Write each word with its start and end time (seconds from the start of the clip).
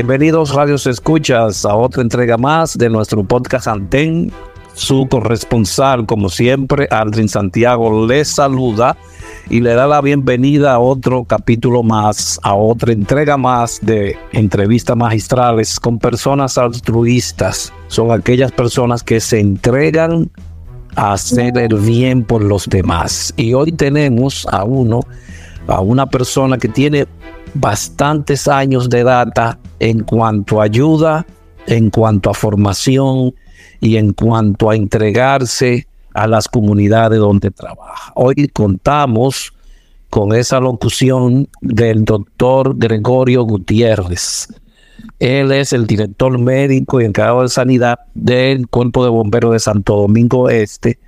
Bienvenidos 0.00 0.54
radios 0.54 0.86
escuchas 0.86 1.66
a 1.66 1.74
otra 1.74 2.00
entrega 2.00 2.38
más 2.38 2.78
de 2.78 2.88
nuestro 2.88 3.22
podcast 3.22 3.66
Anten. 3.68 4.32
Su 4.72 5.06
corresponsal, 5.06 6.06
como 6.06 6.30
siempre, 6.30 6.88
Aldrin 6.90 7.28
Santiago, 7.28 8.06
les 8.06 8.28
saluda 8.28 8.96
y 9.50 9.60
le 9.60 9.74
da 9.74 9.86
la 9.86 10.00
bienvenida 10.00 10.72
a 10.72 10.78
otro 10.78 11.24
capítulo 11.24 11.82
más, 11.82 12.40
a 12.42 12.54
otra 12.54 12.94
entrega 12.94 13.36
más 13.36 13.78
de 13.82 14.16
entrevistas 14.32 14.96
magistrales 14.96 15.78
con 15.78 15.98
personas 15.98 16.56
altruistas. 16.56 17.70
Son 17.88 18.10
aquellas 18.10 18.52
personas 18.52 19.02
que 19.02 19.20
se 19.20 19.38
entregan 19.38 20.30
a 20.96 21.12
hacer 21.12 21.58
el 21.58 21.74
bien 21.74 22.24
por 22.24 22.42
los 22.42 22.66
demás. 22.70 23.34
Y 23.36 23.52
hoy 23.52 23.70
tenemos 23.70 24.46
a 24.50 24.64
uno, 24.64 25.00
a 25.66 25.82
una 25.82 26.06
persona 26.06 26.56
que 26.56 26.68
tiene 26.68 27.06
bastantes 27.54 28.48
años 28.48 28.88
de 28.88 29.04
data 29.04 29.58
en 29.78 30.00
cuanto 30.00 30.60
a 30.60 30.64
ayuda, 30.64 31.26
en 31.66 31.90
cuanto 31.90 32.30
a 32.30 32.34
formación 32.34 33.34
y 33.80 33.96
en 33.96 34.12
cuanto 34.12 34.70
a 34.70 34.76
entregarse 34.76 35.86
a 36.14 36.26
las 36.26 36.48
comunidades 36.48 37.18
donde 37.18 37.50
trabaja. 37.50 38.12
Hoy 38.14 38.48
contamos 38.48 39.52
con 40.10 40.34
esa 40.34 40.58
locución 40.60 41.48
del 41.60 42.04
doctor 42.04 42.76
Gregorio 42.76 43.44
Gutiérrez. 43.44 44.48
Él 45.18 45.52
es 45.52 45.72
el 45.72 45.86
director 45.86 46.36
médico 46.38 47.00
y 47.00 47.04
encargado 47.04 47.42
de 47.42 47.48
sanidad 47.48 48.00
del 48.14 48.68
Cuerpo 48.68 49.04
de 49.04 49.10
Bomberos 49.10 49.52
de 49.52 49.60
Santo 49.60 49.96
Domingo 49.96 50.50
Este 50.50 50.98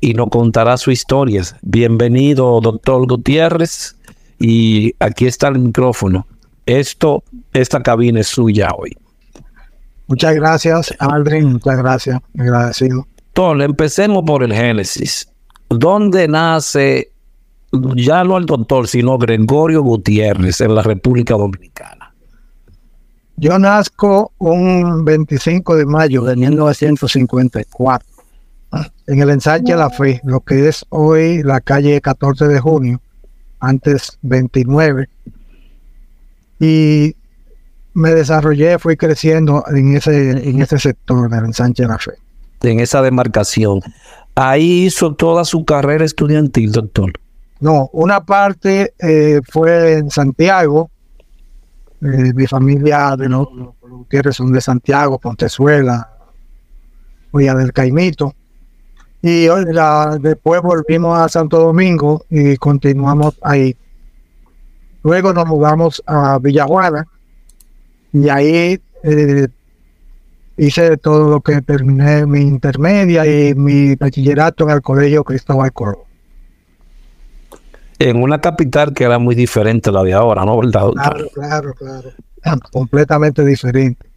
y 0.00 0.14
nos 0.14 0.28
contará 0.28 0.76
su 0.76 0.90
historia. 0.90 1.42
Bienvenido, 1.62 2.60
doctor 2.60 3.06
Gutiérrez. 3.06 3.96
Y 4.42 4.92
aquí 4.98 5.26
está 5.26 5.48
el 5.48 5.60
micrófono. 5.60 6.26
Esto, 6.66 7.22
esta 7.52 7.80
cabina 7.80 8.20
es 8.20 8.26
suya 8.26 8.70
hoy. 8.76 8.96
Muchas 10.08 10.34
gracias, 10.34 10.92
Aldrin. 10.98 11.52
Muchas 11.52 11.78
gracias. 11.78 12.20
Agradecido. 12.36 13.06
Entonces, 13.28 13.64
empecemos 13.64 14.24
por 14.26 14.42
el 14.42 14.52
Génesis. 14.52 15.28
¿Dónde 15.68 16.26
nace, 16.26 17.12
ya 17.94 18.24
no 18.24 18.36
el 18.36 18.46
doctor, 18.46 18.88
sino 18.88 19.16
Gregorio 19.16 19.80
Gutiérrez 19.82 20.60
en 20.60 20.74
la 20.74 20.82
República 20.82 21.34
Dominicana? 21.34 22.12
Yo 23.36 23.56
nazco 23.60 24.32
un 24.38 25.04
25 25.04 25.76
de 25.76 25.86
mayo 25.86 26.22
de 26.24 26.34
1954 26.34 28.08
en 29.06 29.20
el 29.20 29.30
ensanche 29.30 29.76
La 29.76 29.88
Fe, 29.88 30.20
lo 30.24 30.40
que 30.40 30.68
es 30.68 30.84
hoy 30.88 31.44
la 31.44 31.60
calle 31.60 32.00
14 32.00 32.48
de 32.48 32.58
junio, 32.58 33.00
antes 33.62 34.18
29. 34.20 35.08
Y 36.60 37.16
me 37.94 38.10
desarrollé, 38.10 38.78
fui 38.78 38.96
creciendo 38.96 39.64
en 39.74 39.96
ese, 39.96 40.48
en 40.48 40.60
ese 40.60 40.78
sector 40.78 41.30
del 41.30 41.46
ensanche 41.46 41.86
La 41.86 41.98
Fe 41.98 42.12
en 42.70 42.80
esa 42.80 43.02
demarcación. 43.02 43.80
Ahí 44.34 44.84
hizo 44.86 45.14
toda 45.14 45.44
su 45.44 45.64
carrera 45.64 46.04
estudiantil, 46.04 46.72
doctor. 46.72 47.12
No, 47.60 47.90
una 47.92 48.24
parte 48.24 48.94
eh, 48.98 49.40
fue 49.48 49.98
en 49.98 50.10
Santiago. 50.10 50.90
Eh, 52.00 52.32
mi 52.34 52.46
familia 52.46 53.14
de 53.16 53.28
los, 53.28 53.46
Gutiérrez 53.80 54.36
son 54.36 54.52
de 54.52 54.60
Santiago, 54.60 55.18
Pontezuela, 55.18 56.10
Villa 57.32 57.54
del 57.54 57.72
Caimito. 57.72 58.34
Y 59.22 59.46
después 60.20 60.60
volvimos 60.62 61.16
a 61.16 61.28
Santo 61.28 61.60
Domingo 61.60 62.24
y 62.28 62.56
continuamos 62.56 63.38
ahí. 63.42 63.76
Luego 65.04 65.32
nos 65.32 65.46
mudamos 65.46 66.02
a 66.06 66.38
Villajuana 66.40 67.06
y 68.12 68.28
ahí 68.28 68.80
eh, 69.04 69.48
hice 70.56 70.96
todo 70.96 71.30
lo 71.30 71.40
que 71.40 71.62
terminé 71.62 72.26
mi 72.26 72.40
intermedia 72.40 73.24
y 73.26 73.54
mi 73.54 73.94
bachillerato 73.94 74.64
en 74.64 74.70
el 74.70 74.82
colegio 74.82 75.24
Cristóbal 75.24 75.72
Colón. 75.72 75.98
En 77.98 78.20
una 78.20 78.40
capital 78.40 78.92
que 78.92 79.04
era 79.04 79.20
muy 79.20 79.36
diferente 79.36 79.90
a 79.90 79.92
la 79.92 80.02
de 80.02 80.12
ahora, 80.12 80.44
¿no? 80.44 80.58
¿Verdad? 80.58 80.90
Claro, 80.94 81.28
claro, 81.32 81.74
claro. 81.74 82.10
Completamente 82.72 83.44
diferente. 83.44 84.11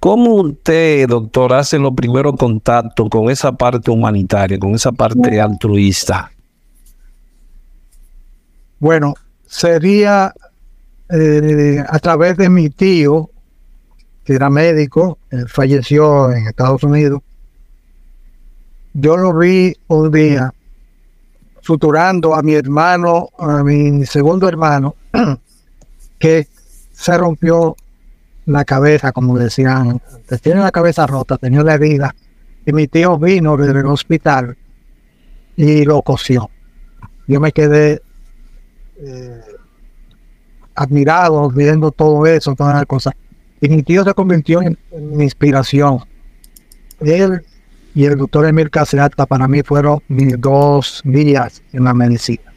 ¿Cómo 0.00 0.34
usted, 0.34 1.08
doctor, 1.08 1.52
hace 1.54 1.78
los 1.78 1.92
primeros 1.94 2.36
contactos 2.36 3.08
con 3.10 3.30
esa 3.30 3.52
parte 3.52 3.90
humanitaria, 3.90 4.58
con 4.58 4.74
esa 4.74 4.92
parte 4.92 5.40
altruista? 5.40 6.30
Bueno, 8.78 9.14
sería 9.46 10.32
eh, 11.08 11.82
a 11.88 11.98
través 11.98 12.36
de 12.36 12.50
mi 12.50 12.68
tío, 12.70 13.30
que 14.24 14.34
era 14.34 14.50
médico, 14.50 15.18
falleció 15.48 16.30
en 16.32 16.48
Estados 16.48 16.82
Unidos. 16.82 17.22
Yo 18.92 19.16
lo 19.16 19.36
vi 19.36 19.74
un 19.88 20.10
día 20.10 20.52
suturando 21.60 22.34
a 22.34 22.42
mi 22.42 22.54
hermano, 22.54 23.28
a 23.38 23.62
mi 23.62 24.06
segundo 24.06 24.48
hermano, 24.48 24.94
que 26.18 26.46
se 26.92 27.18
rompió 27.18 27.76
la 28.46 28.64
cabeza, 28.64 29.12
como 29.12 29.38
decían, 29.38 30.00
tiene 30.40 30.60
la 30.60 30.70
cabeza 30.70 31.06
rota, 31.06 31.36
tenía 31.36 31.62
la 31.62 31.74
herida, 31.74 32.14
y 32.64 32.72
mi 32.72 32.86
tío 32.88 33.18
vino 33.18 33.56
del 33.56 33.84
hospital 33.86 34.56
y 35.56 35.84
lo 35.84 36.02
cosió. 36.02 36.50
Yo 37.26 37.40
me 37.40 37.52
quedé 37.52 38.00
eh, 38.98 39.40
admirado 40.74 41.50
viendo 41.50 41.90
todo 41.90 42.26
eso, 42.26 42.54
todas 42.54 42.74
las 42.74 42.86
cosas. 42.86 43.14
Y 43.60 43.68
mi 43.68 43.82
tío 43.82 44.04
se 44.04 44.14
convirtió 44.14 44.62
en, 44.62 44.78
mi 44.92 45.24
inspiración. 45.24 46.00
Él 47.00 47.42
y 47.94 48.04
el 48.04 48.16
doctor 48.16 48.46
Emil 48.46 48.70
Caserata 48.70 49.26
para 49.26 49.48
mí 49.48 49.62
fueron 49.62 50.00
mis 50.08 50.38
dos 50.40 51.00
días 51.04 51.62
en 51.72 51.84
la 51.84 51.94
medicina. 51.94 52.52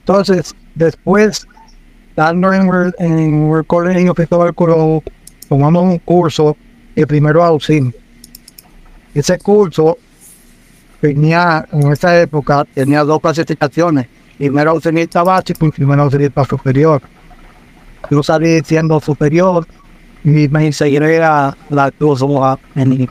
Entonces, 0.00 0.54
después, 0.74 1.46
dando 2.14 2.52
en 2.52 2.92
el, 2.98 3.66
colegio 3.66 4.14
Cristóbal 4.14 4.54
Colón, 4.54 5.02
tomamos 5.48 5.84
un 5.84 5.98
curso, 5.98 6.56
el 6.94 7.06
primero 7.06 7.42
auxilio. 7.42 7.92
Ese 9.14 9.38
curso 9.38 9.98
tenía, 11.00 11.66
en 11.72 11.92
esa 11.92 12.20
época, 12.20 12.64
tenía 12.74 13.04
dos 13.04 13.20
clasificaciones, 13.20 14.06
primero 14.38 14.70
auxilista 14.70 15.22
básico 15.22 15.66
y 15.66 15.70
primero 15.70 16.02
auxilista 16.02 16.44
superior 16.44 17.02
yo 18.10 18.22
salí 18.22 18.60
siendo 18.64 19.00
superior 19.00 19.66
y 20.24 20.48
me 20.48 20.72
seguiré 20.72 21.22
a 21.22 21.56
la 21.70 21.90
Cruz 21.90 22.22
en 22.74 23.08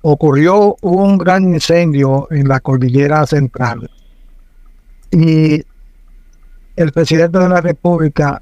ocurrió 0.00 0.76
un 0.80 1.18
gran 1.18 1.44
incendio 1.44 2.26
en 2.30 2.48
la 2.48 2.60
cordillera 2.60 3.26
central. 3.26 3.90
Y 5.10 5.64
el 6.76 6.92
presidente 6.92 7.38
de 7.38 7.48
la 7.48 7.60
República 7.60 8.38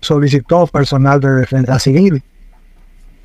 solicitó 0.00 0.66
personal 0.66 1.20
de 1.20 1.30
defensa 1.30 1.78
civil, 1.78 2.22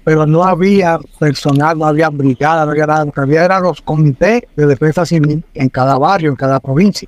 pero 0.03 0.25
no 0.25 0.43
había 0.43 0.99
personal, 1.19 1.77
no 1.77 1.85
había 1.85 2.09
brigada, 2.09 2.65
no 2.65 2.71
había 2.71 2.87
nada, 2.87 3.05
lo 3.05 3.11
que 3.11 3.21
había 3.21 3.45
eran 3.45 3.63
los 3.63 3.81
comités 3.81 4.43
de 4.55 4.65
defensa 4.65 5.05
civil 5.05 5.43
en 5.53 5.69
cada 5.69 5.97
barrio, 5.97 6.31
en 6.31 6.35
cada 6.35 6.59
provincia, 6.59 7.07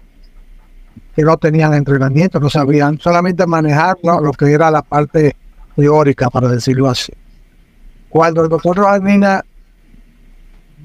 que 1.15 1.23
no 1.23 1.37
tenían 1.37 1.73
entrenamiento, 1.73 2.39
no 2.39 2.49
sabían 2.49 2.99
solamente 2.99 3.47
manejar 3.47 3.97
lo 4.03 4.31
que 4.33 4.51
era 4.51 4.69
la 4.69 4.81
parte 4.81 5.35
teórica, 5.75 6.29
para 6.29 6.49
decirlo 6.49 6.89
así. 6.89 7.13
Cuando 8.09 8.43
el 8.43 8.49
doctor 8.49 8.77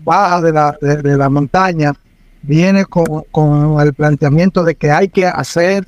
baja 0.04 0.40
de 0.40 0.52
la, 0.52 0.78
de 0.80 1.16
la 1.16 1.28
montaña, 1.28 1.92
viene 2.48 2.86
con, 2.86 3.04
con, 3.30 3.78
el 3.80 3.92
planteamiento 3.92 4.64
de 4.64 4.74
que 4.74 4.90
hay 4.90 5.08
que 5.08 5.26
hacer 5.26 5.86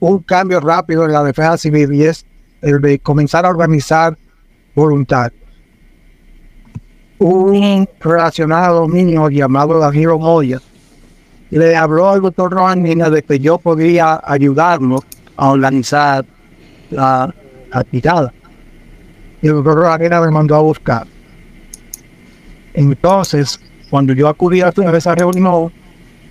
un 0.00 0.18
cambio 0.18 0.58
rápido 0.58 1.04
en 1.04 1.12
la 1.12 1.22
defensa 1.22 1.56
civil 1.56 1.94
y 1.94 2.02
es 2.02 2.26
el 2.60 2.80
de 2.80 2.98
comenzar 2.98 3.46
a 3.46 3.50
organizar 3.50 4.18
voluntarios. 4.74 5.40
Un 7.18 7.88
relacionado 8.00 8.86
niño 8.88 9.30
llamado 9.30 9.78
Danilo 9.78 10.18
Moya 10.18 10.60
le 11.50 11.76
habló 11.76 12.10
al 12.10 12.20
doctor 12.20 12.52
Rojanina 12.52 13.08
de 13.08 13.22
que 13.22 13.38
yo 13.38 13.58
podía 13.58 14.20
ayudarlo 14.24 15.02
a 15.36 15.50
organizar 15.50 16.24
la, 16.90 17.32
tirada. 17.90 18.32
Y 19.40 19.46
el 19.46 19.54
doctor 19.54 19.76
Rojanina 19.76 20.20
me 20.20 20.30
mandó 20.32 20.56
a 20.56 20.60
buscar. 20.60 21.06
Entonces, 22.74 23.60
cuando 23.90 24.12
yo 24.12 24.28
acudí 24.28 24.60
a 24.60 24.72
esa 24.94 25.14
reunión, 25.14 25.72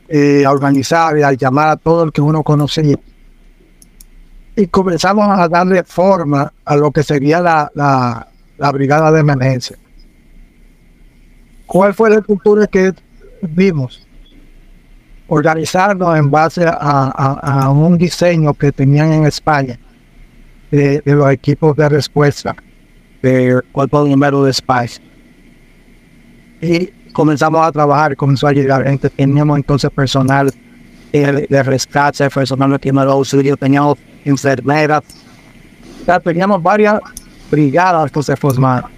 eh, 0.08 0.44
a 0.44 0.50
organizar 0.50 1.16
y 1.16 1.22
a 1.22 1.30
llamar 1.30 1.68
a 1.68 1.76
todo 1.76 2.02
el 2.02 2.10
que 2.10 2.22
uno 2.22 2.42
conocía. 2.42 2.98
Y 4.60 4.66
comenzamos 4.66 5.26
a 5.26 5.48
darle 5.48 5.82
forma 5.84 6.52
a 6.66 6.76
lo 6.76 6.90
que 6.90 7.02
sería 7.02 7.40
la, 7.40 7.70
la, 7.74 8.72
brigada 8.72 9.10
de 9.10 9.20
emergencia. 9.20 9.74
¿Cuál 11.64 11.94
fue 11.94 12.10
la 12.10 12.16
estructura 12.16 12.66
que 12.66 12.92
vimos? 13.40 14.06
Organizarnos 15.28 16.14
en 16.18 16.30
base 16.30 16.66
a, 16.66 17.70
un 17.70 17.96
diseño 17.96 18.52
que 18.52 18.70
tenían 18.70 19.14
en 19.14 19.24
España 19.24 19.78
de, 20.70 21.00
de 21.00 21.14
los 21.14 21.30
equipos 21.30 21.74
de 21.74 21.88
respuesta 21.88 22.54
del 23.22 23.62
cuerpo 23.72 24.04
número 24.04 24.44
de 24.44 24.52
Spice. 24.52 25.00
Y 26.60 26.88
comenzamos 27.12 27.66
a 27.66 27.72
trabajar, 27.72 28.14
comenzó 28.14 28.46
a 28.46 28.52
llegar 28.52 28.84
gente, 28.84 29.08
teníamos 29.08 29.56
entonces 29.56 29.90
personal 29.90 30.52
de, 31.12 31.46
de 31.48 31.62
rescate, 31.62 32.28
personal 32.28 32.72
de 32.72 32.78
primeros 32.78 33.14
auxilios, 33.14 33.58
teníamos 33.58 33.96
enfermeras, 34.24 35.02
o 36.02 36.04
sea, 36.04 36.20
teníamos 36.20 36.62
varias 36.62 37.00
brigadas 37.50 38.10
que 38.10 38.22
se 38.22 38.36
formaron, 38.36 38.90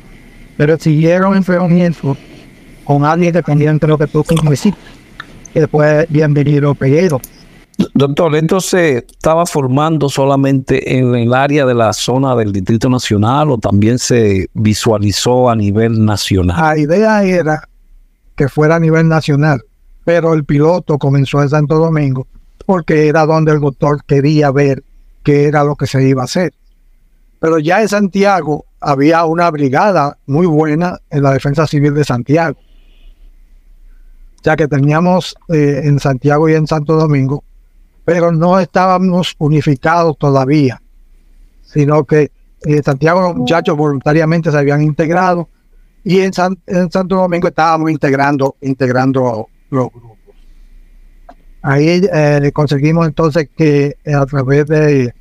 pero 0.57 0.79
siguieron 0.79 1.37
enfrentamientos 1.37 2.17
con 2.85 3.05
alguien 3.05 3.33
dependiente 3.33 3.87
de 3.87 3.91
lo 3.91 3.99
que 3.99 4.07
tú 4.07 4.25
necesitas. 4.45 4.81
Y 5.55 5.61
después, 5.61 6.07
bienvenido 6.09 6.75
Peguero. 6.75 7.21
Doctor, 7.95 8.37
entonces 8.37 9.05
estaba 9.11 9.47
formando 9.47 10.09
solamente 10.09 10.99
en 10.99 11.15
el 11.15 11.35
área 11.35 11.67
de 11.67 11.75
la 11.75 11.93
zona 11.93 12.37
del 12.37 12.53
Distrito 12.53 12.89
Nacional 12.89 13.51
o 13.51 13.59
también 13.59 13.99
se 13.99 14.47
visualizó 14.55 15.51
a 15.51 15.57
nivel 15.57 16.05
nacional. 16.05 16.57
La 16.59 16.79
idea 16.79 17.25
era 17.25 17.69
que 18.37 18.49
fuera 18.49 18.77
a 18.77 18.81
nivel 18.81 19.09
nacional, 19.09 19.63
pero 20.05 20.35
el 20.35 20.45
piloto 20.45 20.99
comenzó 20.99 21.43
en 21.43 21.49
Santo 21.49 21.77
Domingo 21.77 22.27
porque 22.67 23.09
era 23.09 23.27
donde 23.27 23.53
el 23.53 23.61
doctor 23.61 24.03
quería 24.05 24.51
ver 24.51 24.83
qué 25.23 25.45
era 25.47 25.65
lo 25.65 25.77
que 25.77 25.87
se 25.87 26.07
iba 26.07 26.23
a 26.23 26.25
hacer. 26.25 26.53
Pero 27.39 27.59
ya 27.59 27.83
en 27.83 27.89
Santiago 27.89 28.67
había 28.81 29.25
una 29.25 29.51
brigada 29.51 30.19
muy 30.27 30.47
buena 30.47 30.99
en 31.11 31.23
la 31.23 31.33
defensa 31.33 31.67
civil 31.67 31.95
de 31.95 32.05
Santiago. 32.05 32.59
Ya 34.43 34.57
que 34.57 34.69
teníamos 34.69 35.37
eh, 35.49 35.83
en 35.85 35.99
Santiago 35.99 36.49
y 36.49 36.55
en 36.55 36.67
Santo 36.67 36.95
Domingo 36.95 37.45
pero 38.05 38.33
no 38.33 38.59
estábamos 38.59 39.35
unificados 39.39 40.19
todavía, 40.19 40.81
sino 41.63 42.05
que 42.05 42.31
en 42.63 42.83
Santiago 42.83 43.21
los 43.21 43.37
muchachos 43.37 43.77
voluntariamente 43.77 44.51
se 44.51 44.59
habían 44.59 44.83
integrado 44.83 45.49
y 46.05 46.21
en, 46.21 46.33
San, 46.33 46.59
en 46.67 46.91
Santo 46.91 47.17
Domingo 47.17 47.49
estábamos 47.49 47.91
integrando, 47.91 48.57
integrando 48.61 49.49
los 49.71 49.89
grupos. 49.91 50.19
Ahí 51.63 52.03
eh, 52.13 52.51
conseguimos 52.53 53.07
entonces 53.07 53.49
que 53.57 53.97
eh, 54.05 54.15
a 54.15 54.27
través 54.27 54.67
de 54.67 55.15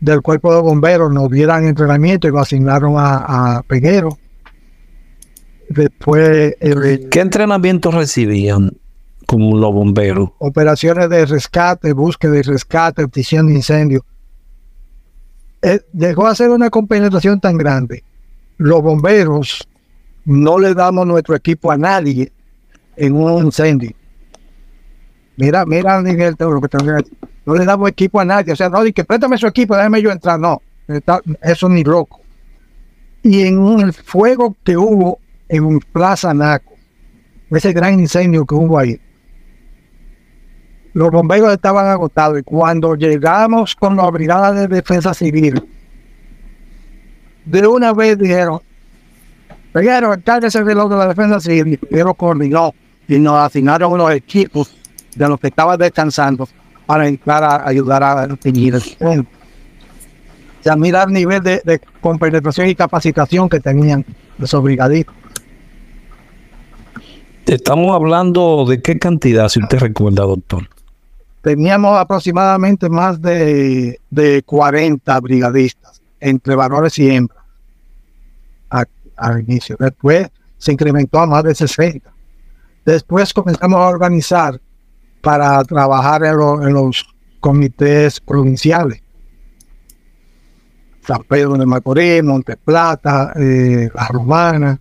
del 0.00 0.22
cuerpo 0.22 0.54
de 0.54 0.62
bomberos 0.62 1.12
nos 1.12 1.30
dieran 1.30 1.66
entrenamiento 1.66 2.26
y 2.26 2.30
lo 2.30 2.40
asignaron 2.40 2.94
a, 2.96 3.58
a 3.58 3.62
Peguero. 3.62 4.18
Después, 5.68 6.56
¿qué 7.10 7.20
entrenamiento 7.20 7.90
recibían? 7.90 8.72
como 9.30 9.56
los 9.56 9.72
bomberos. 9.72 10.30
Operaciones 10.38 11.08
de 11.08 11.24
rescate, 11.24 11.92
búsqueda 11.92 12.36
y 12.36 12.42
rescate, 12.42 13.02
extinción 13.02 13.46
de 13.46 13.54
incendio. 13.54 14.04
Eh, 15.62 15.82
llegó 15.92 16.26
a 16.26 16.34
ser 16.34 16.50
una 16.50 16.68
compenetración 16.68 17.38
tan 17.38 17.56
grande. 17.56 18.02
Los 18.56 18.82
bomberos 18.82 19.68
no 20.24 20.58
le 20.58 20.74
damos 20.74 21.06
nuestro 21.06 21.36
equipo 21.36 21.70
a 21.70 21.76
nadie 21.76 22.32
en 22.96 23.14
un 23.14 23.44
incendio. 23.44 23.92
Mira, 25.40 25.64
mira, 25.64 26.02
Miguel, 26.02 26.36
lo 26.38 26.60
que 26.60 26.68
tengo 26.68 26.92
No 27.46 27.54
le 27.54 27.64
damos 27.64 27.88
equipo 27.88 28.20
a 28.20 28.24
nadie. 28.26 28.52
O 28.52 28.56
sea, 28.56 28.68
no, 28.68 28.82
di 28.82 28.92
que 28.92 29.04
préstame 29.04 29.38
su 29.38 29.46
equipo, 29.46 29.74
déjame 29.74 30.02
yo 30.02 30.10
entrar. 30.10 30.38
No, 30.38 30.60
eso 31.42 31.68
ni 31.70 31.82
loco. 31.82 32.20
Y 33.22 33.42
en 33.46 33.58
un- 33.58 33.80
el 33.80 33.92
fuego 33.94 34.54
que 34.62 34.76
hubo 34.76 35.18
en 35.48 35.80
Plaza 35.80 36.34
Naco, 36.34 36.74
ese 37.50 37.72
gran 37.72 37.98
incendio 37.98 38.44
que 38.44 38.54
hubo 38.54 38.78
ahí, 38.78 39.00
los 40.92 41.10
bomberos 41.10 41.52
estaban 41.52 41.86
agotados 41.86 42.40
y 42.40 42.42
cuando 42.42 42.94
llegamos 42.94 43.74
con 43.76 43.96
la 43.96 44.10
brigada 44.10 44.52
de 44.52 44.68
defensa 44.68 45.14
civil, 45.14 45.62
de 47.46 47.66
una 47.66 47.92
vez 47.94 48.18
dijeron, 48.18 48.60
primero, 49.72 50.12
encárguese 50.12 50.62
de 50.64 50.74
lo 50.74 50.88
de 50.88 50.96
la 50.96 51.08
defensa 51.08 51.40
civil, 51.40 51.74
y 51.74 51.76
primero 51.78 52.12
coordinó 52.14 52.74
y 53.08 53.18
nos 53.18 53.38
asignaron 53.38 53.92
unos 53.92 54.10
equipos 54.12 54.76
de 55.14 55.28
los 55.28 55.40
que 55.40 55.48
estaban 55.48 55.78
descansando 55.78 56.48
para 56.86 57.06
entrar 57.06 57.44
a 57.44 57.68
ayudar 57.68 58.02
a 58.02 58.28
teñir. 58.36 58.76
O 58.76 58.80
sea, 60.62 60.76
mira 60.76 61.04
el 61.04 61.12
nivel 61.12 61.42
de, 61.42 61.62
de 61.64 61.80
compenetración 62.00 62.68
y 62.68 62.74
capacitación 62.74 63.48
que 63.48 63.60
tenían 63.60 64.04
esos 64.38 64.62
brigadistas. 64.62 65.14
Estamos 67.46 67.94
hablando 67.94 68.64
de 68.68 68.80
qué 68.80 68.98
cantidad, 68.98 69.48
si 69.48 69.60
usted 69.60 69.78
recuerda, 69.78 70.22
doctor. 70.22 70.68
Teníamos 71.42 71.98
aproximadamente 71.98 72.88
más 72.88 73.20
de, 73.20 73.98
de 74.10 74.42
40 74.44 75.20
brigadistas, 75.20 76.00
entre 76.20 76.54
varones 76.54 76.98
y 76.98 77.10
hembras, 77.10 77.44
al 79.16 79.40
inicio. 79.40 79.76
Después 79.78 80.28
se 80.58 80.72
incrementó 80.72 81.18
a 81.18 81.26
más 81.26 81.42
de 81.42 81.54
60. 81.54 82.12
Después 82.84 83.32
comenzamos 83.34 83.78
a 83.80 83.88
organizar 83.88 84.60
para 85.20 85.62
trabajar 85.64 86.24
en, 86.24 86.36
lo- 86.36 86.66
en 86.66 86.72
los 86.72 87.06
comités 87.40 88.20
provinciales. 88.20 89.02
San 91.06 91.22
Pedro 91.24 91.54
de 91.54 91.66
Macorís, 91.66 92.22
Monte 92.22 92.56
Plata, 92.56 93.32
eh, 93.36 93.88
La 93.94 94.06
Romana, 94.08 94.78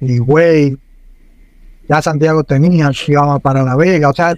Higüey, 0.00 0.76
ya 1.88 2.02
Santiago 2.02 2.42
tenía, 2.44 2.90
íbamos 3.06 3.40
para 3.42 3.62
La 3.62 3.76
Vega, 3.76 4.08
o 4.10 4.12
sea, 4.14 4.34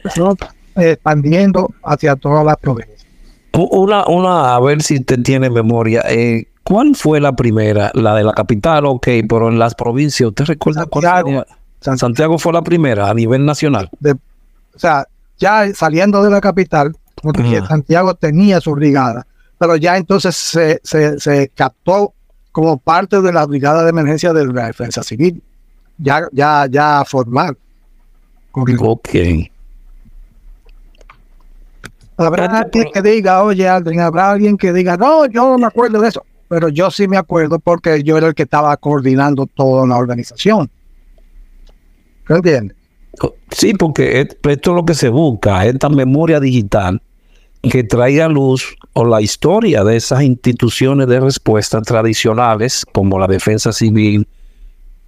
expandiendo 0.76 1.72
hacia 1.84 2.16
todas 2.16 2.44
las 2.44 2.56
provincias. 2.56 3.06
U- 3.52 3.82
Una, 3.82 4.04
una, 4.06 4.54
a 4.56 4.60
ver 4.60 4.82
si 4.82 4.96
usted 4.96 5.22
tiene 5.22 5.48
memoria. 5.50 6.02
eh, 6.08 6.46
¿Cuál 6.64 6.94
fue 6.96 7.20
la 7.20 7.32
primera? 7.36 7.90
La 7.94 8.14
de 8.14 8.24
la 8.24 8.32
capital, 8.32 8.86
ok, 8.86 9.06
pero 9.28 9.48
en 9.48 9.58
las 9.58 9.74
provincias, 9.74 10.28
¿usted 10.28 10.46
recuerda 10.46 10.86
cuál 10.86 11.04
Santiago. 11.04 11.28
sería? 11.28 11.46
San- 11.80 11.98
Santiago 11.98 12.38
fue 12.38 12.52
la 12.54 12.62
primera 12.62 13.08
a 13.10 13.14
nivel 13.14 13.44
nacional. 13.44 13.88
de- 14.00 14.16
o 14.74 14.78
sea, 14.78 15.06
ya 15.38 15.72
saliendo 15.74 16.22
de 16.22 16.30
la 16.30 16.40
capital, 16.40 16.96
porque. 17.22 17.60
Santiago 17.66 18.14
tenía 18.14 18.60
su 18.60 18.72
brigada, 18.74 19.26
pero 19.58 19.76
ya 19.76 19.96
entonces 19.96 20.34
se, 20.36 20.80
se, 20.84 21.18
se 21.18 21.48
captó 21.54 22.12
como 22.52 22.78
parte 22.78 23.20
de 23.20 23.32
la 23.32 23.46
brigada 23.46 23.82
de 23.82 23.90
emergencia 23.90 24.32
de 24.32 24.46
la 24.46 24.66
defensa 24.66 25.02
civil, 25.02 25.42
ya, 25.98 26.28
ya, 26.32 26.66
ya 26.70 27.02
formal. 27.06 27.56
Con- 28.52 28.64
Ok. 28.80 29.08
Habrá 32.16 32.44
alguien 32.58 32.86
que 32.92 33.02
diga, 33.02 33.42
oye, 33.42 33.68
Aldrin, 33.68 33.98
habrá 34.00 34.30
alguien 34.30 34.56
que 34.56 34.72
diga, 34.72 34.96
no, 34.96 35.26
yo 35.26 35.50
no 35.50 35.58
me 35.58 35.66
acuerdo 35.66 36.00
de 36.00 36.08
eso, 36.08 36.24
pero 36.48 36.68
yo 36.68 36.88
sí 36.92 37.08
me 37.08 37.16
acuerdo 37.16 37.58
porque 37.58 38.04
yo 38.04 38.16
era 38.16 38.28
el 38.28 38.34
que 38.36 38.44
estaba 38.44 38.76
coordinando 38.76 39.46
toda 39.46 39.84
la 39.86 39.96
organización. 39.96 40.70
¿Me 42.28 42.36
entiendes? 42.36 42.76
Sí, 43.50 43.74
porque 43.74 44.20
es- 44.20 44.36
esto 44.50 44.70
es 44.70 44.76
lo 44.76 44.84
que 44.84 44.94
se 44.94 45.08
busca, 45.08 45.64
esta 45.66 45.88
memoria 45.88 46.40
digital 46.40 47.00
que 47.62 47.82
traiga 47.84 48.26
a 48.26 48.28
luz 48.28 48.76
o 48.92 49.04
la 49.04 49.20
historia 49.22 49.84
de 49.84 49.96
esas 49.96 50.22
instituciones 50.22 51.06
de 51.06 51.20
respuesta 51.20 51.80
tradicionales, 51.80 52.84
como 52.92 53.18
la 53.18 53.26
defensa 53.26 53.72
civil, 53.72 54.26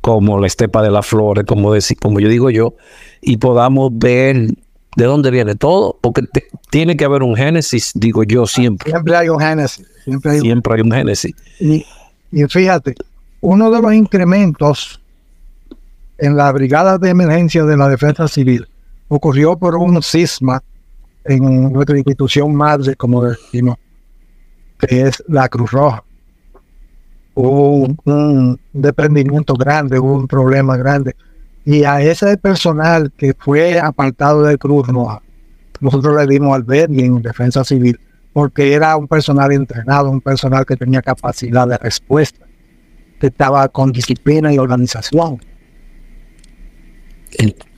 como 0.01 0.39
la 0.41 0.47
estepa 0.47 0.83
de 0.83 0.91
las 0.91 1.07
flores, 1.07 1.45
como, 1.47 1.73
como 2.01 2.21
yo 2.21 2.29
digo 2.29 2.49
yo, 2.51 2.75
y 3.21 3.37
podamos 3.39 3.91
ver 3.93 4.49
de 4.97 5.05
dónde 5.05 5.31
viene 5.31 5.55
todo, 5.57 5.99
porque 6.01 6.23
te- 6.23 6.47
tiene 6.71 6.97
que 6.97 7.05
haber 7.05 7.23
un 7.23 7.37
génesis, 7.37 7.91
digo 7.95 8.23
yo 8.23 8.47
siempre, 8.47 8.91
Siempre 8.91 9.17
hay 9.17 9.29
un 9.29 9.39
génesis, 9.41 9.87
siempre 10.05 10.31
hay 10.31 10.37
un 10.39 10.43
siempre 10.45 10.75
hay 10.75 10.81
un 10.81 10.93
génesis. 10.93 11.35
Y, 11.61 11.85
y 12.33 12.45
fíjate, 12.49 12.95
uno 13.43 13.71
de 13.71 13.83
los 13.83 13.93
incrementos 13.93 15.01
en 16.19 16.37
la 16.37 16.51
brigada 16.53 16.99
de 16.99 17.11
emergencia 17.11 17.65
de 17.65 17.77
la 17.77 17.89
defensa 17.89 18.29
civil 18.29 18.67
ocurrió 19.09 19.57
por 19.57 19.77
un 19.77 20.03
cisma 20.03 20.63
en 21.25 21.73
nuestra 21.73 21.97
institución 21.97 22.55
madre, 22.55 22.95
como 22.97 23.25
decimos, 23.25 23.77
que 24.79 25.03
es 25.03 25.23
la 25.29 25.49
Cruz 25.49 25.71
Roja. 25.73 26.03
Hubo 27.35 27.71
un, 27.73 27.99
un 28.05 28.61
desprendimiento 28.73 29.55
grande, 29.55 29.99
hubo 29.99 30.15
un 30.15 30.27
problema 30.27 30.77
grande. 30.77 31.15
Y 31.65 31.85
a 31.85 32.01
ese 32.01 32.37
personal 32.37 33.13
que 33.17 33.35
fue 33.39 33.79
apartado 33.79 34.43
de 34.43 34.57
Cruz 34.57 34.87
Roja, 34.87 35.21
nosotros 35.81 36.17
le 36.17 36.27
dimos 36.27 36.55
albergue 36.55 37.05
en 37.05 37.21
defensa 37.23 37.65
civil 37.65 37.99
porque 38.37 38.75
era 38.75 38.95
un 38.99 39.09
personal 39.09 39.51
entrenado, 39.51 40.11
un 40.11 40.21
personal 40.21 40.67
que 40.67 40.77
tenía 40.77 41.01
capacidad 41.01 41.67
de 41.67 41.79
respuesta, 41.79 42.45
que 43.19 43.29
estaba 43.29 43.67
con 43.69 43.93
disciplina 43.93 44.53
y 44.53 44.59
organización. 44.59 45.41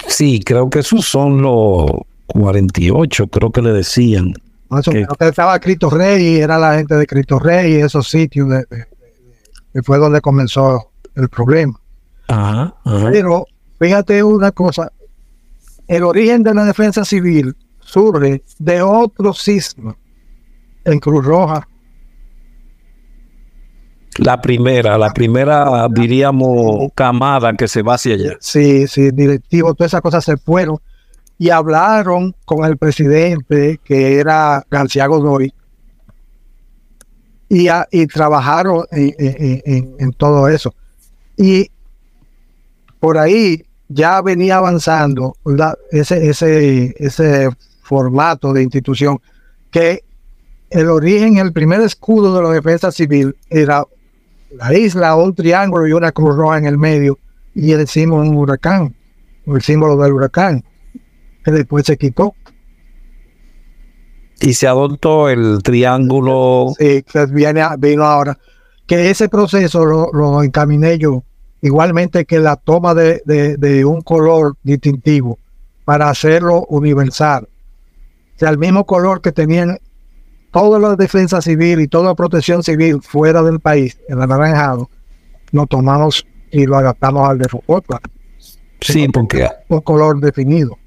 Sí, 0.06 0.40
creo 0.40 0.70
que 0.70 0.80
esos 0.80 1.04
son 1.06 1.42
los 1.42 1.90
48, 2.26 3.26
creo 3.28 3.50
que 3.50 3.62
le 3.62 3.72
decían. 3.72 4.32
Más 4.68 4.86
o 4.86 4.90
Ok. 4.90 4.94
menos, 4.96 5.16
que 5.18 5.28
estaba 5.28 5.58
Cristo 5.58 5.88
Rey, 5.90 6.36
era 6.36 6.58
la 6.58 6.76
gente 6.76 6.94
de 6.94 7.06
Cristo 7.06 7.38
Rey 7.38 7.72
y 7.74 7.76
esos 7.76 8.08
sitios, 8.08 8.48
de, 8.48 8.56
de- 8.70 8.76
de- 8.76 8.86
que 9.72 9.82
fue 9.82 9.98
donde 9.98 10.20
comenzó 10.20 10.90
el 11.14 11.28
problema. 11.28 11.78
Ajá, 12.28 12.74
ajá. 12.84 13.08
Pero 13.10 13.46
fíjate 13.78 14.22
una 14.22 14.52
cosa, 14.52 14.92
el 15.86 16.02
origen 16.02 16.42
de 16.42 16.54
la 16.54 16.64
defensa 16.64 17.04
civil 17.04 17.56
surge 17.80 18.42
de 18.58 18.82
otro 18.82 19.32
sismo 19.32 19.96
en 20.84 21.00
Cruz 21.00 21.24
Roja. 21.24 21.66
La 24.18 24.40
primera, 24.40 24.98
la 24.98 25.10
primera, 25.12 25.86
diríamos, 25.90 26.90
camada 26.94 27.52
que 27.54 27.68
se 27.68 27.82
va 27.82 27.94
hacia 27.94 28.14
allá. 28.14 28.36
Sí, 28.40 28.86
sí, 28.88 29.10
directivos, 29.12 29.76
todas 29.76 29.90
esas 29.90 30.00
cosas 30.00 30.24
se 30.24 30.36
fueron 30.36 30.78
y 31.38 31.50
hablaron 31.50 32.34
con 32.44 32.64
el 32.64 32.76
presidente 32.76 33.78
que 33.84 34.18
era 34.18 34.64
García 34.68 35.06
Godoy 35.06 35.52
y, 37.48 37.68
a- 37.68 37.86
y 37.92 38.06
trabajaron 38.08 38.84
en, 38.90 39.14
en- 39.18 39.94
en- 39.98 40.12
todo 40.12 40.48
eso. 40.48 40.74
Y 41.36 41.70
por 42.98 43.18
ahí 43.18 43.64
ya 43.88 44.20
venía 44.20 44.56
avanzando 44.56 45.36
ese, 45.92 46.28
ese, 46.28 46.94
ese 46.98 47.48
formato 47.82 48.52
de 48.52 48.64
institución 48.64 49.20
que 49.70 50.02
el 50.70 50.88
origen, 50.90 51.38
el 51.38 51.52
primer 51.52 51.80
escudo 51.82 52.34
de 52.36 52.42
la 52.42 52.50
defensa 52.50 52.90
civil 52.90 53.36
era 53.48 53.84
la 54.50 54.74
isla, 54.74 55.14
un 55.16 55.34
triángulo 55.34 55.86
y 55.86 55.92
una 55.92 56.12
cruz 56.12 56.36
roja 56.36 56.58
en 56.58 56.66
el 56.66 56.78
medio 56.78 57.18
y 57.54 57.72
decimos 57.72 58.26
un 58.26 58.36
huracán, 58.36 58.94
el 59.46 59.62
símbolo 59.62 59.96
del 59.96 60.12
huracán, 60.12 60.64
que 61.44 61.50
después 61.50 61.84
se 61.86 61.96
quitó. 61.96 62.34
Y 64.40 64.54
se 64.54 64.68
adoptó 64.68 65.28
el 65.28 65.60
triángulo. 65.62 66.68
Sí, 66.78 67.02
que 67.02 67.26
viene, 67.26 67.62
vino 67.78 68.04
ahora. 68.04 68.38
Que 68.86 69.10
ese 69.10 69.28
proceso 69.28 69.84
lo, 69.84 70.10
lo 70.12 70.42
encaminé 70.42 70.96
yo, 70.98 71.24
igualmente 71.60 72.24
que 72.24 72.38
la 72.38 72.56
toma 72.56 72.94
de, 72.94 73.20
de- 73.26 73.56
de 73.56 73.84
un 73.84 74.00
color 74.00 74.54
distintivo 74.62 75.38
para 75.84 76.08
hacerlo 76.08 76.64
universal. 76.68 77.48
O 78.36 78.38
sea, 78.38 78.50
el 78.50 78.58
mismo 78.58 78.86
color 78.86 79.20
que 79.20 79.32
tenían 79.32 79.78
toda 80.52 80.78
la 80.78 80.96
defensa 80.96 81.40
civil 81.42 81.80
y 81.80 81.88
toda 81.88 82.04
la 82.10 82.14
protección 82.14 82.62
civil 82.62 83.00
fuera 83.02 83.42
del 83.42 83.60
país, 83.60 83.98
el 84.08 84.20
anaranjado, 84.20 84.88
lo 85.52 85.66
tomamos 85.66 86.26
y 86.50 86.66
lo 86.66 86.76
adaptamos 86.78 87.28
al 87.28 87.38
de 87.38 87.48
Focotla, 87.48 88.00
Sí, 88.80 89.08
porque, 89.08 89.48
un 89.68 89.80
color 89.80 90.20
definido. 90.20 90.78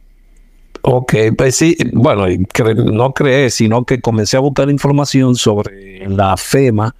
ok, 0.81 1.13
pues 1.37 1.55
sí, 1.57 1.75
bueno, 1.93 2.25
cre- 2.25 2.91
no 2.91 3.13
creé, 3.13 3.49
sino 3.49 3.83
que 3.85 3.99
comencé 4.01 4.37
a 4.37 4.39
buscar 4.39 4.69
información 4.69 5.35
sobre 5.35 6.07
la 6.09 6.37
FEMA 6.37 6.95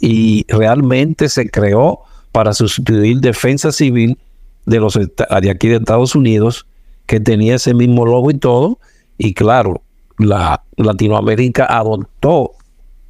y 0.00 0.44
realmente 0.48 1.28
se 1.28 1.50
creó 1.50 2.00
para 2.32 2.52
sustituir 2.52 3.20
defensa 3.20 3.72
civil 3.72 4.18
de 4.66 4.78
los 4.80 4.94
de 4.94 5.50
aquí 5.50 5.68
de 5.68 5.76
Estados 5.76 6.14
Unidos, 6.14 6.66
que 7.06 7.18
tenía 7.20 7.56
ese 7.56 7.74
mismo 7.74 8.04
logo 8.06 8.30
y 8.30 8.38
todo, 8.38 8.78
y 9.18 9.34
claro, 9.34 9.82
la 10.18 10.62
Latinoamérica 10.76 11.66
adoptó 11.66 12.52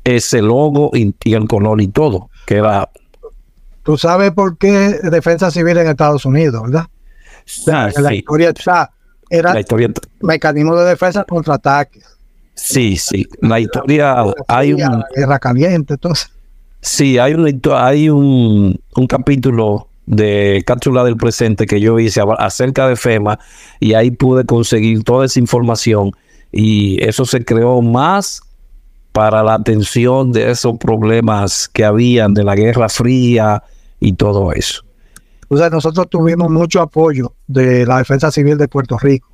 ese 0.05 0.43
logo 0.43 0.91
y, 0.95 1.15
y 1.25 1.35
el 1.35 1.49
color 1.49 1.81
y 1.81 1.89
todo, 1.89 2.31
que 2.47 2.57
era 2.57 2.89
Tú 3.83 3.97
sabes 3.97 4.33
por 4.33 4.59
qué 4.59 4.99
defensa 5.05 5.51
civil 5.51 5.79
en 5.79 5.87
Estados 5.87 6.25
Unidos, 6.27 6.61
¿verdad? 6.65 6.87
Ah, 7.69 7.89
En 7.95 8.03
la 8.03 8.09
sí, 8.11 8.17
historia 8.17 8.49
está, 8.49 8.91
era 9.31 9.55
la 9.55 9.61
historia 9.61 9.91
mecanismo 10.21 10.75
de 10.75 10.89
defensa 10.89 11.23
contra 11.25 11.55
ataques. 11.55 12.05
Sí, 12.55 12.97
sí. 12.97 13.27
La 13.43 13.61
historia, 13.61 14.25
hay 14.49 14.73
un... 14.73 15.05
Guerra 15.15 15.39
caliente, 15.39 15.95
entonces. 15.95 16.33
Sí, 16.81 17.19
hay, 17.19 17.35
una, 17.35 17.51
hay 17.87 18.09
un, 18.09 18.81
un 18.97 19.07
capítulo 19.07 19.89
de 20.07 20.63
cápsula 20.67 21.05
del 21.05 21.17
presente 21.17 21.67
que 21.67 21.81
yo 21.81 21.99
hice 21.99 22.23
acerca 22.39 22.89
de 22.89 22.97
FEMA 22.97 23.39
y 23.79 23.95
ahí 23.95 24.11
pude 24.11 24.45
conseguir 24.45 25.05
toda 25.05 25.27
esa 25.27 25.39
información 25.39 26.13
y 26.57 27.03
eso 27.05 27.25
se 27.25 27.45
creó 27.45 27.83
más 27.83 28.41
para 29.13 29.43
la 29.43 29.55
atención 29.55 30.33
de 30.33 30.51
esos 30.51 30.79
problemas 30.79 31.69
que 31.69 31.85
habían 31.85 32.35
de 32.35 32.45
la 32.45 32.55
Guerra 32.55 32.89
Fría 32.89 33.63
y 34.01 34.13
todo 34.15 34.53
eso. 34.53 34.83
O 35.49 35.57
sea, 35.57 35.71
nosotros 35.71 36.09
tuvimos 36.11 36.51
mucho 36.51 36.81
apoyo 36.81 37.35
de 37.47 37.87
la 37.87 37.99
Defensa 37.99 38.31
Civil 38.31 38.59
de 38.59 38.69
Puerto 38.69 38.99
Rico. 38.99 39.29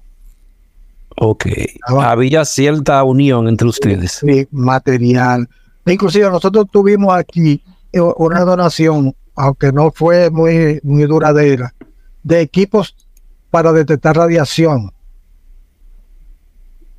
Ok. 1.17 1.47
Había 1.87 2.45
cierta 2.45 3.03
unión 3.05 3.49
entre 3.49 3.69
ustedes. 3.69 4.13
Sí, 4.13 4.47
material. 4.51 5.49
Inclusive 5.87 6.29
nosotros 6.31 6.67
tuvimos 6.71 7.15
aquí 7.15 7.63
una 7.93 8.41
donación 8.41 9.15
aunque 9.35 9.73
no 9.73 9.91
fue 9.95 10.31
muy, 10.31 10.81
muy 10.83 11.05
duradera, 11.05 11.75
de 12.23 12.41
equipos 12.41 12.95
para 13.51 13.73
detectar 13.73 14.17
radiación, 14.17 14.93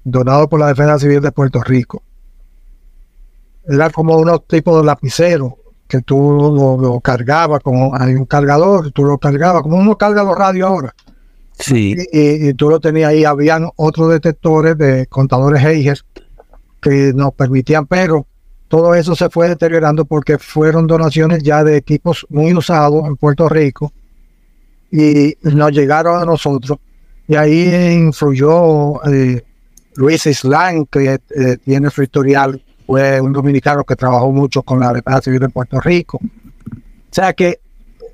donado 0.03 0.47
por 0.49 0.59
la 0.59 0.67
Defensa 0.67 0.99
Civil 0.99 1.21
de 1.21 1.31
Puerto 1.31 1.61
Rico. 1.61 2.03
Era 3.67 3.89
como 3.89 4.17
unos 4.17 4.45
tipos 4.47 4.79
de 4.79 4.85
lapicero 4.85 5.57
que 5.87 6.01
tú 6.01 6.77
lo, 6.81 6.99
cargabas 7.01 7.61
con 7.61 7.91
hay 7.93 8.15
un 8.15 8.25
cargador, 8.25 8.91
tú 8.91 9.03
lo 9.03 9.17
cargabas 9.17 9.61
como 9.61 9.77
uno 9.77 9.97
carga 9.97 10.23
los 10.23 10.37
radios 10.37 10.67
ahora. 10.67 10.95
Sí. 11.59 11.95
Y, 12.11 12.53
tú 12.55 12.69
lo 12.69 12.79
tenías 12.79 13.09
ahí, 13.09 13.25
habían 13.25 13.69
otros 13.75 14.09
detectores 14.09 14.77
de 14.77 15.05
contadores 15.07 15.61
Geiger 15.61 15.99
que 16.81 17.13
nos 17.13 17.33
permitían, 17.33 17.85
pero 17.85 18.25
todo 18.67 18.95
eso 18.95 19.15
se 19.15 19.29
fue 19.29 19.49
deteriorando 19.49 20.03
porque 20.03 20.39
fueron 20.39 20.87
donaciones 20.87 21.43
ya 21.43 21.63
de 21.63 21.77
equipos 21.77 22.25
muy 22.29 22.53
usados 22.53 23.05
en 23.05 23.15
Puerto 23.15 23.47
Rico 23.47 23.93
y 24.91 25.35
nos 25.43 25.71
llegaron 25.71 26.21
a 26.21 26.25
nosotros. 26.25 26.79
Y 27.27 27.35
ahí 27.35 27.93
influyó 27.93 29.03
eh, 29.05 29.43
Luis 29.95 30.25
Islam, 30.25 30.85
que 30.85 31.19
eh, 31.35 31.57
tiene 31.63 31.89
su 31.89 32.03
historial, 32.03 32.61
fue 32.85 33.21
un 33.21 33.33
dominicano 33.33 33.83
que 33.83 33.95
trabajó 33.95 34.31
mucho 34.31 34.61
con 34.63 34.79
la 34.79 34.93
Defensa 34.93 35.21
Civil 35.21 35.39
de 35.39 35.49
Puerto 35.49 35.79
Rico. 35.79 36.19
O 36.21 37.15
sea 37.15 37.33
que 37.33 37.59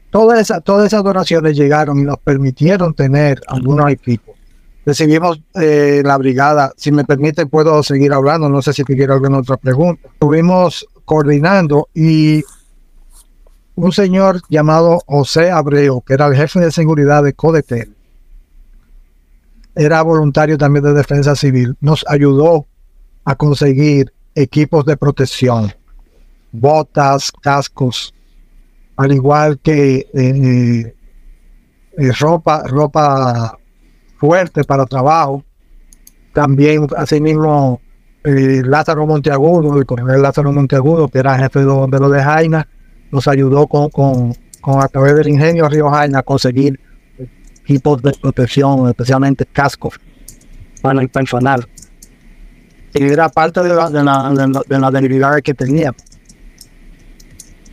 todas 0.09 0.39
esas, 0.39 0.63
todas 0.63 0.87
esas 0.87 1.03
donaciones 1.03 1.55
llegaron 1.55 1.99
y 1.99 2.03
nos 2.03 2.19
permitieron 2.19 2.93
tener 2.93 3.41
algunos 3.47 3.89
equipos 3.91 4.39
recibimos 4.89 5.39
eh, 5.53 6.01
la 6.03 6.17
brigada. 6.17 6.73
Si 6.75 6.91
me 6.91 7.03
permite, 7.03 7.45
puedo 7.45 7.81
seguir 7.83 8.13
hablando. 8.13 8.49
No 8.49 8.61
sé 8.61 8.73
si 8.73 8.83
te 8.83 8.95
quiero 8.95 9.13
alguna 9.13 9.39
otra 9.39 9.57
pregunta. 9.57 10.09
Estuvimos 10.11 10.85
coordinando 11.05 11.89
y 11.93 12.43
un 13.75 13.91
señor 13.91 14.41
llamado 14.49 14.99
José 15.05 15.51
Abreu, 15.51 16.01
que 16.01 16.13
era 16.13 16.27
el 16.27 16.35
jefe 16.35 16.59
de 16.59 16.71
seguridad 16.71 17.23
de 17.23 17.33
Codetel, 17.33 17.95
era 19.75 20.01
voluntario 20.01 20.57
también 20.57 20.83
de 20.83 20.93
defensa 20.93 21.35
civil, 21.35 21.75
nos 21.79 22.05
ayudó 22.07 22.67
a 23.25 23.35
conseguir 23.35 24.11
equipos 24.35 24.85
de 24.85 24.97
protección, 24.97 25.71
botas, 26.51 27.31
cascos, 27.31 28.13
al 28.97 29.11
igual 29.11 29.59
que 29.59 30.07
eh, 30.13 30.93
eh, 31.97 32.11
ropa, 32.19 32.63
ropa 32.67 33.57
fuerte 34.17 34.63
para 34.63 34.85
trabajo. 34.85 35.43
También, 36.33 36.87
asimismo, 36.97 37.81
eh, 38.23 38.61
Lázaro 38.65 39.07
Monteagudo, 39.07 39.77
el 39.77 39.85
coronel 39.85 40.21
Lázaro 40.21 40.51
Monteagudo, 40.51 41.07
que 41.07 41.19
era 41.19 41.37
jefe 41.37 41.59
de, 41.59 41.65
lo 41.65 42.09
de 42.09 42.23
Jaina, 42.23 42.67
nos 43.11 43.27
ayudó 43.27 43.67
con, 43.67 43.89
con, 43.89 44.33
a 44.65 44.87
través 44.87 45.15
del 45.15 45.29
ingenio 45.29 45.67
Río 45.69 45.89
Jaina 45.89 46.19
a 46.19 46.23
conseguir 46.23 46.79
equipos 47.69 48.01
de 48.01 48.11
protección, 48.13 48.87
especialmente 48.89 49.45
cascos 49.45 49.99
para 50.81 51.01
el 51.01 51.09
personal. 51.09 51.67
Y 52.93 53.03
era 53.03 53.29
parte 53.29 53.61
de 53.61 53.69
la, 53.69 53.89
de 53.89 54.03
la, 54.03 54.63
de 54.67 54.79
la, 54.79 54.91
debilidad 54.91 55.39
que 55.41 55.53
tenía. 55.53 55.93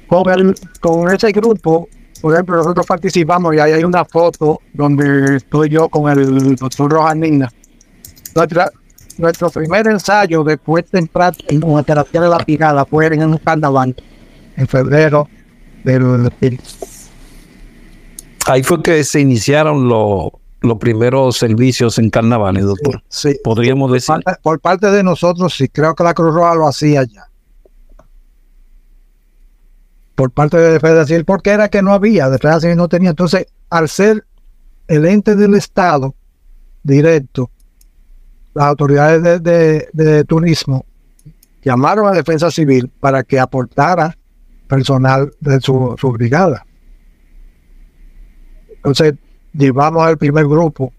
Con, 0.07 0.55
con 0.81 1.11
ese 1.11 1.33
grupo 1.33 1.89
por 2.21 2.33
ejemplo, 2.33 2.57
nosotros 2.57 2.87
participamos 2.87 3.55
y 3.55 3.59
ahí 3.59 3.73
hay 3.73 3.85
una 3.85 4.05
foto 4.05 4.61
donde 4.73 5.37
estoy 5.37 5.69
yo 5.69 5.89
con 5.89 6.11
el 6.11 6.57
doctor 6.57 6.91
Rojanina. 6.91 7.53
Nuestra, 8.35 8.71
nuestro 9.19 9.51
primer 9.51 9.87
ensayo 9.87 10.43
de 10.43 10.59
entrar 10.93 11.35
en 11.49 11.63
una 11.63 11.83
terapia 11.83 12.23
de 12.23 12.29
la 12.29 12.39
picada 12.39 12.85
fue 12.85 13.07
en 13.07 13.23
un 13.23 13.39
carnaval 13.39 13.95
en 14.57 14.67
febrero 14.67 15.29
del, 15.85 16.31
Ahí 18.47 18.63
fue 18.63 18.83
que 18.83 19.03
se 19.05 19.21
iniciaron 19.21 19.89
los 19.89 20.31
los 20.63 20.79
primeros 20.79 21.37
servicios 21.37 21.99
en 21.99 22.11
carnavales, 22.11 22.65
doctor. 22.65 23.01
Sí, 23.09 23.37
Podríamos 23.45 23.93
decir. 23.93 24.17
por 24.43 24.59
parte 24.59 24.91
de 24.91 25.05
nosotros, 25.05 25.55
sí, 25.55 25.69
creo 25.69 25.95
que 25.95 26.03
la 26.03 26.15
Cruz 26.15 26.35
Roja 26.35 26.55
lo 26.57 26.67
hacía 26.67 27.05
ya 27.05 27.29
por 30.17 30.31
parte 30.31 30.57
de 30.57 30.73
Defensa 30.73 31.07
Civil, 31.07 31.25
porque 31.25 31.51
era 31.51 31.69
que 31.69 31.83
no 31.83 31.93
había, 31.93 32.29
Defensa 32.29 32.61
Civil 32.61 32.77
no 32.77 32.89
tenía. 32.89 33.11
Entonces, 33.11 33.47
al 33.71 33.89
ser 33.89 34.25
el 34.89 35.05
ente 35.05 35.37
del 35.37 35.55
Estado 35.55 36.15
directo, 36.83 37.51
las 38.55 38.65
autoridades 38.65 39.43
de, 39.43 40.25
turismo 40.25 40.87
llamaron 41.63 42.09
a 42.09 42.13
Defensa 42.13 42.51
Civil 42.51 42.91
para 42.99 43.23
que 43.23 43.39
aportara 43.39 44.17
personal 44.67 45.31
de 45.41 45.61
su, 45.61 45.97
brigada. 46.15 46.66
Entonces, 48.87 49.15
llevamos 49.53 50.07
al 50.07 50.17
primer 50.17 50.47
grupo 50.47 50.93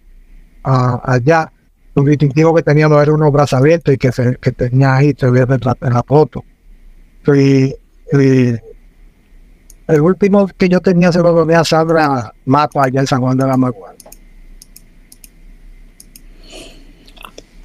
allá. 0.62 1.50
Lo 1.96 2.04
distintivo 2.04 2.54
que 2.54 2.62
teníamos 2.62 3.02
era 3.02 3.14
unos 3.14 3.32
brazaletes 3.32 3.96
y 3.96 3.98
que, 3.98 4.12
que 4.42 4.52
tenía 4.52 4.96
ahí, 4.96 5.16
se 5.18 5.30
ve 5.30 5.40
en 5.40 5.94
la, 5.94 6.04
foto. 6.04 6.44
y 7.34 7.74
el 9.88 10.02
último 10.02 10.48
que 10.58 10.68
yo 10.68 10.82
tenía 10.82 11.14
se 11.14 11.20
lo 11.20 11.32
doné 11.32 11.56
a 11.56 11.64
Sandra 11.64 12.34
Mato 12.46 12.82
allá 12.82 13.00
en 13.00 13.08
San 13.08 13.22
Juan 13.22 13.38
de 13.38 13.48
la 13.48 13.56
Maguana. 13.56 13.96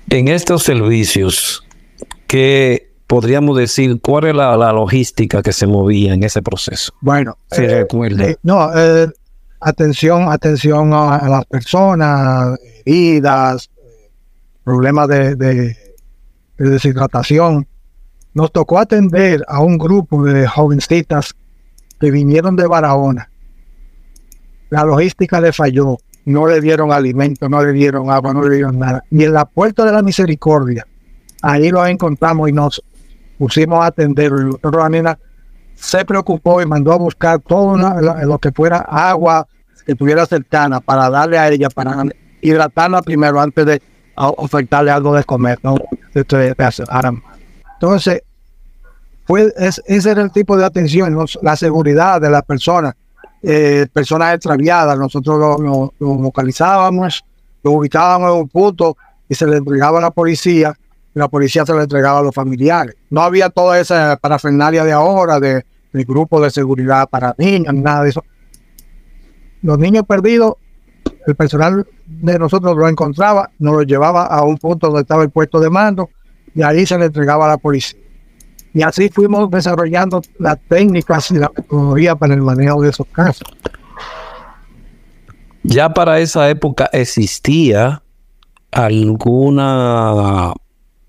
En 0.09 0.29
estos 0.29 0.63
servicios, 0.63 1.67
¿qué 2.29 2.93
podríamos 3.09 3.59
decir? 3.59 4.01
¿Cuál 4.01 4.29
es 4.29 4.35
la, 4.37 4.73
logística 4.73 5.43
que 5.43 5.53
se 5.53 5.67
movía 5.67 6.15
en 6.15 6.23
ese 6.23 6.43
proceso? 6.43 6.93
Bueno, 7.01 7.37
eh, 7.59 7.87
eh, 7.91 8.37
no, 8.43 8.71
eh, 8.75 9.09
atención, 9.63 10.31
atención 10.31 10.93
a, 10.93 11.29
las 11.29 11.45
personas, 11.47 12.59
heridas, 12.85 13.71
problemas 14.65 15.09
de, 15.09 15.37
de 15.37 15.77
deshidratación. 16.59 17.67
Nos 18.35 18.53
tocó 18.53 18.79
atender 18.79 19.43
a 19.47 19.61
un 19.61 19.79
grupo 19.79 20.25
de 20.25 20.47
jovencitas 20.47 21.35
que 22.01 22.11
vinieron 22.11 22.57
de 22.57 22.67
Barahona. 22.67 23.31
La 24.71 24.85
logística 24.85 25.41
le 25.41 25.53
falló, 25.53 25.99
no 26.25 26.47
le 26.47 26.61
dieron 26.61 26.93
alimento, 26.93 27.49
no 27.49 27.63
le 27.63 27.73
dieron 27.73 28.11
agua, 28.11 28.33
no 28.33 28.43
le 28.43 28.57
dieron 28.57 28.79
nada. 28.79 29.05
Y 29.11 29.25
en 29.25 29.35
la 29.35 29.45
puerta 29.45 29.85
de 29.85 29.93
la 29.93 30.03
misericordia, 30.03 30.87
ahí 31.43 31.71
lo 31.71 31.85
encontramos 31.87 32.49
y 32.49 32.53
nos 32.53 32.83
pusimos 33.39 33.83
a 33.83 33.87
atender. 33.87 34.33
La 34.33 35.19
se 35.75 36.05
preocupó 36.05 36.63
y 36.63 36.67
mandó 36.67 36.93
a 36.93 36.97
buscar 36.97 37.41
todo 37.41 37.77
lo 37.77 38.39
que 38.39 38.53
fuera 38.53 38.79
agua 38.79 39.47
que 39.85 39.95
tuviera 39.95 40.27
cercana 40.27 40.81
para 40.81 41.11
darle 41.11 41.39
a 41.39 41.49
ella, 41.49 41.69
para 41.69 42.05
hidratarla 42.41 43.03
primero 43.03 43.41
antes 43.41 43.67
de 43.67 43.83
ofertarle 44.17 44.91
algo 44.91 45.15
de 45.15 45.25
comer. 45.25 45.59
¿no? 45.63 45.77
Entonces, 47.75 48.23
pues 49.27 49.53
ese 49.57 50.11
era 50.11 50.23
el 50.23 50.31
tipo 50.31 50.57
de 50.57 50.65
atención, 50.65 51.17
la 51.43 51.57
seguridad 51.57 52.21
de 52.21 52.31
las 52.31 52.43
personas, 52.43 52.95
eh, 53.43 53.87
personas 53.93 54.35
extraviadas. 54.35 54.99
Nosotros 54.99 55.61
lo, 55.61 55.93
localizábamos, 55.99 57.25
lo 57.63 57.73
ubicábamos 57.73 58.31
en 58.31 58.41
un 58.41 58.49
punto 58.49 58.97
y 59.29 59.35
se 59.35 59.47
le 59.47 59.57
entregaba 59.57 59.99
a 59.99 60.03
la 60.03 60.11
policía 60.11 60.75
la 61.15 61.29
policía 61.29 61.67
se 61.67 61.75
le 61.75 61.83
entregaba 61.83 62.21
a 62.21 62.23
los 62.23 62.35
familiares. 62.35 62.97
No 63.11 63.23
había 63.23 63.51
toda 63.51 63.79
esa 63.79 64.17
parafernalia 64.17 64.85
de 64.85 64.93
ahora, 64.93 65.39
de, 65.41 65.65
de 65.93 66.05
grupo 66.05 66.41
de 66.41 66.51
seguridad 66.51 67.09
para 67.09 67.35
niños, 67.39 67.75
nada 67.75 68.05
de 68.05 68.11
eso. 68.11 68.25
Los 69.63 69.79
niños 69.79 70.05
perdidos, 70.07 70.55
el 71.27 71.35
personal 71.37 71.87
de 72.07 72.39
nosotros 72.39 72.77
lo 72.77 72.89
encontraba, 72.89 73.51
nos 73.59 73.75
lo 73.75 73.83
llevaba 73.83 74.27
a 74.27 74.43
un 74.43 74.57
punto 74.59 74.89
donde 74.89 75.03
estaba 75.03 75.23
el 75.23 75.31
puesto 75.31 75.61
de 75.61 75.71
mando 75.71 76.11
y 76.55 76.63
ahí 76.63 76.85
se 76.87 76.99
le 76.99 77.07
entregaba 77.07 77.47
a 77.47 77.49
la 77.49 77.59
policía. 77.59 78.01
Y 78.75 78.83
así 78.83 79.11
fuimos 79.11 79.51
desarrollando 79.51 80.23
las 80.39 80.59
técnicas 80.69 81.31
y 81.31 81.35
la 81.35 81.49
tecnología 81.49 82.17
para 82.17 82.35
el 82.35 82.41
manejo 82.41 82.81
de 82.83 82.91
esos 82.91 83.07
casos. 83.09 83.47
Ya 85.63 85.93
para 85.93 86.19
esa 86.19 86.49
época 86.49 86.89
existía 86.93 88.03
alguna 88.71 90.53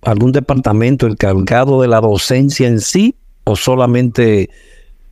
algún 0.06 0.32
departamento 0.32 1.08
encargado 1.08 1.82
de 1.82 1.88
la 1.88 2.02
docencia 2.02 2.68
en 2.68 2.80
sí 2.80 3.16
o 3.44 3.56
solamente 3.56 4.50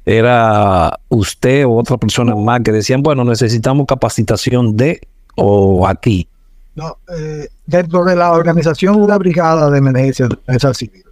era 0.06 1.00
usted 1.10 1.66
o 1.66 1.76
otra 1.76 1.98
persona 1.98 2.36
más 2.36 2.62
que 2.62 2.72
decían, 2.72 3.04
bueno, 3.04 3.24
necesitamos 3.24 3.86
capacitación 3.88 4.76
de 4.76 5.02
o 5.36 5.88
aquí? 5.88 6.28
No, 6.76 6.98
eh, 7.16 7.48
dentro 7.66 8.04
de 8.06 8.16
la 8.16 8.32
organización 8.32 9.02
de 9.02 9.08
la 9.08 9.18
brigada 9.18 9.70
de 9.70 9.78
emergencia 9.78 10.28
de 10.28 10.74
civil, 10.74 11.04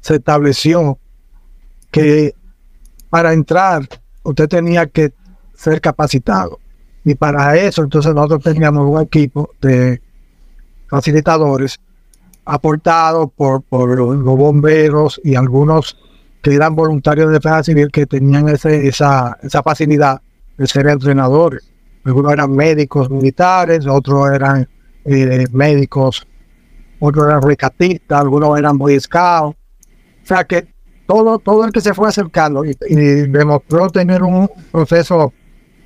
se 0.00 0.16
estableció 0.16 0.98
que 1.90 2.34
para 3.10 3.32
entrar 3.32 3.88
usted 4.24 4.48
tenía 4.48 4.86
que 4.86 5.12
ser 5.54 5.80
capacitado. 5.80 6.58
Y 7.04 7.14
para 7.14 7.56
eso, 7.56 7.84
entonces 7.84 8.12
nosotros 8.12 8.42
teníamos 8.42 8.88
un 8.88 9.00
equipo 9.00 9.50
de 9.60 10.00
facilitadores 10.88 11.78
aportados 12.46 13.28
por, 13.36 13.62
por 13.62 13.96
los, 13.96 14.24
bomberos 14.24 15.20
y 15.22 15.34
algunos 15.34 15.98
que 16.40 16.54
eran 16.54 16.74
voluntarios 16.74 17.26
de 17.28 17.34
defensa 17.34 17.64
civil 17.64 17.90
que 17.92 18.06
tenían 18.06 18.48
ese, 18.48 18.86
esa, 18.86 19.36
esa 19.42 19.62
facilidad 19.62 20.22
de 20.56 20.66
ser 20.66 20.86
entrenadores. 20.86 21.70
Algunos 22.04 22.32
eran 22.32 22.52
médicos 22.52 23.10
militares, 23.10 23.84
otros 23.86 24.30
eran 24.32 24.68
eh, 25.04 25.44
médicos, 25.52 26.26
otros 27.00 27.26
eran 27.26 27.42
rescatistas, 27.42 28.20
algunos 28.20 28.56
eran 28.58 28.78
boy 28.78 28.98
scouts. 29.00 29.58
O 30.22 30.26
sea 30.26 30.44
que 30.44 30.68
todo, 31.06 31.38
todo 31.38 31.64
el 31.64 31.72
que 31.72 31.80
se 31.80 31.94
fue 31.94 32.08
acercando 32.08 32.64
y, 32.64 32.74
demostró 33.28 33.88
tener 33.90 34.22
un 34.22 34.48
proceso, 34.70 35.32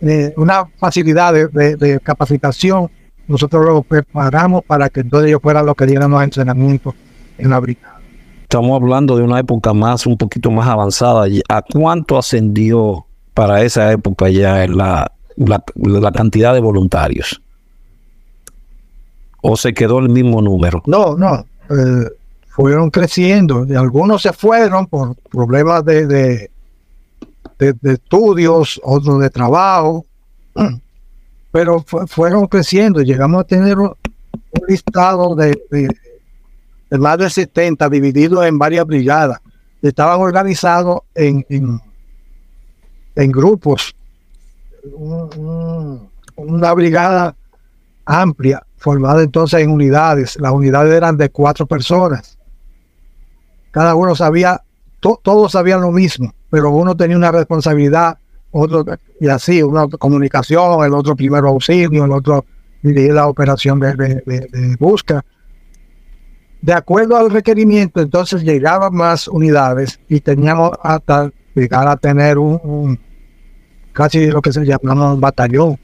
eh, 0.01 0.33
una 0.37 0.67
facilidad 0.79 1.33
de, 1.33 2.01
capacitación, 2.03 2.91
nosotros 3.31 3.65
lo 3.65 3.83
preparamos 3.83 4.65
para 4.65 4.89
que 4.91 5.05
todos 5.05 5.25
ellos 5.25 5.41
fueran 5.41 5.65
los 5.65 5.77
que 5.77 5.87
dieran 5.87 6.11
los 6.11 6.23
entrenamientos 6.23 6.95
en 7.39 7.51
la 7.51 7.61
brigada. 7.61 8.01
Estamos 8.43 8.83
hablando 8.83 9.17
de 9.17 9.23
una 9.23 9.39
época 9.39 9.73
más, 9.73 10.05
un 10.05 10.17
poquito 10.17 10.51
más 10.51 10.67
avanzada. 10.67 11.27
¿A 11.49 11.63
cuánto 11.63 12.19
ascendió 12.19 13.07
para 13.33 13.63
esa 13.63 13.93
época 13.93 14.29
ya 14.29 14.67
la, 14.67 15.13
la, 15.37 16.13
cantidad 16.13 16.53
de 16.53 16.61
voluntarios? 16.61 17.41
¿O 19.43 19.57
se 19.57 19.73
quedó 19.73 20.01
el 20.01 20.09
mismo 20.09 20.43
número? 20.43 20.83
No, 20.87 21.17
no. 21.17 21.47
Eh, 21.71 22.09
fueron 22.49 22.91
creciendo 22.91 23.65
algunos 23.79 24.23
se 24.23 24.33
fueron 24.33 24.89
por 24.89 25.15
problemas 25.31 25.85
de, 25.85 26.07
de, 26.09 26.51
estudios, 27.85 28.81
otros 28.83 29.21
de 29.21 29.31
trabajo, 29.31 30.05
pero 31.51 31.85
fueron 32.07 32.47
creciendo. 32.47 33.03
Llegamos 33.03 33.41
a 33.41 33.45
tener 33.45 33.79
un, 33.79 33.95
listado 34.69 35.35
de, 35.35 35.59
más 36.91 37.19
de 37.19 37.31
70 37.31 37.89
divididos 37.89 38.45
en 38.47 38.59
varias 38.59 38.87
brigadas. 38.87 39.41
Estaban 39.83 40.21
organizados 40.21 41.01
en, 41.15 41.45
en, 43.17 43.33
grupos. 43.33 43.95
una 46.37 46.73
brigada 46.75 47.35
amplia, 48.05 48.65
formada 48.77 49.23
entonces 49.23 49.61
en 49.61 49.71
unidades. 49.71 50.39
Las 50.41 50.53
unidades 50.53 50.93
eran 50.93 51.17
de 51.17 51.31
cuatro 51.31 51.67
personas 51.67 52.39
cada 53.71 53.95
uno 53.95 54.15
sabía, 54.17 54.63
todos 55.01 55.53
sabían 55.53 55.81
lo 55.81 55.93
mismo, 55.93 56.35
pero 56.51 56.71
uno 56.71 56.97
tenía 56.97 57.17
una 57.17 57.33
responsabilidad, 57.33 58.19
otro, 58.51 58.85
y 59.21 59.29
así, 59.29 59.63
una 59.63 59.87
comunicación, 59.89 60.85
el 60.85 60.95
otro 60.95 61.15
primero 61.17 61.49
auxilio, 61.49 62.05
el 62.05 62.13
otro 62.13 62.45
dirigir 62.83 63.13
la 63.13 63.29
operación 63.29 63.81
de, 63.81 63.95
de, 63.95 64.77
búsqueda. 64.79 65.25
De 66.63 66.73
acuerdo 66.73 67.17
al 67.17 67.31
requerimiento, 67.31 68.01
entonces 68.01 68.43
llegaban 68.43 68.95
más 68.95 69.29
unidades 69.29 69.99
y 70.09 70.21
teníamos 70.21 70.73
hasta 70.83 71.31
llegar 71.55 71.89
a 71.89 71.97
tener 71.97 72.39
un, 72.39 72.99
casi 73.93 74.27
lo 74.27 74.43
que 74.43 74.53
se 74.53 74.65
llama 74.65 75.15
un 75.15 75.21
batallón. 75.21 75.79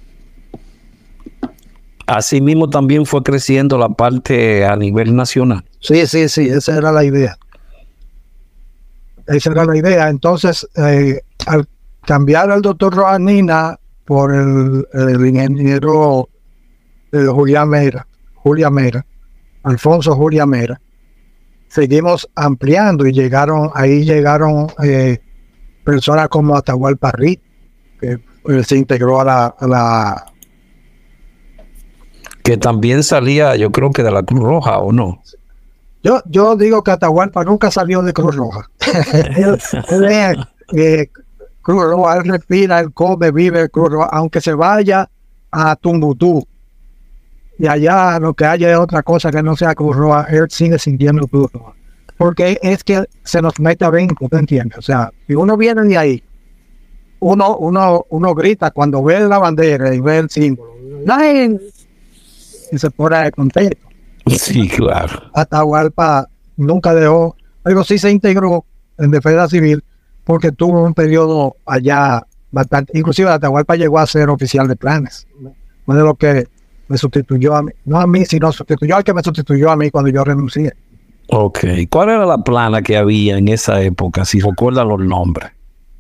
Asimismo 2.07 2.71
también 2.71 3.05
fue 3.05 3.23
creciendo 3.23 3.79
la 3.79 3.89
parte 3.89 4.65
a 4.65 4.77
nivel 4.77 5.17
nacional. 5.17 5.65
Sí, 5.81 6.07
sí, 6.07 6.29
sí, 6.29 6.49
esa 6.49 6.77
era 6.77 6.93
la 6.93 7.05
idea. 7.05 7.37
Esa 9.27 9.51
era 9.51 9.65
la 9.65 9.77
idea. 9.77 10.09
Entonces, 10.09 10.69
eh, 10.77 11.21
al 11.47 11.67
cambiar 12.07 12.51
al 12.51 12.63
doctor 12.63 12.95
Rojanina 12.95 13.79
por 14.05 14.33
el, 14.33 15.27
ingeniero 15.27 16.29
eh, 17.13 17.27
Julián 17.27 17.69
Mera, 17.69 18.07
Julia 18.37 18.71
Mera, 18.71 19.05
Alfonso 19.65 20.15
Julia 20.15 20.47
Mera, 20.47 20.81
seguimos 21.69 22.29
ampliando 22.37 23.07
y 23.07 23.13
llegaron, 23.13 23.71
ahí 23.75 24.05
llegaron 24.05 24.69
eh, 24.85 25.19
personas 25.85 26.29
como 26.29 26.57
Atahualpa 26.57 27.11
Parrí, 27.11 27.41
que 28.01 28.19
se 28.63 28.77
integró 28.77 29.21
a 29.21 29.25
la, 29.25 29.47
a 29.47 29.67
la 29.67 30.27
que 32.45 32.57
también 32.57 33.03
salía, 33.03 33.57
yo 33.57 33.73
creo 33.73 33.91
que 33.91 34.05
de 34.05 34.13
la 34.13 34.23
Cruz 34.23 34.45
Roja, 34.45 34.79
¿o 34.79 34.93
no? 34.93 35.21
Yo, 36.05 36.23
yo 36.27 36.55
digo 36.55 36.85
que 36.85 36.93
Atahualpa 36.93 37.43
nunca 37.43 37.73
salió 37.73 38.03
de 38.03 38.13
Cruz 38.13 38.37
Roja. 38.37 38.71
Eh, 40.73 41.09
Cruz 41.67 41.83
Roja, 41.83 42.19
él 42.19 42.29
respira, 42.29 42.79
él 42.79 42.93
come, 42.93 43.33
vive 43.33 43.69
Cruz 43.69 43.91
Roja, 43.91 44.09
aunque 44.13 44.41
se 44.41 44.55
vaya 44.55 45.11
a 45.51 45.75
Tumbutú 45.75 46.47
y 47.59 47.67
allá 47.67 48.21
lo 48.21 48.35
que 48.35 48.45
haya 48.45 48.71
es 48.71 48.79
otra 48.79 49.03
cosa 49.03 49.33
que 49.33 49.43
no 49.43 49.57
sea 49.57 49.75
Cruz 49.75 49.97
Roja, 49.97 50.29
él 50.31 50.47
sigue 50.49 50.79
sintiendo 50.79 51.27
Cruz 51.27 51.51
Roja. 51.53 51.73
Porque 52.17 52.61
es 52.63 52.85
que 52.85 53.07
se 53.25 53.43
nos 53.43 53.59
mete 53.59 53.85
a 53.85 53.91
brinco, 53.91 54.29
¿te 54.29 54.37
entiendes? 54.37 54.79
O 54.79 54.83
sea, 54.83 55.11
si 55.27 55.35
uno 55.35 55.57
viene 55.57 55.83
de 55.83 55.99
ahí, 55.99 56.23
uno, 57.19 57.57
uno, 57.57 58.07
uno 58.11 58.35
grita 58.37 58.71
cuando 58.71 59.03
ve 59.03 59.19
la 59.27 59.39
bandera 59.39 59.93
y 59.93 59.99
ve 59.99 60.19
el 60.19 60.31
símbolo, 60.31 60.73
y 62.71 62.79
se 62.79 62.91
pone 62.93 63.29
contento. 63.33 63.89
Sí, 64.29 64.69
claro. 64.69 65.21
Atahualpa 65.35 66.29
nunca 66.57 66.95
dejó, 66.95 67.35
pero 67.65 67.83
sí 67.83 67.99
se 67.99 68.13
integró 68.13 68.65
en 68.99 69.11
defensa 69.11 69.49
civil 69.49 69.83
porque 70.27 70.53
tuvo 70.53 70.83
un 70.83 70.93
periodo 70.93 71.57
allá 71.65 72.23
bastante, 72.51 72.99
inclusive 72.99 73.31
Atahualpa 73.31 73.77
llegó 73.77 73.99
a 73.99 74.07
ser 74.07 74.29
oficial 74.29 74.69
de 74.69 74.77
planes, 74.77 75.27
uno 75.87 75.99
de 75.99 76.05
lo 76.05 76.15
que 76.15 76.47
me 76.89 76.99
sustituyó 76.99 77.57
a 77.57 77.63
mí, 77.63 77.73
no 77.87 77.99
a 77.99 78.07
mí, 78.07 78.27
sino 78.27 78.53
sustituyó 78.53 78.97
al 78.97 79.05
que 79.05 79.15
me 79.15 79.23
sustituyó 79.23 79.71
a 79.71 79.77
mí 79.77 79.91
cuando 79.91 80.11
yo 80.11 80.23
renuncié. 80.23 80.75
Ok, 81.29 81.61
¿cuál 81.91 82.11
era 82.11 82.27
la 82.27 82.39
plana 82.39 82.83
que 82.83 82.99
había 82.99 83.39
en 83.39 83.49
esa 83.49 83.81
época, 83.81 84.25
si 84.25 84.41
recuerdan 84.41 84.89
los 84.89 85.01
nombres? 85.01 85.51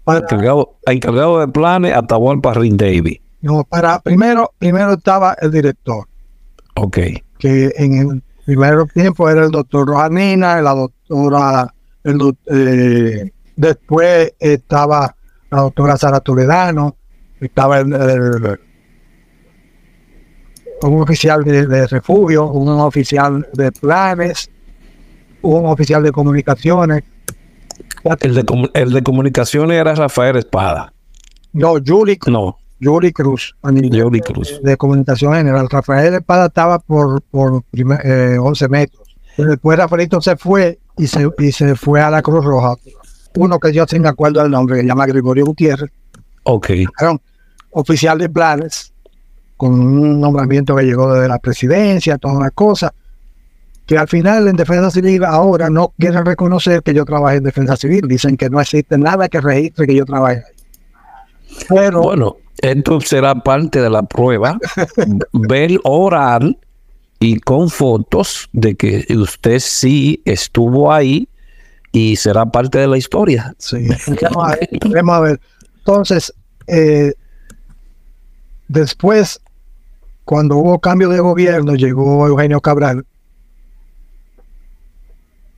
encargado, 0.06 0.76
encargado, 0.86 1.40
de 1.40 1.48
planes, 1.48 1.94
Atahualpa 1.94 2.52
Rin 2.54 2.76
David. 2.76 3.16
No, 3.40 3.64
para, 3.64 3.98
primero, 4.00 4.52
primero 4.58 4.92
estaba 4.92 5.34
el 5.40 5.50
director. 5.50 6.06
Ok 6.74 6.98
que 7.38 7.72
en 7.76 7.94
el 7.94 8.22
primer 8.44 8.86
tiempo 8.92 9.28
era 9.28 9.44
el 9.44 9.50
doctor 9.50 9.88
Rojanina, 9.88 10.60
la 10.60 10.74
doctora, 10.74 11.74
eh, 12.04 13.30
después 13.56 14.34
estaba 14.38 15.16
la 15.50 15.60
doctora 15.62 15.96
Sara 15.96 16.20
Toledano, 16.20 16.96
estaba 17.40 17.80
el, 17.80 18.58
un 20.82 21.00
oficial 21.00 21.44
de, 21.44 21.86
refugio, 21.86 22.46
un 22.46 22.68
oficial 22.80 23.46
de 23.52 23.72
planes, 23.72 24.50
un 25.42 25.66
oficial 25.66 26.02
de 26.02 26.12
comunicaciones. 26.12 27.04
El 28.20 28.34
de, 28.34 28.70
el 28.74 28.92
de 28.92 29.02
comunicaciones 29.02 29.80
era 29.80 29.94
Rafael 29.94 30.36
Espada. 30.36 30.92
No, 31.52 31.74
Julie. 31.84 32.18
No. 32.26 32.58
Cruz, 32.78 33.56
Yuri 33.62 34.20
Cruz. 34.20 34.60
De, 34.62 34.76
comunicación 34.76 35.34
general. 35.34 35.68
Rafael 35.70 36.14
Espada 36.14 36.46
estaba 36.46 36.78
por, 36.78 37.22
por 37.22 37.62
11 37.72 38.64
eh, 38.64 38.68
metros. 38.68 39.16
Después 39.36 39.78
Rafaelito 39.78 40.20
se 40.20 40.36
fue 40.36 40.78
y 40.96 41.06
se, 41.06 41.28
y 41.38 41.52
se 41.52 41.74
fue 41.74 42.00
a 42.00 42.10
la 42.10 42.22
Cruz 42.22 42.44
Roja. 42.44 42.74
Uno 43.36 43.58
que 43.58 43.72
yo 43.72 43.84
sí 43.86 43.98
me 43.98 44.08
acuerdo 44.08 44.42
del 44.42 44.50
nombre, 44.50 44.76
que 44.76 44.82
se 44.82 44.88
llama 44.88 45.06
Gregorio 45.06 45.46
Gutiérrez. 45.46 45.90
Ok. 46.44 46.70
oficial 47.70 48.18
de 48.18 48.28
planes, 48.28 48.92
con 49.56 49.72
un 49.72 50.20
nombramiento 50.20 50.74
que 50.76 50.84
llegó 50.84 51.12
desde 51.12 51.28
la 51.28 51.38
presidencia, 51.38 52.18
todas 52.18 52.38
las 52.38 52.52
cosas, 52.52 52.92
que 53.86 53.96
al 53.96 54.08
final 54.08 54.48
en 54.48 54.56
Defensa 54.56 54.90
Civil 54.90 55.24
ahora 55.24 55.70
no 55.70 55.92
quieren 55.98 56.24
reconocer 56.24 56.82
que 56.82 56.92
yo 56.92 57.04
trabajé 57.04 57.36
en 57.36 57.44
Defensa 57.44 57.76
Civil. 57.76 58.02
Dicen 58.08 58.36
que 58.36 58.50
no 58.50 58.60
existe 58.60 58.98
nada 58.98 59.28
que 59.28 59.40
registre 59.40 59.86
que 59.86 59.94
yo 59.94 60.04
trabajé 60.04 60.38
ahí. 60.38 60.56
Pero, 61.68 62.02
bueno, 62.02 62.36
esto 62.58 63.00
será 63.00 63.34
parte 63.34 63.80
de 63.80 63.88
la 63.88 64.02
prueba. 64.02 64.58
ver 65.32 65.78
oral 65.84 66.58
y 67.20 67.38
con 67.38 67.70
fotos 67.70 68.48
de 68.52 68.74
que 68.74 69.06
usted 69.16 69.60
sí 69.60 70.20
estuvo 70.24 70.92
ahí 70.92 71.28
y 71.96 72.14
será 72.14 72.44
parte 72.44 72.76
de 72.76 72.86
la 72.86 72.98
historia. 72.98 73.54
Sí, 73.56 73.88
vamos 74.22 75.14
a 75.14 75.20
ver. 75.20 75.40
Entonces, 75.78 76.30
eh, 76.66 77.14
después, 78.68 79.40
cuando 80.26 80.58
hubo 80.58 80.78
cambio 80.78 81.08
de 81.08 81.20
gobierno, 81.20 81.74
llegó 81.74 82.26
Eugenio 82.26 82.60
Cabral 82.60 83.06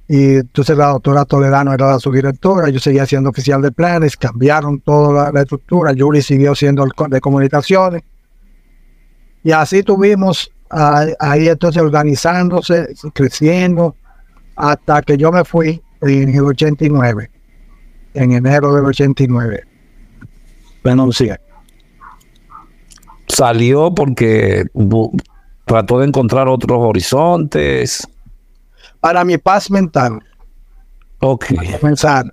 Y 0.06 0.36
entonces 0.36 0.76
la 0.76 0.90
doctora 0.90 1.24
Toledano 1.24 1.72
era 1.72 1.90
la 1.90 1.98
subdirectora, 1.98 2.68
yo 2.68 2.78
seguía 2.78 3.04
siendo 3.04 3.30
oficial 3.30 3.60
de 3.60 3.72
planes, 3.72 4.16
cambiaron 4.16 4.80
toda 4.80 5.32
la, 5.32 5.40
estructura, 5.40 5.92
Yuri 5.92 6.22
siguió 6.22 6.54
siendo 6.54 6.84
el 6.84 6.92
de 7.10 7.20
comunicaciones. 7.20 8.04
Y 9.42 9.50
así 9.50 9.82
tuvimos 9.82 10.52
ahí 10.70 11.48
entonces 11.48 11.82
organizándose, 11.82 12.94
creciendo, 13.12 13.96
hasta 14.54 15.02
que 15.02 15.16
yo 15.16 15.32
me 15.32 15.44
fui 15.44 15.82
en 16.00 16.34
el 16.34 16.44
89, 16.44 17.30
en 18.14 18.32
enero 18.32 18.74
del 18.74 18.84
89. 18.86 19.64
Bueno, 20.82 21.10
sí. 21.12 21.28
Salió 23.26 23.94
porque 23.94 24.64
trató 25.64 25.98
de 25.98 26.06
encontrar 26.06 26.48
otros 26.48 26.78
horizontes 26.80 28.08
para 29.00 29.24
mi 29.24 29.38
paz 29.38 29.70
mental. 29.70 30.20
Ok. 31.20 31.46
Pensar. 31.80 32.32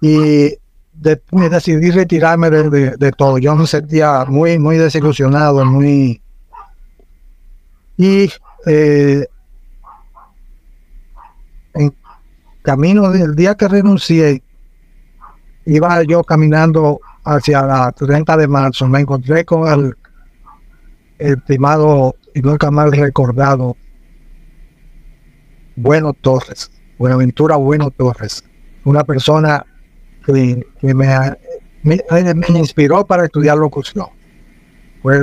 Y 0.00 0.54
decidí 0.94 1.90
retirarme 1.90 2.50
de, 2.50 3.12
todo. 3.16 3.38
Yo 3.38 3.54
me 3.54 3.66
sentía 3.66 4.24
muy, 4.26 4.58
muy 4.58 4.76
desilusionado, 4.76 5.64
muy... 5.64 6.20
Y 7.96 8.30
eh, 8.66 9.26
en 11.74 11.94
camino 12.68 13.10
del 13.10 13.34
día 13.34 13.54
que 13.54 13.66
renuncié, 13.66 14.42
iba 15.64 16.02
yo 16.02 16.22
caminando 16.22 17.00
hacia 17.24 17.62
la 17.62 17.92
30 17.92 18.36
de 18.36 18.46
marzo, 18.46 18.86
me 18.86 19.00
encontré 19.00 19.46
con 19.46 19.66
el, 19.66 19.96
el 21.18 21.40
primado 21.40 22.14
y 22.34 22.42
nunca 22.42 22.70
más 22.70 22.90
recordado 22.90 23.74
bueno 25.76 26.12
Torres, 26.12 26.70
Buenaventura 26.98 27.56
Bueno 27.56 27.90
Torres, 27.90 28.44
una 28.84 29.02
persona 29.02 29.64
que, 30.26 30.62
me, 30.82 30.94
me, 31.82 32.04
inspiró 32.48 33.06
para 33.06 33.24
estudiar 33.24 33.56
locución. 33.56 34.08
Fue 35.00 35.18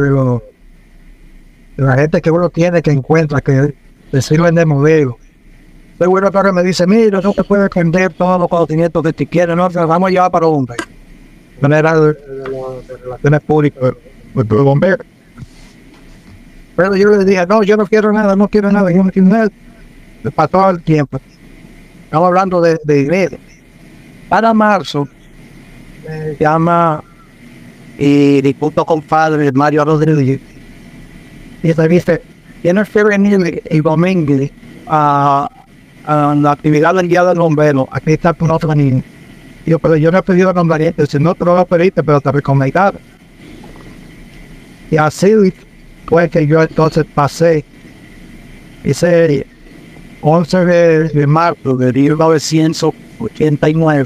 la 1.76 1.96
gente 1.96 2.22
que 2.24 2.32
uno 2.32 2.50
tiene, 2.50 2.82
que 2.82 2.90
encuentra, 2.90 3.40
que 3.40 3.76
le 4.12 4.22
sirven 4.24 4.56
de 4.56 4.66
modelo. 4.66 5.20
Bueno 5.98 6.30
Torres 6.30 6.54
me 6.54 6.64
dice, 6.64 6.86
mira, 6.86 7.22
no 7.22 7.34
te 7.34 7.44
puedes 7.44 7.66
aprender 7.68 8.14
todos 8.14 8.40
los 8.40 8.50
conocimientos 8.50 9.02
que 9.04 9.14
te 9.14 9.26
quieres, 9.26 9.56
no, 9.56 9.70
vamos 9.70 10.08
a 10.08 10.12
llevar 10.12 10.32
para 10.32 10.48
hombre. 10.48 10.76
Manera 11.62 11.98
de, 11.98 12.14
de, 12.14 12.98
relaciones 13.02 13.42
públicas, 13.42 13.94
de, 14.34 14.44
bombero. 14.44 15.04
Pero 16.76 16.96
yo 16.98 17.10
le 17.12 17.24
dije, 17.24 17.46
no, 17.48 17.64
yo 17.64 17.78
no 17.78 17.86
quiero 17.86 18.12
nada, 18.12 18.36
no 18.36 18.50
quiero 18.50 18.72
nada, 18.72 18.92
yo 18.92 19.04
no 19.04 19.10
quiero 19.10 19.30
nada 19.30 19.50
para 20.36 20.48
todo 20.50 20.70
el 20.72 20.84
tiempo. 20.84 21.20
Estamos 22.04 22.28
hablando 22.28 22.60
de, 22.60 22.78
de 22.84 23.40
Para 24.28 24.54
marzo, 24.54 25.08
me 26.08 26.36
llama 26.38 27.02
y 27.98 28.42
disputo 28.42 28.86
compadre 28.86 29.52
Mario 29.54 29.86
Rodríguez. 29.86 30.42
Y 31.64 31.74
me 31.74 31.88
dice, 31.88 32.22
tienes 32.62 32.90
que 32.90 33.04
venir 33.04 33.62
el 33.66 33.82
domingo 33.82 34.46
a, 34.88 35.50
a 36.06 36.36
la 36.36 36.52
actividad 36.52 36.94
del 36.96 37.08
Día 37.08 37.24
del 37.24 37.40
Bombero. 37.40 37.88
Aquí 37.92 38.12
está 38.14 38.34
tu 38.34 38.52
otro 38.52 38.76
niño. 38.76 39.04
yo, 39.66 39.80
pero 39.80 39.96
yo 39.96 40.12
no 40.12 40.18
he 40.20 40.24
pedido 40.24 40.54
nombre, 40.54 40.94
si 41.08 41.20
no 41.20 41.34
te 41.36 41.46
lo 41.46 41.66
pedir, 41.66 41.94
pero 41.94 42.20
te 42.22 42.32
recomendaron. 42.32 43.02
Y 44.92 44.98
así 44.98 45.34
fue 46.06 46.30
que 46.30 46.46
yo 46.46 46.62
entonces 46.62 47.06
pasé. 47.14 47.66
Hice 48.84 49.48
11 50.22 50.66
de, 50.66 51.28
marzo 51.28 51.76
de 51.76 51.92
1989 51.92 54.06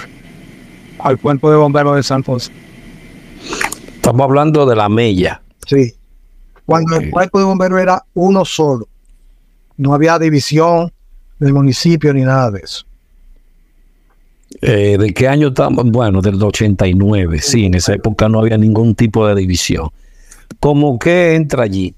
al 1.00 1.18
cuerpo 1.18 1.52
de 1.52 1.58
bomberos 1.58 1.98
de 1.98 2.04
San 2.04 2.24
José. 2.24 2.54
Estamos 3.96 4.22
hablando 4.22 4.66
de 4.66 4.76
la 4.76 4.90
Mella. 4.90 5.42
Sí. 5.68 5.94
Cuando 6.66 6.98
el 6.98 7.10
cuerpo 7.10 7.40
de 7.40 7.46
bomberos 7.46 7.82
era 7.82 8.04
uno 8.14 8.46
solo. 8.46 8.88
No 9.78 9.94
había 9.94 10.20
división 10.20 10.92
del 11.40 11.54
municipio 11.54 12.14
ni 12.14 12.22
nada 12.22 12.52
de 12.52 12.60
eso. 12.60 12.86
Eh, 14.62 14.98
¿De 14.98 15.14
qué 15.14 15.28
año 15.28 15.50
estamos? 15.50 15.90
Bueno, 15.90 16.22
del 16.22 16.42
89, 16.42 17.40
sí, 17.40 17.66
en 17.66 17.76
esa 17.76 17.94
época 17.94 18.28
no 18.28 18.40
había 18.40 18.58
ningún 18.58 18.96
tipo 18.96 19.28
de 19.28 19.36
división. 19.36 19.90
¿Cómo 20.60 20.98
que 20.98 21.36
entra 21.36 21.64
allí? 21.64 21.96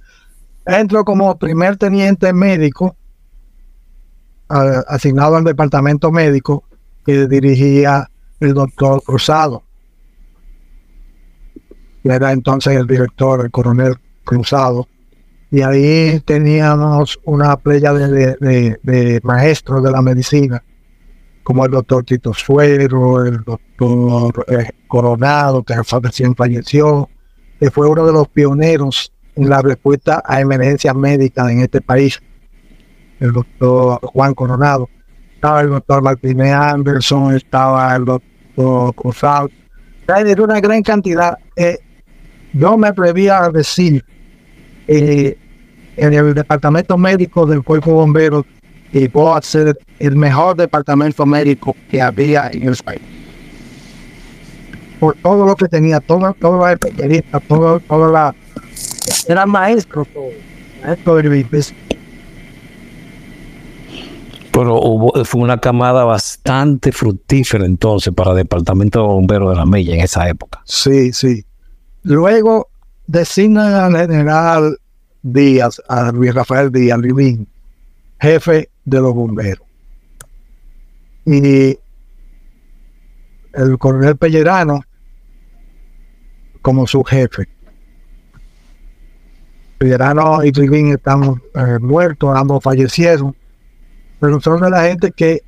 Entro 0.65 1.03
como 1.03 1.37
primer 1.37 1.77
teniente 1.77 2.33
médico 2.33 2.95
asignado 4.87 5.37
al 5.37 5.45
departamento 5.45 6.11
médico 6.11 6.65
que 7.05 7.25
dirigía 7.27 8.09
el 8.39 8.53
doctor 8.53 9.01
Cruzado. 9.03 9.63
Y 12.03 12.09
era 12.09 12.31
entonces 12.31 12.75
el 12.75 12.85
director, 12.85 13.45
el 13.45 13.51
coronel 13.51 13.95
Cruzado. 14.25 14.87
Y 15.51 15.61
ahí 15.61 16.19
teníamos 16.21 17.19
una 17.25 17.57
playa 17.57 17.93
de, 17.93 19.19
maestros 19.23 19.83
de 19.83 19.91
la 19.91 20.01
medicina, 20.01 20.63
como 21.43 21.65
el 21.65 21.71
doctor 21.71 22.05
Tito 22.05 22.33
Suero, 22.33 23.25
el 23.25 23.43
doctor 23.43 24.45
eh, 24.47 24.69
Coronado, 24.87 25.63
que 25.63 25.75
recién 26.01 26.35
falleció, 26.35 27.09
que 27.59 27.69
fue 27.69 27.89
uno 27.89 28.05
de 28.05 28.13
los 28.13 28.29
pioneros 28.29 29.11
en 29.35 29.49
la 29.49 29.61
respuesta 29.61 30.23
a 30.25 30.39
emergencias 30.39 30.95
médicas 30.95 31.49
en 31.49 31.59
este 31.61 31.81
país 31.81 32.21
el 33.21 33.31
doctor 33.31 33.99
Juan 34.01 34.33
Coronado, 34.33 34.89
estaba 35.35 35.61
el 35.61 35.69
doctor 35.69 36.01
Martínez 36.01 36.53
Anderson, 36.53 37.35
estaba 37.35 37.95
el 37.95 38.05
doctor 38.05 38.95
Cruzado. 38.95 39.49
Era 40.07 40.43
una 40.43 40.59
gran 40.59 40.81
cantidad. 40.81 41.37
Eh, 41.55 41.77
yo 42.51 42.77
me 42.77 42.87
atrevía 42.87 43.43
a 43.43 43.49
decir 43.49 44.03
eh, 44.87 45.37
en 45.97 46.13
el 46.13 46.33
departamento 46.33 46.97
médico 46.97 47.45
del 47.45 47.63
cuerpo 47.63 47.91
de 47.91 47.95
bomberos 47.95 48.45
iba 48.93 49.37
a 49.37 49.41
ser 49.41 49.77
el 49.99 50.15
mejor 50.15 50.57
departamento 50.57 51.25
médico 51.25 51.75
que 51.89 52.01
había 52.01 52.49
en 52.51 52.67
el 52.67 52.75
país. 52.77 53.01
Por 54.99 55.15
todo 55.17 55.45
lo 55.45 55.55
que 55.55 55.67
tenía, 55.67 55.99
todo, 55.99 56.35
todo 56.39 56.59
la 56.59 56.73
especialista, 56.73 57.39
todo, 57.39 57.79
todo 57.79 58.11
la... 58.11 58.35
Era 59.27 59.45
maestro 59.45 60.05
todo, 60.05 60.29
maestro 60.83 61.15
del 61.15 61.45
pero 64.51 64.81
hubo, 64.81 65.23
fue 65.23 65.41
una 65.41 65.59
camada 65.59 66.03
bastante 66.03 66.91
fructífera 66.91 67.65
entonces 67.65 68.13
para 68.13 68.31
el 68.31 68.37
Departamento 68.37 68.99
de 68.99 69.07
Bomberos 69.07 69.51
de 69.51 69.55
la 69.55 69.65
Mella 69.65 69.95
en 69.95 70.01
esa 70.01 70.27
época. 70.27 70.61
Sí, 70.65 71.13
sí. 71.13 71.45
Luego 72.03 72.67
designan 73.07 73.73
al 73.73 73.95
general 73.95 74.77
Díaz, 75.23 75.81
a 75.87 76.11
Luis 76.11 76.33
Rafael 76.33 76.71
Díaz 76.71 76.99
Rivín, 76.99 77.47
jefe 78.19 78.69
de 78.85 79.01
los 79.01 79.13
bomberos. 79.13 79.67
Y 81.25 81.77
el 83.53 83.77
coronel 83.77 84.17
Pellerano 84.17 84.81
como 86.61 86.87
su 86.87 87.03
jefe. 87.03 87.47
Pellerano 89.77 90.43
y 90.43 90.51
Rivín 90.51 90.93
están 90.93 91.41
eh, 91.55 91.79
muertos, 91.79 92.35
ambos 92.35 92.63
fallecieron 92.63 93.35
pero 94.21 94.39
son 94.39 94.61
de 94.61 94.69
la 94.69 94.83
gente 94.83 95.11
que 95.11 95.41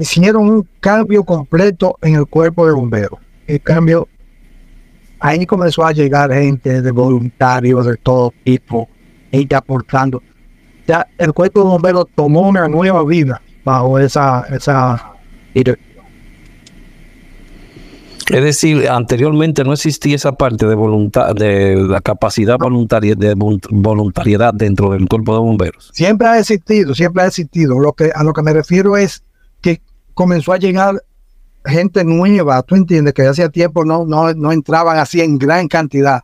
hicieron 0.00 0.48
un 0.48 0.68
cambio 0.80 1.22
completo 1.22 1.98
en 2.00 2.14
el 2.14 2.26
cuerpo 2.26 2.66
de 2.66 2.72
bomberos. 2.72 3.20
El 3.46 3.60
cambio, 3.60 4.08
ahí 5.20 5.46
comenzó 5.46 5.84
a 5.84 5.92
llegar 5.92 6.32
gente 6.32 6.82
de 6.82 6.90
voluntarios 6.90 7.86
de 7.86 7.96
todo 7.96 8.32
tipo, 8.44 8.88
gente 9.30 9.54
aportando. 9.54 10.22
Ya 10.86 11.06
el 11.18 11.32
cuerpo 11.32 11.60
de 11.60 11.66
bomberos 11.66 12.06
tomó 12.14 12.48
una 12.48 12.66
nueva 12.66 13.04
vida 13.04 13.40
bajo 13.64 13.98
esa, 13.98 14.44
esa 14.50 15.14
es 18.30 18.44
decir, 18.44 18.88
anteriormente 18.88 19.64
no 19.64 19.72
existía 19.72 20.14
esa 20.14 20.32
parte 20.32 20.64
de 20.66 20.76
voluntad, 20.76 21.34
de 21.34 21.74
la 21.76 22.00
capacidad 22.00 22.58
voluntaria, 22.58 23.16
de 23.16 23.34
voluntariedad 23.34 24.54
dentro 24.54 24.90
del 24.90 25.08
cuerpo 25.08 25.34
de 25.34 25.40
bomberos. 25.40 25.90
Siempre 25.92 26.28
ha 26.28 26.38
existido, 26.38 26.94
siempre 26.94 27.24
ha 27.24 27.26
existido. 27.26 27.80
Lo 27.80 27.92
que 27.92 28.12
a 28.14 28.22
lo 28.22 28.32
que 28.32 28.42
me 28.42 28.52
refiero 28.52 28.96
es 28.96 29.24
que 29.60 29.82
comenzó 30.14 30.52
a 30.52 30.58
llegar 30.58 31.02
gente 31.64 32.04
nueva, 32.04 32.62
tú 32.62 32.74
entiendes 32.74 33.14
que 33.14 33.26
hacía 33.26 33.48
tiempo 33.48 33.84
no, 33.84 34.06
no, 34.06 34.32
no 34.34 34.52
entraban 34.52 34.98
así 34.98 35.20
en 35.20 35.38
gran 35.38 35.68
cantidad. 35.68 36.22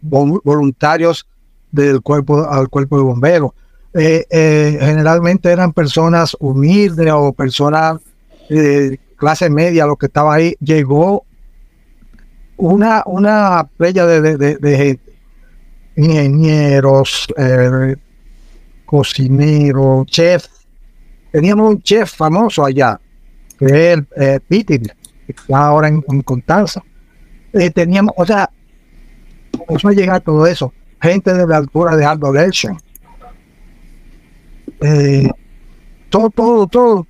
Voluntarios 0.00 1.26
del 1.70 2.02
cuerpo 2.02 2.48
al 2.48 2.68
cuerpo 2.68 2.96
de 2.96 3.02
bomberos. 3.02 3.52
Eh, 3.94 4.26
eh, 4.30 4.78
generalmente 4.80 5.50
eran 5.50 5.72
personas 5.72 6.36
humildes 6.40 7.12
o 7.12 7.32
personas 7.32 8.00
de 8.48 8.98
clase 9.16 9.48
media, 9.48 9.86
lo 9.86 9.96
que 9.96 10.06
estaba 10.06 10.34
ahí, 10.34 10.54
llegó 10.60 11.24
una, 12.56 13.02
una 13.06 13.68
playa 13.76 14.04
de, 14.06 14.36
de, 14.36 14.76
gente, 14.76 15.12
ingenieros, 15.96 17.26
eh, 17.36 17.96
cocineros, 18.84 20.06
chefs, 20.06 20.66
teníamos 21.32 21.70
un 21.70 21.82
chef 21.82 22.12
famoso 22.12 22.64
allá, 22.64 23.00
que 23.66 23.92
el 23.92 24.06
eh, 24.16 24.40
que 24.48 24.92
está 25.28 25.66
ahora 25.66 25.88
en, 25.88 26.02
Constanza. 26.22 26.82
Eh, 27.52 27.70
teníamos, 27.70 28.14
o 28.16 28.26
sea, 28.26 28.50
comenzó 29.66 29.88
a 29.88 29.92
llegar 29.92 30.20
todo 30.20 30.46
eso. 30.46 30.72
Gente 31.00 31.32
de 31.32 31.46
la 31.46 31.58
altura 31.58 31.96
de 31.96 32.04
Aldo 32.04 32.32
Eh, 34.80 35.30
todo, 36.08 36.30
todo, 36.30 36.66
todo 36.66 37.06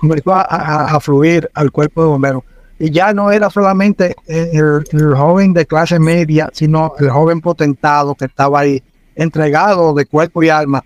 comenzó 0.00 0.34
a, 0.34 0.98
fluir 1.00 1.50
al 1.54 1.70
cuerpo 1.70 2.02
de 2.02 2.08
bomberos. 2.08 2.42
Y 2.78 2.90
ya 2.90 3.12
no 3.12 3.30
era 3.30 3.50
solamente 3.50 4.16
el, 4.26 4.84
joven 5.14 5.52
de 5.52 5.66
clase 5.66 5.98
media, 5.98 6.48
sino 6.52 6.94
el 6.98 7.10
joven 7.10 7.40
potentado 7.40 8.14
que 8.14 8.24
estaba 8.24 8.60
ahí, 8.60 8.82
entregado 9.14 9.92
de 9.92 10.06
cuerpo 10.06 10.42
y 10.42 10.48
alma 10.48 10.82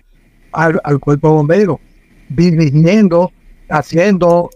al, 0.51 0.99
cuerpo 0.99 1.29
de 1.29 1.33
bomberos, 1.33 1.77
viviendo, 2.27 3.31
haciendo 3.69 4.49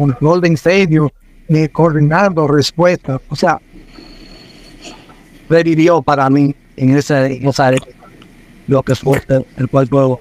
control 0.00 0.40
de 0.40 0.48
incendio, 0.48 1.12
y 1.46 1.68
coordinando 1.68 2.48
respuestas. 2.48 3.20
O 3.28 3.36
sea, 3.36 3.60
revivió 5.48 6.00
para 6.00 6.30
mí 6.30 6.54
en 6.76 6.96
esa, 6.96 7.24
área 7.24 7.80
lo 8.66 8.82
que 8.82 8.94
fue 8.94 9.20
el 9.56 9.68
cuerpo 9.68 10.20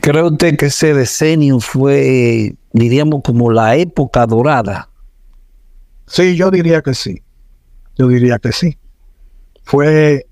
¿Cree 0.00 0.22
usted 0.22 0.56
que 0.56 0.66
ese 0.66 0.94
decenio 0.94 1.58
fue, 1.60 2.54
diríamos, 2.72 3.22
como 3.24 3.50
la 3.50 3.76
época 3.76 4.26
dorada? 4.26 4.88
Sí, 6.06 6.36
yo 6.36 6.50
diría 6.50 6.80
que 6.80 6.94
sí. 6.94 7.20
Yo 7.98 8.08
diría 8.08 8.38
que 8.38 8.52
sí. 8.52 8.78
Fue 9.64 10.24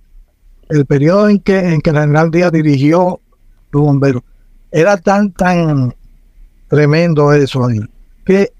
el 0.70 0.86
periodo 0.86 1.28
en 1.28 1.40
que, 1.40 1.58
en 1.58 1.80
que 1.80 1.90
el 1.90 1.96
general 1.96 2.30
Díaz 2.30 2.52
dirigió 2.52 3.20
los 3.72 3.82
bomberos. 3.82 4.22
Era 4.70 4.96
tan, 4.96 5.32
tan 5.32 5.94
tremendo 6.68 7.32
eso 7.32 7.66
ahí, 7.66 7.80
que 8.24 8.52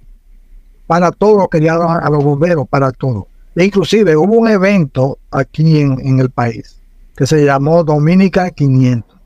para 0.89 1.13
todo 1.13 1.49
querían 1.49 1.81
a 1.81 2.11
los 2.11 2.25
bomberos, 2.25 2.67
para 2.69 2.91
todo. 2.91 3.29
E 3.55 3.65
inclusive 3.65 4.17
hubo 4.17 4.35
un 4.35 4.49
evento 4.49 5.19
aquí 5.31 5.79
en, 5.81 6.01
en 6.01 6.19
el 6.19 6.31
país 6.31 6.81
que 7.17 7.27
se 7.27 7.45
llamó 7.45 7.85
Dominica 7.85 8.51
500 8.51 9.19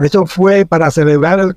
eso 0.00 0.26
fue 0.26 0.66
para 0.66 0.90
celebrar 0.90 1.56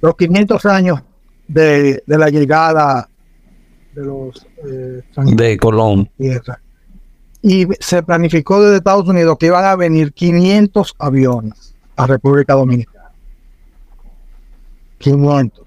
los 0.00 0.16
500 0.16 0.66
años 0.66 1.00
de, 1.46 2.02
la 2.06 2.28
llegada 2.28 3.08
de 3.94 4.04
los 4.04 4.46
eh, 4.66 5.02
de 5.16 5.56
Colón. 5.58 6.10
Y 7.42 7.66
se 7.78 8.02
planificó 8.02 8.62
desde 8.62 8.76
Estados 8.76 9.06
Unidos 9.06 9.36
que 9.38 9.46
iban 9.46 9.64
a 9.64 9.76
venir 9.76 10.12
500 10.12 10.94
aviones 10.98 11.74
a 11.96 12.06
República 12.06 12.54
Dominicana. 12.54 12.93
500. 15.04 15.66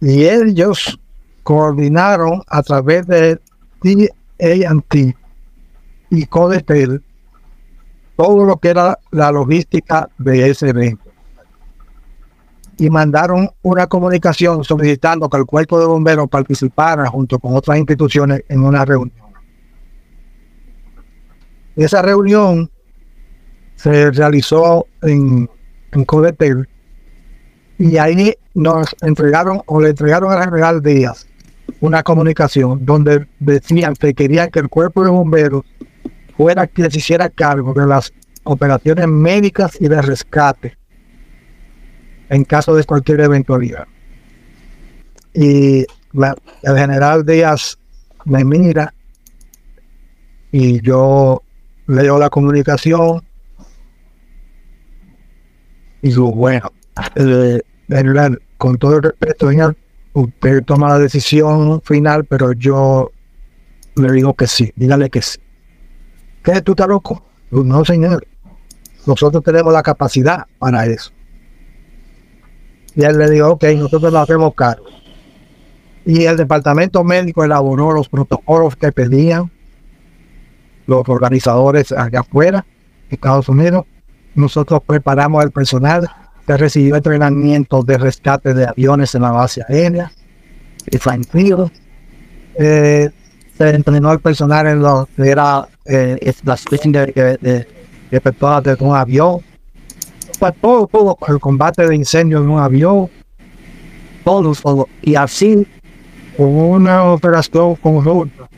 Y 0.00 0.24
ellos 0.24 0.98
coordinaron 1.44 2.42
a 2.48 2.60
través 2.62 3.06
de 3.06 3.40
TAT 3.80 5.14
y 6.10 6.26
Codetel 6.26 7.02
todo 8.16 8.44
lo 8.44 8.56
que 8.56 8.68
era 8.68 8.98
la 9.12 9.30
logística 9.30 10.08
de 10.18 10.50
ese 10.50 10.70
evento. 10.70 11.04
Y 12.78 12.90
mandaron 12.90 13.48
una 13.62 13.86
comunicación 13.86 14.64
solicitando 14.64 15.30
que 15.30 15.36
el 15.36 15.46
cuerpo 15.46 15.78
de 15.78 15.86
bomberos 15.86 16.28
participara 16.28 17.06
junto 17.06 17.38
con 17.38 17.54
otras 17.54 17.78
instituciones 17.78 18.42
en 18.48 18.64
una 18.64 18.84
reunión. 18.84 19.24
Esa 21.76 22.02
reunión 22.02 22.70
se 23.76 24.10
realizó 24.10 24.86
en, 25.02 25.48
en 25.92 26.04
Codetel 26.04 26.68
y 27.78 27.96
ahí 27.98 28.34
nos 28.54 28.94
entregaron 29.02 29.62
o 29.66 29.80
le 29.80 29.90
entregaron 29.90 30.32
a 30.32 30.44
General 30.44 30.82
Díaz 30.82 31.26
una 31.80 32.02
comunicación 32.02 32.84
donde 32.84 33.26
decían 33.38 33.94
que 33.94 34.14
querían 34.14 34.50
que 34.50 34.60
el 34.60 34.68
cuerpo 34.68 35.04
de 35.04 35.10
bomberos 35.10 35.64
fuera 36.36 36.66
quien 36.66 36.90
se 36.90 36.98
hiciera 36.98 37.28
cargo 37.28 37.74
de 37.74 37.86
las 37.86 38.12
operaciones 38.44 39.06
médicas 39.08 39.76
y 39.80 39.88
de 39.88 40.00
rescate 40.00 40.76
en 42.28 42.44
caso 42.44 42.74
de 42.74 42.84
cualquier 42.84 43.20
eventualidad. 43.20 43.86
Y 45.34 45.80
el 45.80 46.76
general 46.78 47.24
Díaz 47.24 47.78
me 48.24 48.44
mira 48.44 48.92
y 50.50 50.80
yo 50.80 51.42
leo 51.86 52.18
la 52.18 52.30
comunicación 52.30 53.25
digo, 56.08 56.32
bueno, 56.32 56.70
eh, 57.14 57.60
con 58.58 58.78
todo 58.78 58.96
el 58.96 59.02
respeto, 59.02 59.50
señor, 59.50 59.76
usted 60.12 60.64
toma 60.64 60.88
la 60.88 60.98
decisión 60.98 61.80
final, 61.82 62.24
pero 62.24 62.52
yo 62.52 63.10
le 63.96 64.12
digo 64.12 64.34
que 64.34 64.46
sí, 64.46 64.72
dígale 64.76 65.10
que 65.10 65.22
sí. 65.22 65.38
¿Qué 66.42 66.60
tú 66.60 66.72
estás 66.72 66.88
loco? 66.88 67.24
No, 67.50 67.84
señor. 67.84 68.26
Nosotros 69.06 69.42
tenemos 69.42 69.72
la 69.72 69.82
capacidad 69.82 70.46
para 70.58 70.86
eso. 70.86 71.10
Y 72.94 73.04
él 73.04 73.18
le 73.18 73.30
dijo, 73.30 73.50
ok, 73.52 73.64
nosotros 73.76 74.12
lo 74.12 74.18
hacemos 74.20 74.54
cargo. 74.54 74.86
Y 76.04 76.24
el 76.24 76.36
departamento 76.36 77.02
médico 77.04 77.44
elaboró 77.44 77.92
los 77.92 78.08
protocolos 78.08 78.76
que 78.76 78.92
pedían 78.92 79.50
los 80.86 81.08
organizadores 81.08 81.92
allá 81.92 82.20
afuera, 82.20 82.64
Estados 83.10 83.48
Unidos. 83.48 83.84
Nosotros 84.36 84.82
preparamos 84.86 85.42
el 85.42 85.50
personal 85.50 86.08
que 86.46 86.56
recibió 86.56 86.96
entrenamiento 86.96 87.82
de 87.82 87.98
rescate 87.98 88.52
de 88.52 88.66
aviones 88.66 89.14
en 89.14 89.22
la 89.22 89.32
base 89.32 89.62
aérea. 89.66 90.12
Y 90.90 90.98
fue 90.98 91.18
eh, 92.58 93.10
se 93.56 93.70
entrenó 93.70 94.12
el 94.12 94.20
personal 94.20 94.66
en 94.66 94.82
lo 94.82 95.08
que 95.16 95.30
era 95.30 95.66
eh, 95.86 96.32
la 96.44 96.56
de, 96.92 97.66
de, 98.62 98.76
un 98.80 98.94
avión. 98.94 99.40
Para 100.38 100.52
todo, 100.52 101.18
el 101.28 101.40
combate 101.40 101.88
de 101.88 101.96
incendio 101.96 102.38
en 102.38 102.50
un 102.50 102.60
avión, 102.60 103.08
todo, 104.22 104.54
todo. 104.54 104.86
Y 105.00 105.14
así, 105.14 105.66
con 106.36 106.46
una 106.46 107.04
operación 107.04 107.74
conjunta, 107.76 108.48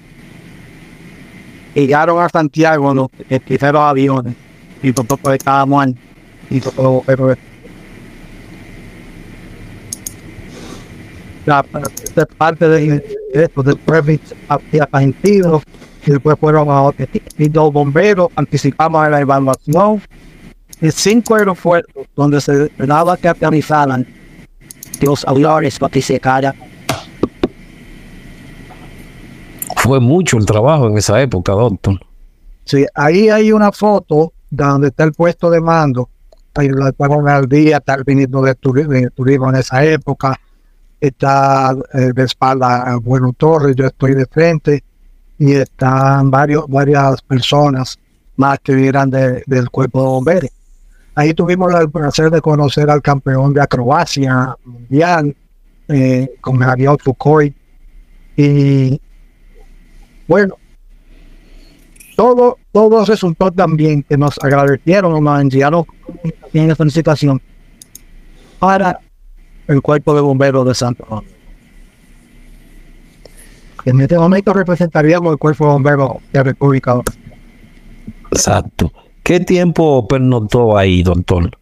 llegaron 1.73 2.21
a 2.21 2.29
Santiago 2.29 2.93
los 2.93 3.09
primeros 3.47 3.81
aviones 3.81 4.35
y 4.83 4.93
todo 4.93 5.33
estábamos 5.33 5.89
y 6.51 6.61
todo, 6.61 7.03
pero 7.07 7.35
la 11.47 11.65
parte 12.37 12.69
de 12.69 13.03
esto, 13.33 13.63
después 13.63 14.21
había 14.49 14.89
argentinos, 14.93 15.63
y 16.07 16.11
después 16.13 16.39
fueron 16.39 16.69
a 16.71 16.93
y 17.39 17.49
los 17.49 17.73
bomberos, 17.73 18.29
anticipamos 18.37 19.07
en 19.07 19.13
la 19.13 19.21
evaluación, 19.21 20.03
y 20.81 20.91
cinco 20.91 21.35
aeropuertos 21.35 22.07
donde 22.15 22.41
se 22.41 22.65
esperaba 22.65 23.17
que 23.17 23.29
organizaran 23.29 24.07
los 25.01 25.27
aviones 25.27 25.79
para 25.79 25.91
que 25.91 26.03
se 26.03 26.21
Fue 29.77 30.01
mucho 30.01 30.37
el 30.39 30.45
trabajo 30.45 30.87
en 30.89 30.99
esa 30.99 31.21
época, 31.21 31.53
doctor. 31.53 31.99
Sí, 32.65 32.85
ahí 32.95 33.31
hay 33.31 33.53
una 33.53 33.73
foto 33.73 34.33
donde 34.51 34.89
está 34.89 35.05
el 35.05 35.13
puesto 35.13 35.51
de 35.51 35.61
mando, 35.61 36.09
la 36.55 37.35
al 37.37 37.49
día, 37.49 37.77
está 37.77 37.95
el 37.95 38.05
ministro 38.07 38.43
de 38.43 38.55
turismo 38.55 39.49
en 39.51 39.57
esa 39.57 39.85
época, 39.85 40.39
está 41.01 41.77
eh, 41.95 42.13
de 42.13 42.25
espalda 42.25 42.99
Bueno 43.01 43.33
Torres, 43.33 43.77
yo 43.77 43.87
estoy 43.87 44.15
de 44.15 44.27
frente 44.27 44.83
y 45.39 45.53
están 45.53 46.31
varios, 46.31 46.67
varias 46.69 47.23
personas 47.23 47.97
más 48.37 48.59
que 48.61 48.87
eran 48.87 49.11
del 49.11 49.71
cuerpo 49.71 50.01
de 50.01 50.07
bomberos. 50.07 50.51
Ahí 51.15 51.35
tuvimos 51.35 51.73
el 51.75 51.91
placer 51.91 52.31
de 52.31 52.41
conocer 52.41 52.89
al 52.91 53.03
campeón 53.03 53.53
de 53.53 53.61
acrobacia 53.61 54.55
mundial, 54.65 55.35
eh, 55.89 56.35
con 56.41 56.59
Javier 56.59 56.97
Foucault. 57.03 57.55
Y 58.37 59.01
bueno, 60.29 60.55
todo, 62.19 62.59
todo 62.73 63.05
resultó 63.05 63.53
también 63.53 64.03
que 64.03 64.17
nos 64.17 64.37
agradecieron, 64.43 65.23
nos 65.23 65.41
enviaron 65.41 65.87
en 66.53 66.69
esta 66.69 66.91
situación 66.91 67.41
para 68.59 68.99
el 69.69 69.81
cuerpo 69.81 70.17
de 70.17 70.21
bomberos 70.21 70.67
de 70.67 70.75
Santo 70.75 71.07
Domingo. 71.09 71.33
En 73.85 74.01
este 74.01 74.19
momento 74.19 74.53
representaríamos 74.53 75.31
el 75.31 75.39
cuerpo 75.39 75.67
de 75.67 75.73
bomberos 75.75 76.17
de 76.33 76.43
República 76.43 76.91
Dominicana. 76.91 77.37
Exacto. 78.33 78.93
¿Qué 79.23 79.39
tiempo 79.39 80.09
pernoctó 80.09 80.77
ahí, 80.77 81.05
doctor? 81.05 81.57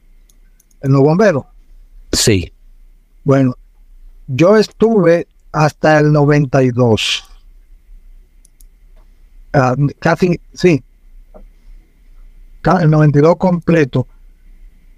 ¿En 0.80 0.90
los 0.90 1.02
bomberos? 1.02 1.44
Sí. 2.12 2.50
Bueno, 3.24 3.52
yo 4.26 4.56
estuve 4.56 5.28
hasta 5.52 5.98
el 5.98 6.12
92. 6.12 7.28
Ah, 9.58 9.74
casi, 9.98 10.38
sí. 10.52 10.84
el 12.78 12.90
92 12.90 13.36
completo, 13.36 14.06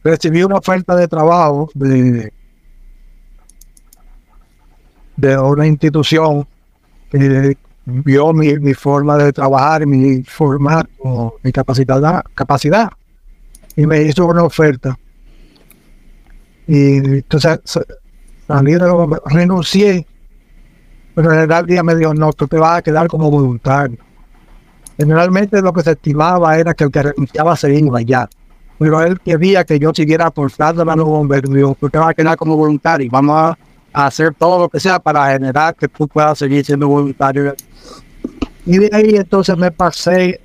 recibí 0.03 0.43
una 0.43 0.57
oferta 0.57 0.97
de 0.97 1.07
trabajo 1.07 1.71
de, 1.75 2.33
de 5.17 5.39
una 5.39 5.65
institución 5.65 6.45
que 7.09 7.57
vio 7.85 8.33
mi, 8.33 8.75
forma 8.75 9.17
de 9.17 9.33
trabajar, 9.33 9.87
mi 9.87 10.25
formato, 10.25 11.37
mi 11.41 11.53
capacidad, 11.53 12.25
capacidad, 12.35 12.91
y 13.77 13.87
me 13.87 14.03
hizo 14.03 14.27
una 14.27 14.43
oferta. 14.43 14.99
Y 16.67 16.97
entonces 16.97 17.61
salí 18.49 18.73
de 18.73 18.79
lo, 18.81 19.07
renuncié, 19.27 20.05
pero 21.15 21.33
en 21.33 21.49
el 21.49 21.67
día 21.67 21.85
me 21.85 21.95
dijo, 21.95 22.13
no, 22.13 22.33
tú 22.33 22.49
te 22.49 22.57
vas 22.57 22.79
a 22.79 22.83
quedar 22.83 23.07
como 23.07 23.31
voluntario. 23.31 24.08
Generalmente 24.99 25.63
lo 25.63 25.73
que 25.73 25.83
se 25.83 25.93
estimaba 25.93 26.59
era 26.59 26.75
que 26.75 26.83
el 26.83 26.91
que 26.91 27.03
renunciaba 27.05 27.55
se 27.55 27.73
iba 27.73 28.03
ya. 28.03 28.29
Pero 28.79 29.01
él 29.01 29.21
quería 29.21 29.65
que 29.65 29.79
yo 29.79 29.93
siguiera 29.95 30.27
aportando 30.27 30.83
a 30.83 30.97
los 30.97 31.07
bomberos. 31.07 31.55
Dijo, 31.55 31.77
te 31.91 31.99
vas 31.99 32.11
a 32.11 32.15
quedar 32.15 32.37
como 32.37 32.57
voluntario. 32.57 33.09
Vamos 33.11 33.37
a, 33.37 33.59
hacer 33.93 34.35
todo 34.35 34.61
lo 34.61 34.69
que 34.69 34.79
sea 34.79 34.99
para 34.99 35.33
generar 35.33 35.75
que 35.75 35.89
tú 35.89 36.07
puedas 36.07 36.39
seguir 36.39 36.65
siendo 36.65 36.89
voluntario. 36.89 37.55
Y 38.67 38.79
de 38.79 38.91
ahí 38.93 39.17
entonces 39.17 39.57
me 39.57 39.71
pasé 39.71 40.41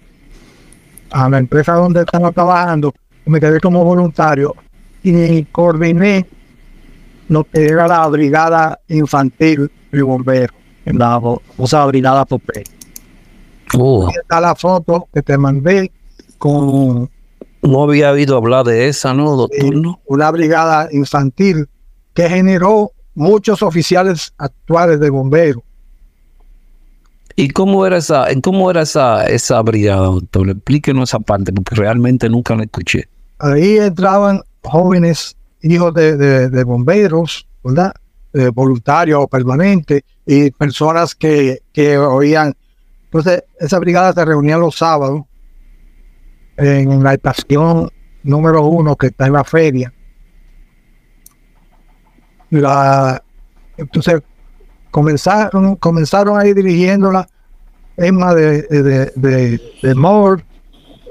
a 1.11 1.29
la 1.29 1.39
empresa 1.39 1.73
donde 1.73 2.01
estaba 2.01 2.31
trabajando. 2.31 2.93
Me 3.25 3.39
quedé 3.39 3.59
como 3.59 3.83
voluntario 3.83 4.55
y 5.03 5.43
coordiné 5.45 6.25
lo 7.27 7.43
que 7.43 7.65
era 7.65 7.87
la 7.87 8.07
brigada 8.07 8.79
infantil 8.87 9.69
de 9.91 10.01
bomberos 10.01 10.55
en 10.85 10.97
la 10.99 11.19
sea, 11.65 11.85
brigada 11.85 12.25
Oh. 13.77 14.09
está 14.09 14.39
la 14.39 14.55
foto 14.55 15.07
que 15.13 15.21
te 15.21 15.37
mandé 15.37 15.91
con... 16.37 17.09
No 17.61 17.83
había 17.83 18.11
oído 18.11 18.35
hablar 18.35 18.65
de 18.65 18.87
esa, 18.89 19.13
¿no, 19.13 19.37
doctor? 19.37 19.73
una 20.05 20.31
brigada 20.31 20.89
infantil 20.91 21.67
que 22.13 22.29
generó 22.29 22.91
muchos 23.15 23.63
oficiales 23.63 24.33
actuales 24.37 24.99
de 24.99 25.09
bomberos. 25.09 25.63
¿Y 27.35 27.49
cómo 27.49 27.85
era 27.85 27.97
esa, 27.97 28.27
cómo 28.43 28.69
era 28.69 28.81
esa, 28.81 29.25
esa 29.25 29.61
brigada, 29.61 30.07
doctor? 30.07 30.49
Explíquenos 30.49 31.09
esa 31.09 31.19
parte, 31.19 31.51
porque 31.51 31.75
realmente 31.75 32.29
nunca 32.29 32.55
la 32.55 32.63
escuché. 32.63 33.07
Ahí 33.39 33.77
entraban 33.77 34.41
jóvenes, 34.61 35.35
hijos 35.61 35.93
de, 35.93 36.63
bomberos, 36.65 37.47
¿verdad? 37.63 37.93
voluntarios 38.53 39.23
o 39.23 39.27
permanentes, 39.27 40.03
y 40.25 40.51
personas 40.51 41.15
que, 41.15 41.59
que 41.71 41.97
oían 41.97 42.53
entonces, 43.13 43.43
esa 43.59 43.77
brigada 43.77 44.11
se 44.11 44.25
reunía 44.25 44.57
los 44.57 44.75
sábados 44.75 45.21
en 46.57 47.03
la 47.03 47.13
estación 47.13 47.91
número 48.23 48.65
uno 48.65 48.95
que 48.95 49.07
está 49.07 49.27
en 49.27 49.33
la 49.33 49.43
feria. 49.43 49.93
entonces, 53.77 54.23
comenzaron, 54.89 55.75
comenzaron 55.75 56.39
ahí 56.39 56.53
dirigiéndola 56.53 57.27
Emma 57.97 58.33
de, 58.33 58.63
de, 58.63 59.11
de, 59.15 59.61
de 59.83 59.93
Moore, 59.93 60.43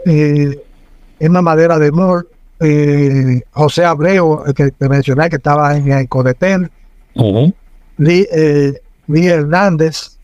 eh, 0.05 0.61
Emma 1.21 1.41
Madera 1.41 1.79
de 1.79 1.93
Moore, 1.93 2.27
eh, 2.59 3.43
José 3.53 3.85
Abreu, 3.85 4.43
que 4.57 4.73
te 4.73 4.89
mencioné 4.89 5.31
que 5.31 5.37
estaba 5.37 5.77
en 5.77 5.93
el 5.93 6.09
Codetel, 6.09 6.69
uh 7.15 7.53
Hernández, 9.07 10.19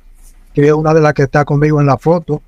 que 0.59 0.66
es 0.66 0.72
una 0.72 0.92
de 0.92 1.00
las 1.00 1.14
que 1.14 1.22
está 1.22 1.44
conmigo 1.44 1.80
en 1.80 1.86
la 1.86 1.96
foto. 1.96 2.42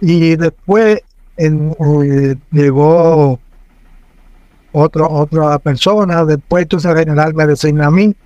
Y 0.00 0.36
después 0.36 1.02
eh, 1.36 2.36
llegó 2.50 3.38
otro, 4.72 5.10
otra 5.10 5.58
persona, 5.58 6.24
después 6.24 6.62
entonces 6.62 6.96
general 6.96 7.34
me 7.34 7.46
designa 7.46 7.88
a 7.88 7.90
mí 7.90 8.16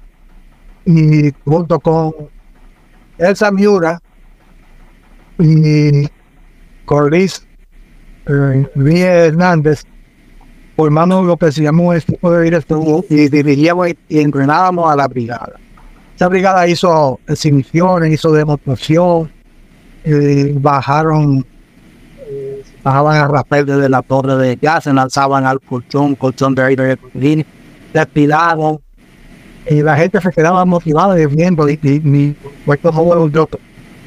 y 0.84 1.32
junto 1.44 1.80
con 1.80 2.12
Elsa 3.18 3.50
Miura 3.50 4.00
y 5.40 6.06
Corliss 6.84 7.44
eh, 8.26 8.64
Hernández 8.76 9.82
formamos 10.76 11.26
lo 11.26 11.36
que 11.36 11.50
se 11.50 11.64
llamó 11.64 11.92
equipo 11.92 12.30
de 12.30 13.04
y 13.10 13.28
dirigíamos 13.28 13.88
y 14.08 14.20
entrenábamos 14.20 14.88
a 14.88 14.94
la 14.94 15.08
brigada. 15.08 15.65
Esa 16.16 16.28
brigada 16.28 16.66
hizo 16.66 17.20
exhibiciones, 17.28 18.10
hizo 18.10 18.32
demostración, 18.32 19.30
eh, 20.02 20.50
bajaron, 20.56 21.44
eh, 22.26 22.64
bajaban 22.82 23.18
a 23.18 23.28
rapel 23.28 23.66
desde 23.66 23.90
la 23.90 24.00
torre 24.00 24.34
de 24.36 24.56
gas, 24.56 24.84
se 24.84 24.94
lanzaban 24.94 25.44
al 25.44 25.60
colchón, 25.60 26.14
colchón 26.14 26.54
de 26.54 26.62
aire 26.62 26.96
de 27.12 27.46
despilaron, 27.92 28.80
y 29.68 29.82
la 29.82 29.94
gente 29.94 30.18
se 30.22 30.30
quedaba 30.30 30.64
motivada 30.64 31.14
viendo, 31.26 31.68
y, 31.68 31.78
y, 31.82 32.34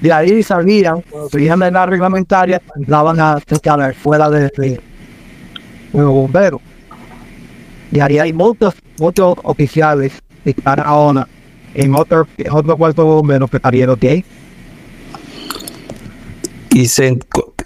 de 0.01 0.11
ahí 0.11 0.41
salían, 0.41 1.03
seguían 1.31 1.61
en 1.61 1.75
la 1.75 1.85
reglamentaria, 1.85 2.59
daban 2.87 3.19
a 3.19 3.37
estar 3.37 3.93
fuera 3.93 4.31
de, 4.31 4.49
de, 4.57 4.81
los 5.93 6.09
bomberos. 6.09 6.61
Y 7.91 7.99
ahí 7.99 8.17
hay 8.17 8.33
muchos, 8.33 8.73
muchos 8.97 9.35
oficiales 9.43 10.13
están 10.43 10.79
ahora 10.79 11.27
en 11.73 11.95
otro, 11.95 12.27
otro 12.51 12.77
cuarto 12.77 13.05
bombero 13.05 13.47
que 13.47 13.57
estaría 13.57 13.91
ok. 13.91 14.05
Y 16.71 16.87
se, 16.87 17.17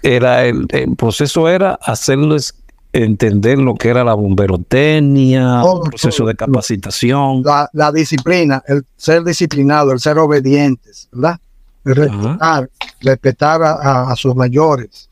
era 0.02 0.44
el, 0.44 0.66
proceso 0.96 1.48
era 1.48 1.78
hacerles 1.82 2.54
entender 2.92 3.58
lo 3.58 3.74
que 3.74 3.88
era 3.88 4.04
la 4.04 4.14
bomberotecnia, 4.14 5.62
el 5.62 5.90
proceso 5.90 6.24
de 6.26 6.34
capacitación. 6.34 7.42
La, 7.72 7.92
disciplina, 7.92 8.62
el 8.66 8.84
ser 8.96 9.24
disciplinado, 9.24 9.92
el 9.92 10.00
ser 10.00 10.18
obedientes, 10.18 11.08
¿verdad? 11.12 11.38
respetar, 11.84 12.70
respetar 13.00 13.60
a, 13.62 14.14
sus 14.16 14.34
mayores, 14.34 15.10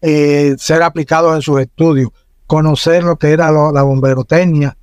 eh, 0.00 0.54
ser 0.58 0.82
aplicados 0.82 1.34
en 1.34 1.42
sus 1.42 1.60
estudios, 1.60 2.10
conocer 2.46 3.02
lo 3.02 3.16
que 3.16 3.32
era 3.32 3.50
la 3.50 3.82
bomberotecnia 3.82 4.76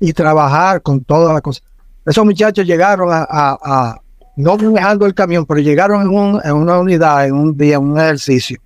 y 0.00 0.12
trabajar 0.12 0.82
con 0.82 1.04
todas 1.04 1.32
las 1.32 1.42
cosas. 1.42 1.62
Esos 2.04 2.24
muchachos 2.24 2.66
llegaron 2.66 3.08
a, 3.12 4.00
no 4.36 4.56
manejando 4.56 5.06
el 5.06 5.14
camión, 5.14 5.46
pero 5.46 5.60
llegaron 5.60 6.02
en, 6.02 6.52
una 6.52 6.78
unidad, 6.78 7.26
en 7.26 7.34
un 7.34 7.56
día, 7.56 7.76
en 7.76 7.82
un 7.82 7.98
ejercicio, 7.98 8.58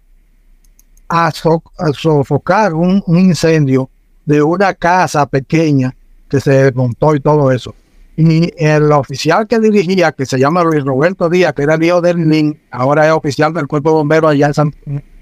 a, 1.08 1.30
sofocar 1.30 2.72
un, 2.72 3.02
incendio 3.08 3.90
de 4.24 4.42
una 4.42 4.72
casa 4.74 5.26
pequeña 5.26 5.94
que 6.28 6.40
se 6.40 6.72
montó 6.72 7.14
y 7.14 7.20
todo 7.20 7.52
eso. 7.52 7.74
Y 8.16 8.50
el 8.56 8.90
oficial 8.92 9.46
que 9.46 9.60
dirigía, 9.60 10.12
que 10.12 10.24
se 10.24 10.38
llama 10.38 10.64
Luis 10.64 10.82
Roberto 10.82 11.28
Díaz, 11.28 11.52
que 11.52 11.64
era 11.64 11.74
el 11.74 11.82
hijo 11.82 12.00
del 12.00 12.26
NIN, 12.26 12.58
ahora 12.70 13.06
es 13.06 13.12
oficial 13.12 13.52
del 13.52 13.66
cuerpo 13.66 13.90
de 13.90 13.94
bomberos 13.96 14.30
allá 14.30 14.46
en, 14.46 14.54
San, 14.54 14.74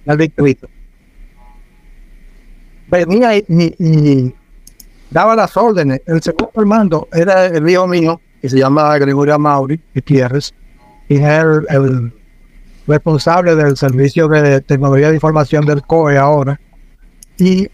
el 0.06 0.16
distrito, 0.18 0.68
venía 2.88 3.36
y 3.36 4.34
daba 5.10 5.36
las 5.36 5.56
órdenes. 5.56 6.00
El 6.06 6.22
segundo 6.22 6.50
mando 6.64 7.08
era 7.12 7.46
el 7.46 7.68
hijo 7.68 7.86
mío, 7.86 8.20
que 8.40 8.48
se 8.48 8.58
llama 8.58 8.96
Gregorio 8.98 9.38
Mauri 9.38 9.80
Gutiérrez, 9.94 10.52
y 11.08 11.16
era 11.16 11.40
el, 11.68 12.12
responsable 12.86 13.54
del 13.54 13.76
servicio 13.76 14.28
de 14.28 14.60
tecnología 14.60 15.08
de 15.08 15.14
información 15.14 15.64
del 15.64 15.82
COE 15.82 16.18
ahora. 16.18 16.60
Y 17.38 17.68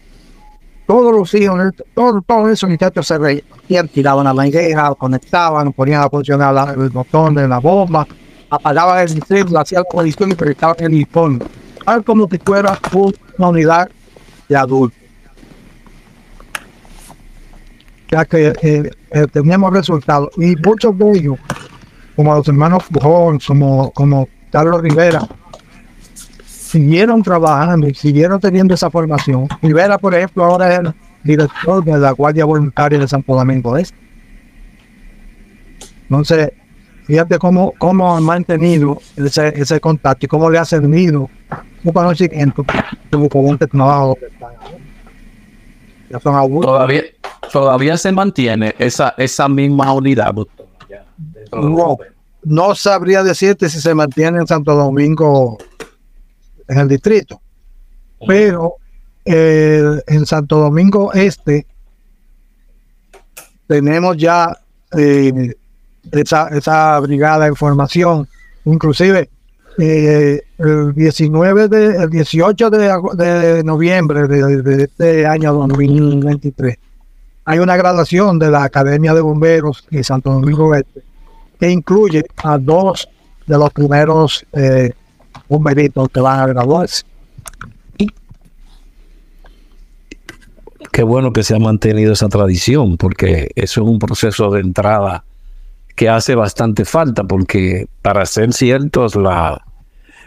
todos 0.87 1.13
los 1.13 1.33
hijos, 1.33 1.73
todos, 1.93 2.23
todos 2.25 2.49
esos 2.49 2.69
muchachos 2.69 3.07
se 3.07 3.17
reían, 3.17 3.87
tiraban 3.89 4.27
a 4.27 4.33
la 4.33 4.47
higuera, 4.47 4.93
conectaban, 4.97 5.73
ponían 5.73 6.03
a 6.03 6.09
funcionar 6.09 6.77
el 6.77 6.89
botón 6.89 7.35
de 7.35 7.47
la 7.47 7.59
bomba, 7.59 8.07
apagaban 8.49 8.99
el 8.99 9.13
distrito, 9.13 9.57
hacían 9.57 9.83
colisión 9.89 10.31
y 10.31 10.35
proyectaban 10.35 10.75
el 10.79 10.93
informe. 10.93 11.39
Tal 11.85 12.03
como 12.03 12.27
si 12.29 12.37
fuera 12.37 12.79
una 13.37 13.47
unidad 13.47 13.89
de 14.47 14.55
adultos. 14.55 15.00
Ya 18.11 18.25
que 18.25 18.53
eh, 18.61 18.91
eh, 19.11 19.27
teníamos 19.31 19.71
resultados. 19.73 20.29
Y 20.37 20.55
muchos 20.57 20.97
de 20.97 21.11
ellos, 21.11 21.39
como 22.15 22.35
los 22.35 22.47
hermanos 22.47 22.83
Fujón, 22.83 23.39
como, 23.39 23.91
como 23.91 24.27
Carlos 24.51 24.81
Rivera, 24.81 25.21
siguieron 26.45 27.23
trabajando 27.23 27.87
y 27.87 27.93
siguieron 27.93 28.39
teniendo 28.39 28.73
esa 28.73 28.91
formación. 28.91 29.47
Rivera, 29.61 29.97
por 29.97 30.13
ejemplo, 30.13 30.43
ahora 30.43 30.73
es 30.73 30.79
el 30.79 30.93
director 31.23 31.83
de 31.83 31.97
la 31.97 32.11
Guardia 32.11 32.45
Voluntaria 32.45 32.99
de 32.99 33.07
San 33.07 33.23
Domingo 33.25 33.77
Este. 33.77 33.97
Entonces, 36.03 36.51
fíjate 37.05 37.39
cómo, 37.39 37.73
cómo 37.77 38.15
han 38.15 38.23
mantenido 38.23 38.99
ese, 39.15 39.53
ese 39.55 39.79
contacto 39.79 40.25
y 40.25 40.29
cómo 40.29 40.49
le 40.49 40.59
ha 40.59 40.65
servido 40.65 41.29
un 41.83 41.93
conocimiento 41.93 42.65
como 43.09 43.47
un 43.47 43.57
trabajo. 43.57 44.17
Ya 46.09 46.19
son 46.19 46.61
Todavía, 46.61 47.03
todavía 47.51 47.97
se 47.97 48.11
mantiene 48.11 48.73
esa, 48.77 49.13
esa 49.17 49.47
misma 49.47 49.91
unidad. 49.93 50.33
No, 52.43 52.75
sabría 52.75 53.23
decirte 53.23 53.69
si 53.69 53.79
se 53.79 53.93
mantiene 53.93 54.39
en 54.39 54.47
Santo 54.47 54.73
Domingo, 54.73 55.57
en 56.67 56.77
el 56.79 56.87
distrito, 56.87 57.41
pero 58.25 58.75
eh, 59.25 60.01
en 60.07 60.25
Santo 60.25 60.57
Domingo 60.57 61.13
Este 61.13 61.67
tenemos 63.67 64.17
ya 64.17 64.57
eh, 64.97 65.53
esa, 66.11 66.47
esa 66.49 66.99
brigada 66.99 67.45
de 67.45 67.55
formación. 67.55 68.27
Inclusive 68.65 69.29
eh, 69.77 70.41
el 70.57 70.93
19 70.93 71.67
de, 71.67 72.03
el 72.03 72.09
18 72.09 72.69
de, 72.69 72.93
de 73.15 73.63
noviembre 73.63 74.27
de, 74.27 74.61
de, 74.61 74.83
este 74.83 75.25
año 75.25 75.53
2023 75.53 76.77
hay 77.51 77.59
una 77.59 77.75
graduación 77.75 78.39
de 78.39 78.49
la 78.49 78.63
Academia 78.63 79.13
de 79.13 79.19
Bomberos 79.19 79.85
de 79.89 80.05
Santo 80.05 80.31
Domingo 80.31 80.73
Este 80.73 81.03
que 81.59 81.69
incluye 81.69 82.23
a 82.37 82.57
dos 82.57 83.09
de 83.45 83.57
los 83.57 83.69
primeros 83.73 84.45
eh, 84.53 84.93
bomberitos 85.49 86.07
que 86.07 86.21
van 86.21 86.39
a 86.39 86.47
graduarse. 86.47 87.03
Qué 90.93 91.03
bueno 91.03 91.33
que 91.33 91.43
se 91.43 91.53
ha 91.53 91.59
mantenido 91.59 92.13
esa 92.13 92.29
tradición, 92.29 92.95
porque 92.95 93.51
eso 93.55 93.81
es 93.81 93.87
un 93.87 93.99
proceso 93.99 94.49
de 94.51 94.61
entrada 94.61 95.25
que 95.97 96.07
hace 96.07 96.35
bastante 96.35 96.85
falta, 96.85 97.25
porque 97.25 97.87
para 98.01 98.25
ser 98.25 98.53
ciertos, 98.53 99.17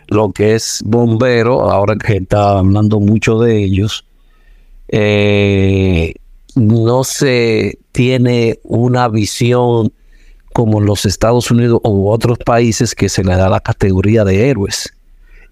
lo 0.09 0.33
que 0.33 0.57
es 0.57 0.83
bombero, 0.85 1.71
ahora 1.71 1.97
que 1.97 2.19
está 2.19 2.59
hablando 2.59 3.01
mucho 3.01 3.39
de 3.39 3.65
ellos, 3.65 4.05
eh, 4.89 6.13
no 6.55 7.05
se 7.05 7.79
tiene 7.93 8.59
una 8.63 9.09
visión 9.09 9.93
como 10.53 10.81
los 10.81 11.05
Estados 11.05 11.51
Unidos 11.51 11.81
u 11.83 12.09
otros 12.09 12.39
países 12.39 12.95
que 12.95 13.09
se 13.09 13.25
le 13.25 13.37
da 13.37 13.49
la 13.49 13.61
categoría 13.61 14.25
de 14.25 14.49
héroes 14.51 14.93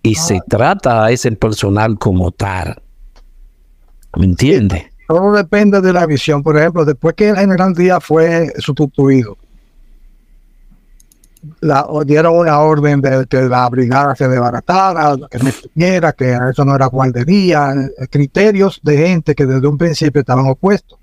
y 0.03 0.15
se 0.15 0.37
ah. 0.37 0.45
trata 0.49 1.05
a 1.05 1.11
ese 1.11 1.33
personal 1.33 1.99
como 1.99 2.31
tal. 2.31 2.81
¿Me 4.17 4.27
entiende? 4.27 4.93
todo 5.13 5.33
depende 5.33 5.81
de 5.81 5.93
la 5.93 6.07
visión. 6.07 6.43
Por 6.43 6.57
ejemplo, 6.57 6.85
después 6.85 7.15
que 7.15 7.29
el 7.29 7.37
general 7.37 7.75
Díaz 7.75 8.03
fue 8.03 8.53
sustituido, 8.59 9.37
la, 11.61 11.87
dieron 12.05 12.37
una 12.37 12.61
orden 12.61 13.01
de 13.01 13.27
que 13.27 13.43
la 13.43 13.69
brigada 13.69 14.15
se 14.15 14.29
desbaratara, 14.29 15.17
que 15.31 15.39
no 15.39 15.49
estuviera, 15.49 16.13
que 16.13 16.39
eso 16.51 16.65
no 16.65 16.75
era 16.75 16.87
guardería, 16.87 17.73
eh, 17.73 18.07
criterios 18.09 18.81
de 18.83 18.97
gente 18.97 19.35
que 19.35 19.47
desde 19.47 19.67
un 19.67 19.79
principio 19.79 20.21
estaban 20.21 20.47
opuestos. 20.47 20.99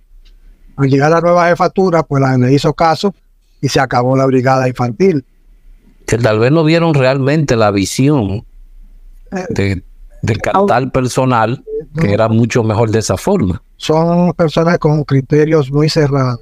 Al 0.78 0.90
llegar 0.90 1.12
a 1.12 1.16
la 1.16 1.22
nueva 1.22 1.48
jefatura, 1.50 2.04
pues 2.04 2.22
la 2.22 2.38
le 2.38 2.54
hizo 2.54 2.74
caso 2.74 3.14
y 3.62 3.68
se 3.68 3.80
acabó 3.80 4.16
la 4.16 4.26
brigada 4.26 4.68
infantil. 4.68 5.26
Que 6.06 6.18
tal 6.18 6.40
vez 6.40 6.52
no 6.52 6.64
vieron 6.64 6.94
realmente 6.94 7.56
la 7.56 7.72
visión 7.72 8.46
eh, 9.32 9.46
de, 9.50 9.84
del 10.22 10.38
cantal 10.40 10.92
personal, 10.92 11.64
que 12.00 12.14
era 12.14 12.30
mucho 12.30 12.64
mejor 12.64 12.92
de 12.92 13.00
esa 13.00 13.18
forma. 13.18 13.62
Son 13.76 14.34
personas 14.34 14.78
con 14.80 15.04
criterios 15.04 15.72
muy 15.72 15.90
cerrados. 15.90 16.40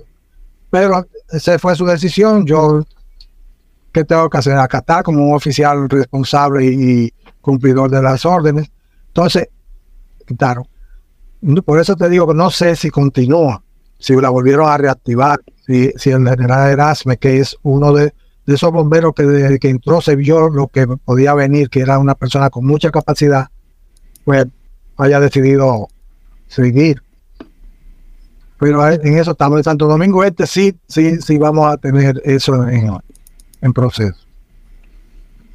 Pero 0.69 1.07
esa 1.31 1.57
fue 1.57 1.75
su 1.75 1.85
decisión. 1.85 2.45
Yo 2.45 2.83
¿qué 3.97 4.05
tengo 4.05 4.29
que 4.29 4.37
hacer? 4.37 4.55
Acatar 4.57 5.01
como 5.01 5.25
un 5.25 5.33
oficial 5.33 5.89
responsable 5.89 6.65
y, 6.65 7.11
cumplidor 7.41 7.89
de 7.89 8.01
las 8.01 8.25
órdenes. 8.25 8.69
Entonces, 9.07 9.47
quitaron. 10.27 10.67
Por 11.65 11.79
eso 11.79 11.95
te 11.95 12.07
digo 12.07 12.27
que 12.27 12.35
no 12.35 12.51
sé 12.51 12.75
si 12.75 12.91
continúa, 12.91 13.63
si 13.97 14.15
la 14.15 14.29
volvieron 14.29 14.69
a 14.69 14.77
reactivar, 14.77 15.39
si, 15.65 15.91
si 15.95 16.11
el 16.11 16.27
general 16.27 16.69
Erasme, 16.69 17.17
que 17.17 17.39
es 17.39 17.57
uno 17.63 17.91
de, 17.93 18.13
esos 18.45 18.71
bomberos 18.71 19.13
que 19.15 19.23
desde 19.23 19.57
que 19.57 19.69
entró 19.69 19.99
se 19.99 20.15
vio 20.15 20.49
lo 20.49 20.67
que 20.67 20.85
podía 20.85 21.33
venir, 21.33 21.69
que 21.69 21.79
era 21.79 21.97
una 21.97 22.13
persona 22.13 22.51
con 22.51 22.65
mucha 22.65 22.91
capacidad, 22.91 23.47
pues 24.25 24.45
haya 24.97 25.19
decidido 25.19 25.87
seguir. 26.47 27.01
Pero 28.59 28.87
en 28.87 29.17
eso 29.17 29.31
estamos 29.31 29.57
en 29.57 29.63
Santo 29.63 29.87
Domingo 29.87 30.23
Este, 30.23 30.45
sí, 30.45 30.77
sí, 30.87 31.19
sí 31.21 31.37
vamos 31.37 31.71
a 31.71 31.77
tener 31.77 32.21
eso 32.25 32.67
en, 32.67 32.91
en 33.61 33.73
proceso. 33.73 34.17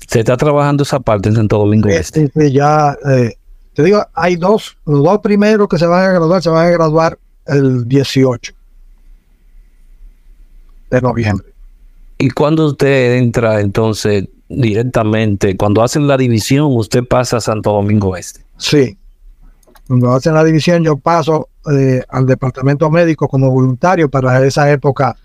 Se 0.07 0.21
está 0.21 0.37
trabajando 0.37 0.83
esa 0.83 1.01
parte 1.01 1.29
en 1.29 1.37
Santo 1.37 1.59
Domingo 1.59 1.89
Este. 1.89 2.31
ya, 2.51 2.97
eh, 3.09 3.35
te 3.75 3.83
digo, 3.83 4.05
hay 4.15 4.37
dos, 4.37 4.77
los 4.85 5.03
dos 5.03 5.19
primeros 5.21 5.69
que 5.69 5.79
se 5.79 5.87
van 5.87 6.05
a 6.05 6.13
graduar, 6.13 6.43
se 6.43 6.51
van 6.51 6.67
a 6.67 6.71
graduar 6.71 7.19
el 7.47 7.89
18 7.89 8.53
de 10.91 11.01
noviembre. 11.01 11.53
¿Y 12.19 12.31
cuando 12.31 12.67
usted 12.67 13.17
entra 13.17 13.61
entonces 13.61 14.29
directamente, 14.49 15.57
cuando 15.57 15.83
hacen 15.83 16.07
la 16.07 16.17
división, 16.17 16.69
usted 16.77 17.05
pasa 17.05 17.39
a 17.39 17.41
Santo 17.41 17.73
Domingo 17.73 18.17
Este? 18.17 18.45
Sí. 18.59 18.99
Cuando 19.89 20.13
hacen 20.13 20.35
la 20.35 20.45
división, 20.45 20.85
yo 20.85 20.97
paso 20.97 21.49
eh, 21.73 22.03
al 22.09 22.27
departamento 22.27 22.91
médico 22.91 23.29
como 23.29 23.51
voluntario 23.51 24.09
para 24.09 24.45
esa 24.47 24.71
época 24.71 25.17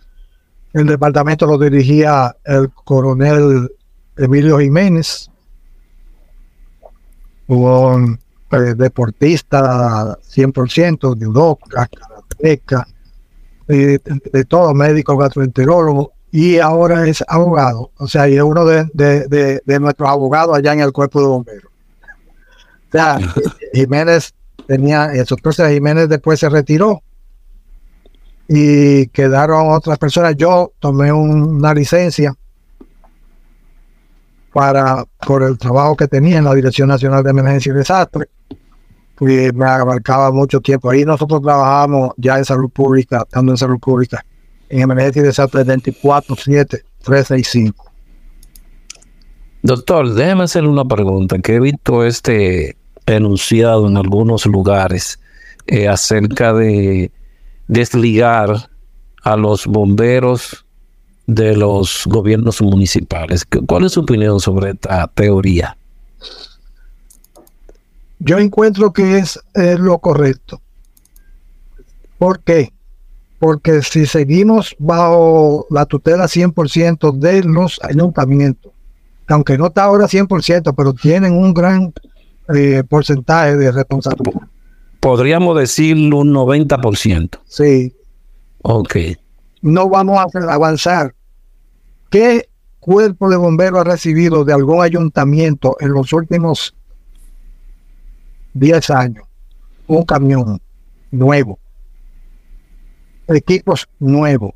el 0.77 0.85
departamento 0.85 1.47
lo 1.47 1.57
dirigía 1.57 2.35
el 2.45 2.69
coronel 2.71 3.71
Emilio 4.15 4.59
Jiménez, 4.59 5.29
un 7.47 8.19
eh, 8.51 8.73
deportista 8.75 10.17
100%, 10.19 11.15
de 11.15 11.27
Udoca, 11.27 11.87
karateca, 11.87 12.87
de, 13.67 13.99
de, 14.31 14.45
todo, 14.45 14.73
médico 14.75 15.17
gastroenterólogo, 15.17 16.13
y 16.31 16.59
ahora 16.59 17.07
es 17.07 17.23
abogado, 17.27 17.89
o 17.97 18.07
sea, 18.07 18.29
y 18.29 18.35
es 18.35 18.43
uno 18.43 18.63
de, 18.65 18.85
de, 18.93 19.61
de 19.65 19.79
nuestros 19.79 20.09
abogados 20.09 20.55
allá 20.55 20.73
en 20.73 20.81
el 20.81 20.91
cuerpo 20.91 21.21
de 21.21 21.27
bomberos. 21.27 21.71
O 22.89 22.91
sea, 22.91 23.17
Jiménez 23.73 24.33
tenía, 24.67 25.05
el 25.05 25.25
doctor 25.25 25.53
Jiménez 25.55 26.07
después 26.07 26.39
se 26.39 26.49
retiró 26.49 27.01
y 28.47 29.07
quedaron 29.07 29.71
otras 29.71 29.97
personas. 29.97 30.35
Yo 30.37 30.71
tomé 30.79 31.11
una 31.11 31.73
licencia 31.73 32.33
para 34.53 35.05
por 35.25 35.43
el 35.43 35.57
trabajo 35.57 35.95
que 35.95 36.07
tenía 36.07 36.37
en 36.37 36.45
la 36.45 36.55
Dirección 36.55 36.87
Nacional 36.87 37.23
de 37.23 37.29
Emergencia 37.29 37.71
y 37.71 37.75
Desastre. 37.75 38.27
Y 39.19 39.51
me 39.53 39.65
abarcaba 39.65 40.31
mucho 40.31 40.61
tiempo. 40.61 40.89
Ahí 40.89 41.03
nosotros 41.03 41.41
trabajamos 41.41 42.11
ya 42.17 42.37
en 42.37 42.45
salud 42.45 42.69
pública, 42.69 43.23
estando 43.23 43.51
en 43.51 43.57
salud 43.57 43.79
pública, 43.79 44.23
en 44.69 44.81
emergencia 44.81 45.21
y 45.21 45.25
desastre 45.25 45.63
24-7, 45.63 46.83
365. 47.03 47.85
Doctor, 49.63 50.13
déjeme 50.13 50.43
hacerle 50.43 50.69
una 50.69 50.85
pregunta, 50.85 51.39
que 51.39 51.55
he 51.55 51.59
visto 51.59 52.05
este 52.05 52.77
enunciado 53.07 53.87
en 53.87 53.97
algunos 53.97 54.45
lugares 54.45 55.19
eh, 55.65 55.87
acerca 55.87 56.53
de 56.53 57.11
desligar 57.67 58.69
a 59.23 59.35
los 59.35 59.65
bomberos 59.67 60.65
de 61.25 61.55
los 61.55 62.03
gobiernos 62.05 62.61
municipales. 62.61 63.45
¿Cuál 63.67 63.85
es 63.85 63.93
su 63.93 64.01
opinión 64.01 64.39
sobre 64.39 64.71
esta 64.71 65.07
teoría? 65.07 65.77
Yo 68.19 68.39
encuentro 68.39 68.93
que 68.93 69.19
es, 69.19 69.39
lo 69.53 69.99
correcto. 69.99 70.61
¿Por 72.17 72.39
qué? 72.39 72.73
Porque 73.39 73.83
si 73.83 74.07
seguimos 74.07 74.75
bajo 74.79 75.67
la 75.69 75.85
tutela 75.85 76.25
100% 76.25 77.11
de 77.19 77.43
los 77.43 77.79
ayuntamientos, 77.83 78.71
aunque 79.27 79.57
no 79.57 79.67
está 79.67 79.83
ahora 79.83 80.07
100%, 80.07 80.73
pero 80.75 80.93
tienen 80.93 81.33
un 81.33 81.53
gran 81.53 81.93
eh, 82.55 82.83
porcentaje 82.87 83.55
de 83.57 83.71
responsabilidad 83.71 84.47
podríamos 85.07 85.57
decirlo 85.57 86.17
un 86.17 86.33
90%. 86.33 87.39
Sí. 87.45 87.95
Ok. 88.61 88.97
No 89.61 89.87
vamos 89.87 90.17
a 90.19 90.53
avanzar. 90.53 91.15
¿Qué 92.09 92.49
cuerpo 92.81 93.29
de 93.29 93.37
bomberos 93.37 93.79
ha 93.79 93.83
recibido 93.85 94.43
de 94.43 94.51
algún 94.51 94.83
ayuntamiento 94.83 95.77
en 95.79 95.93
los 95.93 96.11
últimos 96.11 96.75
10 98.55 98.89
años? 98.89 99.23
Un 99.87 100.03
camión 100.03 100.61
nuevo. 101.11 101.57
Equipos 103.29 103.87
nuevos. 103.99 104.55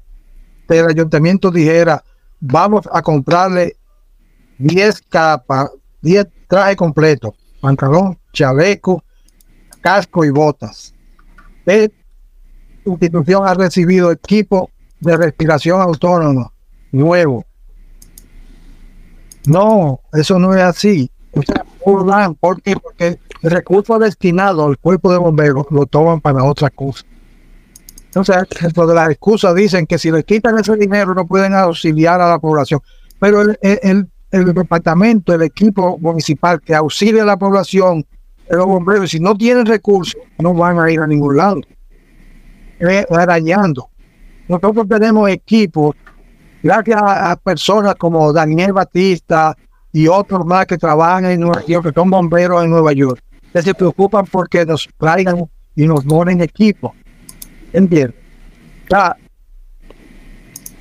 El 0.68 0.86
ayuntamiento 0.86 1.50
dijera, 1.50 2.04
vamos 2.42 2.90
a 2.92 3.02
comprarle 3.02 3.78
10 4.58 5.02
capas, 5.04 5.72
10 6.02 6.28
trajes 6.50 6.76
completos, 6.76 7.36
pantalón, 7.62 8.20
chaleco, 8.34 9.02
casco 9.82 10.24
y 10.24 10.30
botas. 10.30 10.94
Esta 11.66 11.96
institución 12.86 13.48
ha 13.48 13.54
recibido 13.54 14.12
equipo 14.12 14.70
de 15.00 15.18
respiración 15.18 15.82
autónoma 15.82 16.52
nuevo. 16.92 17.46
No, 19.46 20.02
eso 20.14 20.38
no 20.38 20.54
es 20.56 20.62
así. 20.62 21.12
¿Por 21.84 22.62
qué? 22.62 22.76
Porque 22.76 23.20
el 23.42 23.52
recurso 23.52 23.98
destinado 23.98 24.66
al 24.66 24.78
cuerpo 24.78 25.12
de 25.12 25.18
bomberos 25.18 25.66
lo 25.72 25.86
toman 25.86 26.22
para 26.22 26.44
otra 26.44 26.70
cosa. 26.70 27.04
Entonces, 28.06 28.36
dentro 28.62 28.86
de 28.86 28.94
las 28.94 29.10
excusas 29.10 29.56
dicen 29.56 29.88
que 29.88 29.98
si 29.98 30.12
le 30.12 30.24
quitan 30.24 30.60
ese 30.60 30.76
dinero 30.76 31.16
no 31.16 31.26
pueden 31.26 31.54
auxiliar 31.54 32.20
a 32.20 32.30
la 32.30 32.40
población. 32.40 32.82
Pero 33.20 33.42
el, 33.42 34.10
el 34.32 34.54
departamento, 34.54 35.34
el 35.34 35.44
equipo 35.44 35.98
municipal 35.98 36.60
que 36.62 36.76
auxilia 36.76 37.24
a 37.24 37.26
la 37.26 37.38
población 37.38 38.06
los 38.58 38.66
bomberos, 38.66 39.10
si 39.10 39.20
no 39.20 39.36
tienen 39.36 39.66
recursos, 39.66 40.20
no 40.38 40.54
van 40.54 40.80
a 40.80 40.92
ir 40.92 41.00
a 41.00 41.08
ningún 41.08 41.38
lado. 41.38 41.62
Eh, 42.80 43.06
arañando. 43.10 43.90
Nosotros 44.48 44.88
tenemos 44.90 45.30
equipos, 45.30 45.96
gracias 46.62 47.02
a, 47.02 47.36
personas 47.36 47.96
como 47.96 48.34
Daniel 48.34 48.74
Batista 48.74 49.56
y 49.94 50.08
otros 50.08 50.46
más 50.46 50.66
que 50.66 50.78
trabajan 50.78 51.26
en 51.26 51.42
Nueva 51.42 51.64
York, 51.66 51.88
que 51.88 51.94
son 51.94 52.10
bomberos 52.10 52.64
en 52.64 52.72
Nueva 52.72 52.92
York, 52.92 53.22
que 53.54 53.62
se 53.62 53.74
preocupan 53.74 54.26
porque 54.26 54.66
nos 54.66 54.90
traigan 54.98 55.46
y 55.76 55.86
nos 55.86 56.04
ponen 56.04 56.42
equipo. 56.42 56.94
¿Entiendes? 57.72 58.16
O 58.86 58.90
sea, 58.90 59.16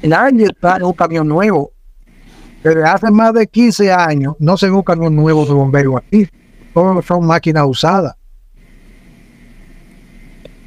nadie 0.03 0.49
trae 0.59 0.83
un 0.83 0.93
camión 0.93 1.29
nuevo. 1.29 1.71
Desde 2.65 2.83
hace 2.83 3.11
más 3.11 3.33
de 3.35 3.47
15 3.47 3.93
años 3.93 4.35
no 4.39 4.57
se 4.57 4.69
buscan 4.69 5.01
un 5.01 5.15
nuevo 5.15 5.47
de 5.47 5.53
bomberos 5.53 5.97
aquí. 5.97 6.29
Todos 6.75 7.05
son 7.05 7.27
máquinas 7.27 7.65
usadas. 7.67 8.15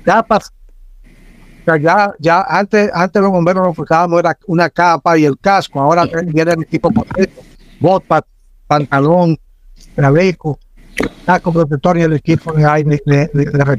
Ya, 0.05 0.25
ya, 2.19 2.41
antes, 2.41 2.91
antes 2.93 3.21
los 3.21 3.31
bomberos 3.31 3.65
nos 3.65 3.79
usábamos 3.79 4.19
era 4.19 4.37
una 4.47 4.69
capa 4.69 5.17
y 5.17 5.25
el 5.25 5.37
casco. 5.39 5.79
Ahora 5.79 6.05
viene 6.05 6.51
el 6.51 6.63
equipo 6.63 6.91
completo. 6.91 7.41
Botas, 7.79 8.23
pantalón, 8.67 9.37
trabeco, 9.95 10.59
saco 11.25 11.53
protector 11.53 11.97
y 11.97 12.01
el 12.01 12.13
equipo 12.13 12.51
de 12.53 12.65
aire 12.65 13.01
de, 13.05 13.29
de, 13.33 13.45
de, 13.45 13.77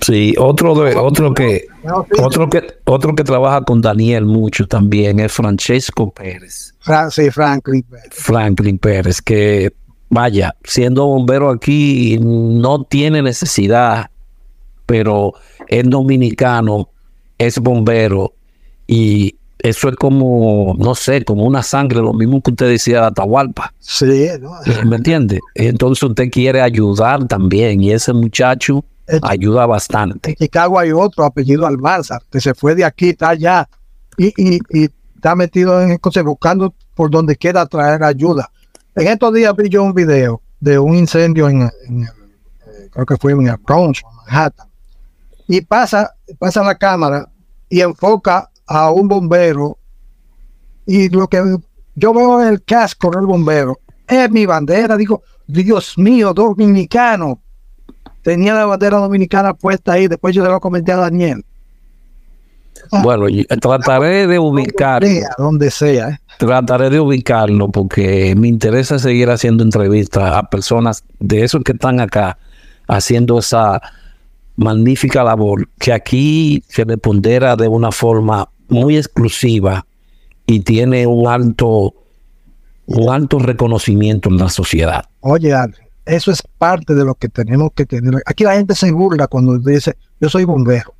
Sí, 0.00 0.34
otro 0.38 0.74
de, 0.74 0.94
otro 0.96 1.32
que 1.32 1.66
otro 2.18 2.50
que 2.50 2.62
otro 2.84 3.14
que 3.14 3.24
trabaja 3.24 3.62
con 3.62 3.80
Daniel 3.80 4.26
mucho 4.26 4.66
también 4.66 5.18
es 5.18 5.32
Francesco 5.32 6.12
Pérez. 6.12 6.74
sí, 7.10 7.30
Franklin 7.30 7.82
Pérez. 7.82 8.10
Franklin 8.10 8.78
Pérez, 8.78 9.22
que 9.22 9.72
vaya, 10.14 10.54
siendo 10.64 11.06
bombero 11.06 11.50
aquí 11.50 12.18
no 12.20 12.84
tiene 12.84 13.20
necesidad, 13.20 14.10
pero 14.86 15.34
es 15.68 15.88
dominicano, 15.90 16.88
es 17.36 17.58
bombero 17.58 18.32
y 18.86 19.36
eso 19.58 19.88
es 19.88 19.96
como, 19.96 20.74
no 20.78 20.94
sé, 20.94 21.24
como 21.24 21.44
una 21.44 21.62
sangre, 21.62 22.00
lo 22.00 22.12
mismo 22.12 22.40
que 22.42 22.52
usted 22.52 22.68
decía 22.68 23.00
de 23.00 23.06
Atahualpa. 23.06 23.72
Sí, 23.80 24.28
¿no? 24.40 24.52
¿me 24.86 24.96
entiende? 24.96 25.40
Entonces 25.54 26.02
usted 26.02 26.30
quiere 26.30 26.60
ayudar 26.60 27.26
también 27.26 27.82
y 27.82 27.90
ese 27.90 28.12
muchacho 28.12 28.84
ayuda 29.22 29.66
bastante. 29.66 30.30
En 30.30 30.36
Chicago 30.36 30.78
hay 30.78 30.92
otro 30.92 31.24
apellido 31.24 31.66
Almanzar, 31.66 32.22
que 32.30 32.40
se 32.40 32.54
fue 32.54 32.74
de 32.74 32.84
aquí, 32.84 33.10
está 33.10 33.30
allá 33.30 33.68
y, 34.16 34.26
y, 34.36 34.60
y 34.70 34.88
está 35.16 35.34
metido 35.34 35.82
en 35.82 35.98
cosas 35.98 36.22
buscando 36.24 36.72
por 36.94 37.10
donde 37.10 37.34
quiera 37.34 37.66
traer 37.66 38.04
ayuda. 38.04 38.50
En 38.96 39.08
estos 39.08 39.34
días 39.34 39.54
vi 39.56 39.68
yo 39.68 39.82
un 39.82 39.92
video 39.92 40.40
de 40.60 40.78
un 40.78 40.94
incendio 40.94 41.48
en, 41.48 41.62
eh, 41.62 41.70
creo 42.92 43.04
que 43.04 43.16
fue 43.16 43.32
en 43.32 43.48
el 43.48 43.56
Bronx, 43.56 44.02
Manhattan, 44.04 44.68
y 45.48 45.60
pasa, 45.62 46.14
pasa 46.38 46.62
la 46.62 46.76
cámara 46.76 47.28
y 47.68 47.80
enfoca 47.80 48.48
a 48.66 48.90
un 48.92 49.08
bombero 49.08 49.78
y 50.86 51.08
lo 51.08 51.26
que 51.26 51.42
yo 51.96 52.14
veo 52.14 52.40
en 52.42 52.48
el 52.48 52.62
casco 52.62 53.10
del 53.10 53.26
bombero 53.26 53.80
es 54.06 54.30
mi 54.30 54.46
bandera, 54.46 54.96
digo, 54.96 55.22
Dios 55.46 55.98
mío, 55.98 56.32
dominicano, 56.32 57.40
tenía 58.22 58.54
la 58.54 58.66
bandera 58.66 58.98
dominicana 58.98 59.54
puesta 59.54 59.94
ahí, 59.94 60.06
después 60.06 60.34
yo 60.34 60.44
se 60.44 60.50
lo 60.50 60.60
comenté 60.60 60.92
a 60.92 60.96
Daniel. 60.96 61.44
Ah. 62.92 63.02
Bueno, 63.02 63.26
trataré 63.60 64.26
de 64.26 64.38
ubicarlo. 64.38 65.08
Donde 65.38 65.70
sea. 65.70 66.08
¿eh? 66.10 66.18
Trataré 66.38 66.90
de 66.90 67.00
ubicarlo 67.00 67.70
porque 67.70 68.34
me 68.36 68.48
interesa 68.48 68.98
seguir 68.98 69.30
haciendo 69.30 69.62
entrevistas 69.62 70.34
a 70.34 70.42
personas 70.44 71.04
de 71.20 71.44
esos 71.44 71.62
que 71.62 71.72
están 71.72 72.00
acá 72.00 72.38
haciendo 72.88 73.38
esa 73.38 73.80
magnífica 74.56 75.24
labor 75.24 75.68
que 75.78 75.92
aquí 75.92 76.62
se 76.68 76.84
le 76.84 76.98
pondera 76.98 77.56
de 77.56 77.68
una 77.68 77.90
forma 77.90 78.48
muy 78.68 78.96
exclusiva 78.96 79.84
y 80.46 80.60
tiene 80.60 81.06
un 81.06 81.26
alto 81.26 81.94
un 82.86 83.08
alto 83.08 83.38
reconocimiento 83.38 84.28
en 84.28 84.36
la 84.36 84.48
sociedad. 84.48 85.04
Oye, 85.20 85.54
eso 86.04 86.30
es 86.30 86.42
parte 86.58 86.94
de 86.94 87.04
lo 87.04 87.14
que 87.14 87.28
tenemos 87.28 87.70
que 87.74 87.86
tener. 87.86 88.22
Aquí 88.26 88.44
la 88.44 88.54
gente 88.54 88.74
se 88.74 88.92
burla 88.92 89.26
cuando 89.26 89.58
dice, 89.58 89.96
yo 90.20 90.28
soy 90.28 90.44
bombero. 90.44 90.93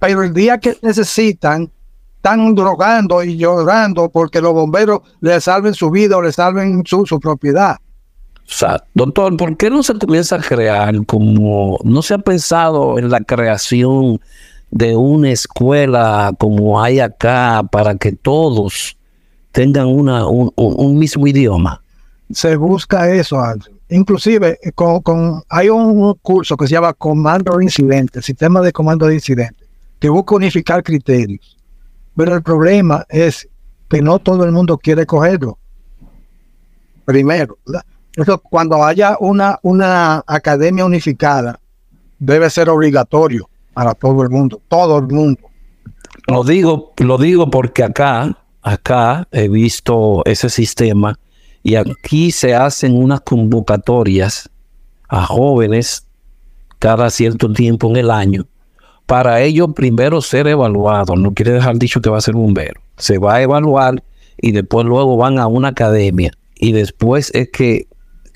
Pero 0.00 0.24
el 0.24 0.34
día 0.34 0.58
que 0.58 0.76
necesitan, 0.82 1.70
están 2.16 2.54
drogando 2.54 3.22
y 3.22 3.36
llorando 3.36 4.10
porque 4.10 4.40
los 4.40 4.52
bomberos 4.52 5.00
le 5.20 5.40
salven 5.40 5.72
su 5.72 5.90
vida 5.90 6.16
o 6.16 6.22
le 6.22 6.32
salven 6.32 6.82
su, 6.84 7.06
su 7.06 7.20
propiedad. 7.20 7.76
O 7.76 8.52
sea, 8.52 8.82
doctor, 8.94 9.36
¿por 9.36 9.56
qué 9.56 9.70
no 9.70 9.82
se 9.82 9.94
comienza 9.94 10.36
a 10.36 10.40
crear 10.40 11.06
como, 11.06 11.78
no 11.84 12.02
se 12.02 12.14
ha 12.14 12.18
pensado 12.18 12.98
en 12.98 13.08
la 13.08 13.20
creación 13.20 14.20
de 14.72 14.96
una 14.96 15.30
escuela 15.30 16.32
como 16.36 16.82
hay 16.82 16.98
acá 16.98 17.62
para 17.70 17.94
que 17.94 18.12
todos 18.12 18.96
tengan 19.52 19.86
una, 19.86 20.26
un 20.26 20.98
mismo 20.98 21.28
idioma? 21.28 21.80
se 22.32 22.56
busca 22.56 23.10
eso, 23.10 23.38
Inclusive, 23.88 24.56
eh, 24.62 24.70
con, 24.72 25.42
hay 25.48 25.68
un, 25.68 26.14
curso 26.22 26.56
que 26.56 26.68
se 26.68 26.74
llama 26.74 26.92
Comando 26.92 27.56
de 27.56 27.64
Incidentes, 27.64 28.24
Sistema 28.24 28.60
de 28.60 28.72
Comando 28.72 29.06
de 29.06 29.14
Incidentes, 29.14 29.59
que 30.00 30.08
busca 30.08 30.34
unificar 30.34 30.82
criterios. 30.82 31.56
Pero 32.16 32.34
el 32.34 32.42
problema 32.42 33.04
es 33.08 33.48
que 33.88 34.02
no 34.02 34.18
todo 34.18 34.44
el 34.44 34.52
mundo 34.52 34.78
quiere 34.78 35.06
cogerlo. 35.06 35.58
Primero, 37.04 37.58
cuando 38.48 38.82
haya 38.82 39.16
una, 39.20 39.58
una 39.62 40.24
academia 40.26 40.84
unificada, 40.84 41.60
debe 42.18 42.48
ser 42.50 42.68
obligatorio 42.68 43.48
para 43.74 43.94
todo 43.94 44.22
el 44.22 44.30
mundo, 44.30 44.60
todo 44.68 44.98
el 44.98 45.08
mundo. 45.08 45.40
Lo 46.26 46.44
digo, 46.44 46.92
lo 46.98 47.18
digo 47.18 47.50
porque 47.50 47.84
acá, 47.84 48.38
acá 48.62 49.28
he 49.32 49.48
visto 49.48 50.22
ese 50.24 50.48
sistema 50.50 51.18
y 51.62 51.74
aquí 51.74 52.30
se 52.30 52.54
hacen 52.54 52.96
unas 52.96 53.20
convocatorias 53.20 54.48
a 55.08 55.26
jóvenes 55.26 56.06
cada 56.78 57.10
cierto 57.10 57.52
tiempo 57.52 57.90
en 57.90 57.96
el 57.96 58.10
año 58.10 58.46
para 59.10 59.40
ellos 59.40 59.70
primero 59.74 60.20
ser 60.20 60.46
evaluados. 60.46 61.18
No 61.18 61.34
quiere 61.34 61.50
dejar 61.50 61.76
dicho 61.78 62.00
que 62.00 62.08
va 62.08 62.18
a 62.18 62.20
ser 62.20 62.34
bombero. 62.34 62.80
Se 62.96 63.18
va 63.18 63.34
a 63.34 63.42
evaluar 63.42 64.04
y 64.38 64.52
después 64.52 64.86
luego 64.86 65.16
van 65.16 65.40
a 65.40 65.48
una 65.48 65.68
academia. 65.68 66.30
Y 66.54 66.70
después 66.70 67.32
es 67.34 67.50
que 67.50 67.88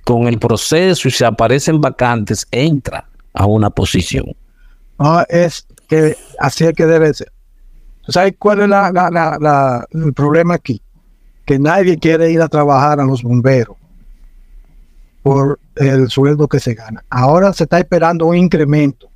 con 0.03 0.27
el 0.27 0.41
proceso 0.41 1.07
y 1.07 1.12
se 1.12 1.25
aparecen 1.25 1.81
vacantes, 1.81 2.45
entra 2.51 3.09
a 3.35 3.47
una 3.47 3.70
posición. 3.70 4.27
Ah, 4.99 5.25
es 5.29 5.64
que 5.89 6.16
así 6.41 6.64
es 6.64 6.72
que 6.72 6.87
debe 6.87 7.14
ser. 7.14 7.31
¿Sabes 8.09 8.35
cuál 8.37 8.61
es 8.61 9.91
el 9.93 10.12
problema 10.12 10.55
aquí? 10.55 10.83
que 11.45 11.59
nadie 11.59 11.99
quiere 11.99 12.31
ir 12.31 12.41
a 12.41 12.49
trabajar 12.49 13.01
a 13.01 13.05
los 13.05 13.22
bomberos 13.22 13.77
por 15.22 15.59
el 15.77 16.09
sueldo 16.09 16.49
que 16.49 16.61
se 16.61 16.75
gana. 16.75 17.05
Ahora 17.11 17.53
se 17.53 17.64
está 17.64 17.79
esperando 17.79 18.27
un 18.27 18.37
incremento, 18.37 19.11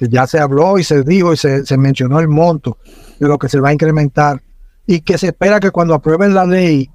que 0.00 0.08
ya 0.08 0.26
se 0.26 0.38
habló 0.38 0.78
y 0.78 0.82
se 0.82 1.02
dijo 1.02 1.34
y 1.34 1.36
se, 1.36 1.76
mencionó 1.76 2.20
el 2.20 2.28
monto 2.28 2.78
de 3.18 3.28
lo 3.28 3.38
que 3.38 3.50
se 3.50 3.60
va 3.60 3.68
a 3.68 3.72
incrementar 3.74 4.42
y 4.86 5.02
que 5.02 5.18
se 5.18 5.26
espera 5.26 5.60
que 5.60 5.70
cuando 5.70 5.92
aprueben 5.92 6.32
la 6.32 6.46
ley, 6.46 6.90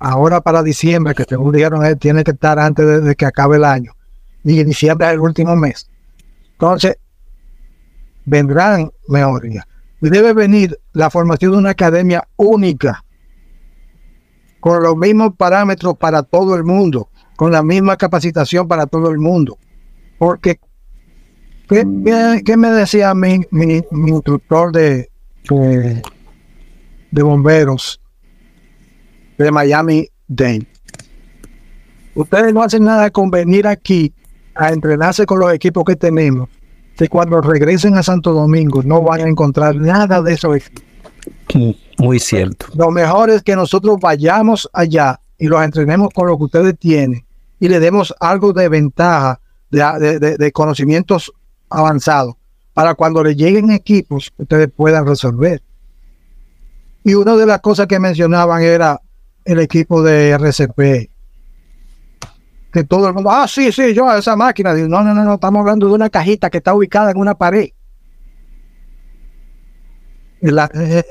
ahora 0.00 0.40
para 0.40 0.64
diciembre, 0.64 1.14
que 1.14 1.22
según 1.22 1.52
dijeron, 1.52 1.86
eh, 1.86 1.94
tiene 1.94 2.24
que 2.24 2.32
estar 2.32 2.58
antes 2.58 3.04
de, 3.04 3.14
que 3.14 3.26
acabe 3.26 3.58
el 3.58 3.64
año, 3.64 3.92
y 4.42 4.64
diciembre 4.64 5.06
es 5.06 5.12
el 5.12 5.20
último 5.20 5.54
mes. 5.54 5.88
Entonces, 6.54 6.98
vendrán 8.24 8.90
mejorías. 9.06 9.64
Debe 10.00 10.32
venir 10.32 10.80
la 10.94 11.10
formación 11.10 11.52
de 11.52 11.58
una 11.58 11.70
academia 11.70 12.26
única 12.34 13.04
con 14.58 14.82
los 14.82 14.96
mismos 14.96 15.36
parámetros 15.36 15.96
para 15.96 16.24
todo 16.24 16.56
el 16.56 16.64
mundo, 16.64 17.08
con 17.36 17.52
la 17.52 17.62
misma 17.62 17.96
capacitación 17.96 18.66
para 18.66 18.86
todo 18.86 19.10
el 19.10 19.18
mundo. 19.18 19.58
Porque, 20.18 20.58
¿qué, 21.68 22.56
me 22.56 22.70
decía 22.70 23.14
mi, 23.14 23.40
mi, 23.50 23.82
instructor 24.08 24.72
de, 24.72 25.10
de, 27.10 27.22
bomberos 27.22 28.00
de 29.38 29.50
Miami 29.50 30.08
Dane? 30.26 30.66
Ustedes 32.14 32.54
no 32.54 32.62
hacen 32.62 32.84
nada 32.84 33.10
con 33.10 33.30
venir 33.30 33.66
aquí 33.66 34.14
a 34.54 34.70
entrenarse 34.70 35.26
con 35.26 35.38
los 35.38 35.52
equipos 35.52 35.84
que 35.84 35.96
tenemos, 35.96 36.48
que 36.96 37.08
cuando 37.08 37.40
regresen 37.40 37.96
a 37.96 38.02
Santo 38.02 38.32
Domingo 38.32 38.82
no 38.82 39.02
van 39.02 39.20
a 39.20 39.28
encontrar 39.28 39.76
nada 39.76 40.22
de 40.22 40.32
eso. 40.32 40.52
Muy 41.98 42.18
cierto. 42.18 42.66
Lo 42.74 42.90
mejor 42.90 43.30
es 43.30 43.42
que 43.42 43.54
nosotros 43.54 43.98
vayamos 44.00 44.68
allá 44.72 45.20
y 45.38 45.46
los 45.46 45.62
entrenemos 45.62 46.08
con 46.14 46.26
lo 46.26 46.38
que 46.38 46.44
ustedes 46.44 46.78
tienen 46.78 47.26
y 47.60 47.68
le 47.68 47.80
demos 47.80 48.14
algo 48.20 48.52
de 48.52 48.68
ventaja, 48.68 49.40
de, 49.70 50.50
conocimientos 50.52 51.32
avanzados, 51.76 52.34
para 52.72 52.94
cuando 52.94 53.22
le 53.22 53.36
lleguen 53.36 53.70
equipos, 53.70 54.32
ustedes 54.38 54.70
puedan 54.74 55.06
resolver. 55.06 55.62
Y 57.04 57.14
una 57.14 57.36
de 57.36 57.46
las 57.46 57.60
cosas 57.60 57.86
que 57.86 58.00
mencionaban 58.00 58.62
era 58.62 59.00
el 59.44 59.60
equipo 59.60 60.02
de 60.02 60.30
RCP, 60.30 61.10
que 62.72 62.84
todo 62.84 63.08
el 63.08 63.14
mundo, 63.14 63.30
ah, 63.30 63.46
sí, 63.46 63.70
sí, 63.72 63.94
yo 63.94 64.10
esa 64.12 64.36
máquina. 64.36 64.72
No, 64.74 65.02
no, 65.02 65.14
no, 65.14 65.22
no, 65.22 65.34
estamos 65.34 65.60
hablando 65.60 65.86
de 65.86 65.92
una 65.92 66.10
cajita 66.10 66.50
que 66.50 66.58
está 66.58 66.74
ubicada 66.74 67.10
en 67.10 67.18
una 67.18 67.34
pared. 67.34 67.68
En, 70.40 70.54
la, 70.54 70.70
eh, 70.74 71.04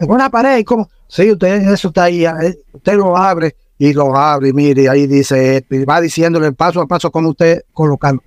en 0.00 0.10
una 0.10 0.28
pared, 0.28 0.64
como, 0.64 0.88
sí, 1.08 1.30
usted, 1.30 1.68
eso 1.72 1.88
está 1.88 2.04
ahí, 2.04 2.24
eh, 2.24 2.58
usted 2.72 2.94
lo 2.94 3.16
abre 3.16 3.56
y 3.78 3.92
lo 3.92 4.14
abre, 4.16 4.48
y 4.50 4.52
mire, 4.52 4.88
ahí 4.88 5.06
dice, 5.06 5.64
y 5.70 5.84
va 5.84 6.00
diciéndole 6.00 6.52
paso 6.52 6.80
a 6.80 6.86
paso 6.86 7.10
cómo 7.10 7.30
usted 7.30 7.62
colocarlo. 7.72 8.22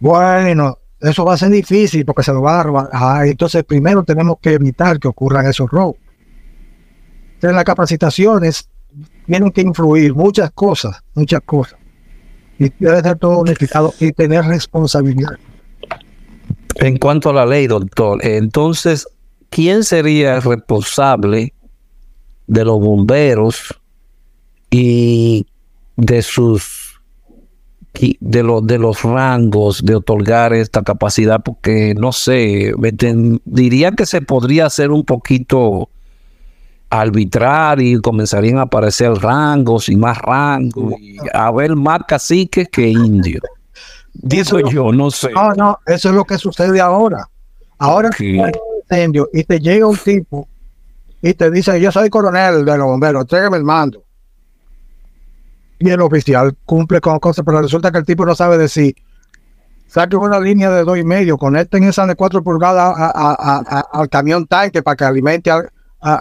Bueno, 0.00 0.78
eso 1.00 1.24
va 1.24 1.34
a 1.34 1.36
ser 1.36 1.50
difícil 1.50 2.04
porque 2.04 2.22
se 2.22 2.32
lo 2.32 2.42
va 2.42 2.60
a 2.60 2.62
robar. 2.62 2.88
Ah, 2.92 3.22
entonces, 3.26 3.64
primero 3.64 4.02
tenemos 4.02 4.36
que 4.40 4.54
evitar 4.54 4.98
que 4.98 5.08
ocurran 5.08 5.46
esos 5.46 5.70
robos. 5.70 5.96
En 7.40 7.54
las 7.54 7.64
capacitaciones 7.64 8.68
tienen 9.26 9.52
que 9.52 9.60
influir 9.60 10.14
muchas 10.14 10.50
cosas, 10.50 11.02
muchas 11.14 11.40
cosas. 11.44 11.78
Y 12.58 12.72
debe 12.80 13.00
ser 13.00 13.16
todo 13.18 13.38
unificado 13.38 13.94
y 14.00 14.10
tener 14.10 14.44
responsabilidad. 14.44 15.36
En 16.76 16.98
cuanto 16.98 17.30
a 17.30 17.32
la 17.32 17.46
ley, 17.46 17.68
doctor, 17.68 18.24
entonces, 18.24 19.06
¿quién 19.50 19.84
sería 19.84 20.40
responsable 20.40 21.54
de 22.48 22.64
los 22.64 22.80
bomberos 22.80 23.80
y 24.70 25.46
de 25.96 26.22
sus 26.22 26.77
de 28.20 28.42
los 28.42 28.66
de 28.66 28.78
los 28.78 29.02
rangos 29.02 29.84
de 29.84 29.96
otorgar 29.96 30.52
esta 30.52 30.82
capacidad 30.82 31.42
porque 31.42 31.94
no 31.96 32.12
sé 32.12 32.72
diría 33.44 33.90
que 33.92 34.06
se 34.06 34.22
podría 34.22 34.66
hacer 34.66 34.90
un 34.90 35.04
poquito 35.04 35.88
arbitrar 36.90 37.80
y 37.80 38.00
comenzarían 38.00 38.58
a 38.58 38.62
aparecer 38.62 39.12
rangos 39.14 39.88
y 39.88 39.96
más 39.96 40.18
rangos 40.18 40.94
y 41.00 41.16
a 41.34 41.50
ver 41.50 41.76
más 41.76 42.00
caciques 42.06 42.68
que 42.68 42.88
indios. 42.88 43.42
Digo 44.14 44.60
yo 44.70 44.92
no 44.92 45.10
sé. 45.10 45.30
No 45.32 45.52
no 45.54 45.78
eso 45.86 46.08
es 46.08 46.14
lo 46.14 46.24
que 46.24 46.38
sucede 46.38 46.80
ahora. 46.80 47.28
Ahora 47.78 48.10
incendio 48.90 49.28
y 49.32 49.44
te 49.44 49.60
llega 49.60 49.86
un 49.86 49.96
tipo 49.96 50.48
y 51.20 51.34
te 51.34 51.50
dice 51.50 51.80
yo 51.80 51.92
soy 51.92 52.08
coronel 52.10 52.64
de 52.64 52.78
los 52.78 52.86
bomberos 52.86 53.26
tráigame 53.26 53.58
el 53.58 53.64
mando 53.64 54.02
y 55.78 55.90
el 55.90 56.00
oficial 56.00 56.56
cumple 56.64 57.00
con 57.00 57.18
cosas, 57.18 57.44
pero 57.44 57.62
resulta 57.62 57.92
que 57.92 57.98
el 57.98 58.04
tipo 58.04 58.26
no 58.26 58.34
sabe 58.34 58.58
decir, 58.58 58.96
saquen 59.86 60.18
una 60.18 60.40
línea 60.40 60.70
de 60.70 60.84
dos 60.84 60.98
y 60.98 61.04
medio, 61.04 61.38
conecten 61.38 61.84
esa 61.84 62.06
de 62.06 62.16
cuatro 62.16 62.42
pulgadas 62.42 62.94
al 63.92 64.08
camión 64.08 64.46
tanque 64.46 64.82
para 64.82 64.96
que 64.96 65.04
alimente 65.04 65.50
a, 65.50 65.62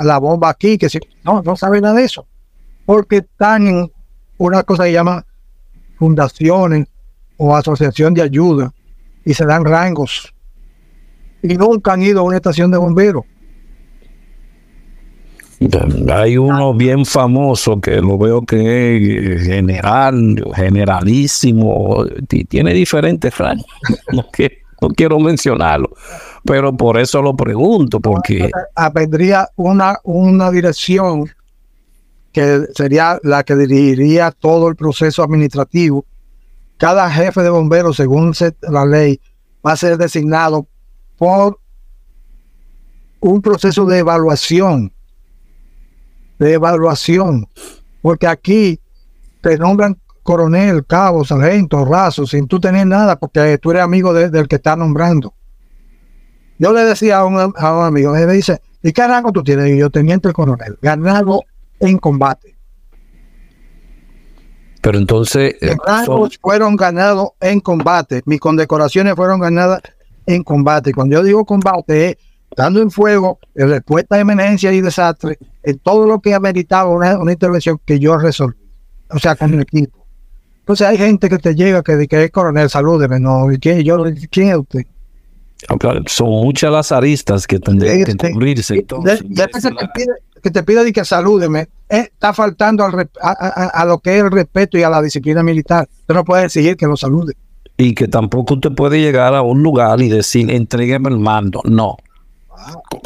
la 0.04 0.18
bomba 0.18 0.50
aquí, 0.50 0.78
que 0.78 0.90
si, 0.90 1.00
no, 1.24 1.42
no 1.44 1.56
sabe 1.56 1.82
nada 1.82 1.96
de 1.96 2.04
eso, 2.04 2.28
porque 2.86 3.18
están 3.18 3.68
en 3.68 3.92
una 4.38 4.64
cosa 4.64 4.86
que 4.86 4.94
llama 4.94 5.26
fundaciones 5.98 6.88
o 7.38 7.56
asociación 7.56 8.14
de 8.14 8.24
ayuda 8.24 8.74
y 9.24 9.34
se 9.34 9.46
dan 9.46 9.66
rangos. 9.66 10.34
Y 11.44 11.56
nunca 11.56 11.94
han 11.94 12.02
ido 12.02 12.22
a 12.22 12.24
una 12.24 12.38
estación 12.38 12.72
de 12.72 12.78
bomberos 12.78 13.24
hay 16.14 16.38
uno 16.38 16.74
bien 16.74 17.06
famoso 17.06 17.82
que 17.82 18.00
lo 18.00 18.18
veo 18.18 18.44
que 18.44 19.36
es 19.36 19.44
general, 19.44 20.44
generalísimo, 20.56 22.06
tiene 22.48 22.74
diferentes 22.74 23.38
rangos. 23.38 23.66
No, 24.14 24.24
no 24.82 24.90
quiero 24.90 25.20
mencionarlo, 25.20 25.90
pero 26.46 26.76
por 26.76 27.00
eso 27.00 27.22
lo 27.22 27.36
pregunto, 27.36 28.00
porque... 28.00 28.52
Vendría 28.94 29.50
una, 29.56 29.98
una 30.04 30.52
dirección 30.52 31.28
que 32.32 32.68
sería 32.76 33.20
la 33.24 33.44
que 33.44 33.56
dirigiría 33.56 34.32
todo 34.32 34.70
el 34.70 34.76
proceso 34.76 35.24
administrativo. 35.24 36.06
Cada 36.78 37.10
jefe 37.10 37.42
de 37.42 37.50
bomberos, 37.50 37.98
según 37.98 38.34
la 38.62 38.86
ley, 38.86 39.20
va 39.66 39.72
a 39.72 39.78
ser 39.78 39.98
designado 39.98 40.68
por 41.18 41.60
un 43.20 43.42
proceso 43.42 43.86
de 43.86 43.98
evaluación 43.98 44.94
de 46.40 46.54
evaluación, 46.54 47.48
porque 48.02 48.28
aquí 48.28 48.80
te 49.42 49.58
nombran 49.58 49.98
coronel, 50.24 50.86
cabo, 50.86 51.24
sargento, 51.24 51.86
raso, 51.86 52.26
sin 52.26 52.48
tú 52.48 52.60
tener 52.60 52.86
nada, 52.86 53.18
porque 53.18 53.58
tú 53.60 53.72
eres 53.72 53.84
amigo 53.84 54.14
del 54.14 54.48
que 54.48 54.58
está 54.58 54.76
nombrando. 54.76 55.34
Yo 56.60 56.74
le 56.74 56.84
decía 56.84 57.20
a 57.20 57.26
un, 57.26 57.54
amigo, 57.58 58.12
me 58.12 58.26
dice, 58.28 58.62
¿y 58.84 58.92
qué 58.92 59.08
rango 59.08 59.32
tú 59.32 59.44
tienes? 59.44 59.70
Y 59.70 59.78
yo, 59.78 59.90
teniente 59.90 60.28
el 60.28 60.34
coronel, 60.34 60.78
ganado 60.82 61.44
en 61.80 61.98
combate. 61.98 62.58
Pero 64.82 64.98
entonces... 64.98 65.56
Mis 65.62 65.72
eh, 65.72 65.78
rangos 65.86 66.38
fueron 66.42 66.76
ganados 66.76 67.30
en 67.40 67.60
combate, 67.60 68.22
mis 68.26 68.40
condecoraciones 68.40 69.16
fueron 69.16 69.40
ganadas 69.40 69.82
en 70.26 70.44
combate. 70.44 70.94
Cuando 70.94 71.16
yo 71.16 71.24
digo 71.24 71.46
combate, 71.46 72.18
estando 72.58 72.82
en 72.82 72.90
fuego, 72.90 73.38
en 73.54 73.70
respuesta 73.70 74.16
a 74.16 74.20
emergencia 74.20 74.74
y 74.74 74.82
desastre, 74.82 75.38
en 75.62 75.78
todo 75.78 76.08
lo 76.08 76.20
que 76.20 76.34
ameritaba 76.34 76.90
una, 76.90 77.20
una 77.20 77.32
intervención 77.32 77.80
que 77.86 78.00
yo 78.00 78.18
resolví, 78.18 78.58
o 79.12 79.20
sea, 79.20 79.36
con 79.36 79.54
el 79.54 79.60
equipo. 79.60 80.08
Entonces 80.62 80.88
hay 80.88 80.98
gente 80.98 81.30
que 81.30 81.38
te 81.38 81.54
llega 81.54 81.84
que, 81.84 82.08
que 82.08 82.24
es 82.24 82.32
coronel, 82.32 82.68
salúdeme, 82.68 83.20
no, 83.20 83.46
¿quién, 83.62 83.84
yo, 83.84 84.04
¿quién 84.32 84.50
es 84.50 84.58
usted? 84.58 84.82
son 86.08 86.30
muchas 86.30 86.72
las 86.72 86.92
aristas 86.92 87.46
que 87.46 87.60
tendrían 87.60 88.04
que 88.04 88.12
este, 88.12 88.32
cubrirse. 88.32 88.84
que 90.42 90.52
te 90.52 90.64
pide 90.64 90.92
que 90.92 91.06
salúdeme, 91.06 91.68
eh, 91.90 92.10
está 92.12 92.34
faltando 92.34 92.84
al, 92.86 93.08
a, 93.22 93.32
a, 93.66 93.86
lo 93.86 94.00
que 94.00 94.18
es 94.18 94.24
el 94.24 94.32
respeto 94.32 94.80
y 94.80 94.84
a 94.84 94.90
la 94.90 95.04
disciplina 95.04 95.44
militar. 95.44 95.88
Usted 96.00 96.14
no 96.16 96.26
puede 96.26 96.46
exigir 96.46 96.76
que 96.76 96.88
lo 96.88 96.98
salude. 96.98 97.34
Y 97.78 97.94
que 97.94 98.08
tampoco 98.08 98.56
usted 98.56 98.72
puede 98.72 99.00
llegar 99.00 99.36
a 99.36 99.44
un 99.44 99.62
lugar 99.62 100.02
y 100.02 100.10
decir, 100.10 100.50
entrégueme 100.50 101.10
el 101.10 101.20
mando. 101.20 101.62
No 101.66 101.98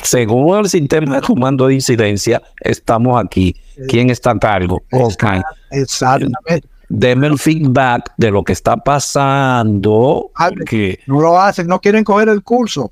según 0.04 0.58
el 0.58 0.70
sistema 0.70 1.16
de 1.16 1.22
comando 1.22 1.68
de 1.68 1.76
incidencia, 1.76 2.42
estamos 2.62 3.24
aquí. 3.24 3.56
¿Quién 3.88 4.10
está 4.10 4.32
a 4.32 4.40
cargo? 4.40 4.82
Okay. 4.92 5.42
Exactamente. 5.72 6.68
Deme 6.90 7.28
el 7.28 7.40
feedback 7.40 8.12
de 8.18 8.32
lo 8.32 8.44
que 8.44 8.54
está 8.54 8.76
pasando. 8.78 10.32
Porque, 10.38 11.00
no 11.08 11.22
lo 11.22 11.40
hacen, 11.40 11.68
no 11.68 11.80
quieren 11.80 12.04
coger 12.04 12.30
el 12.30 12.44
curso. 12.44 12.92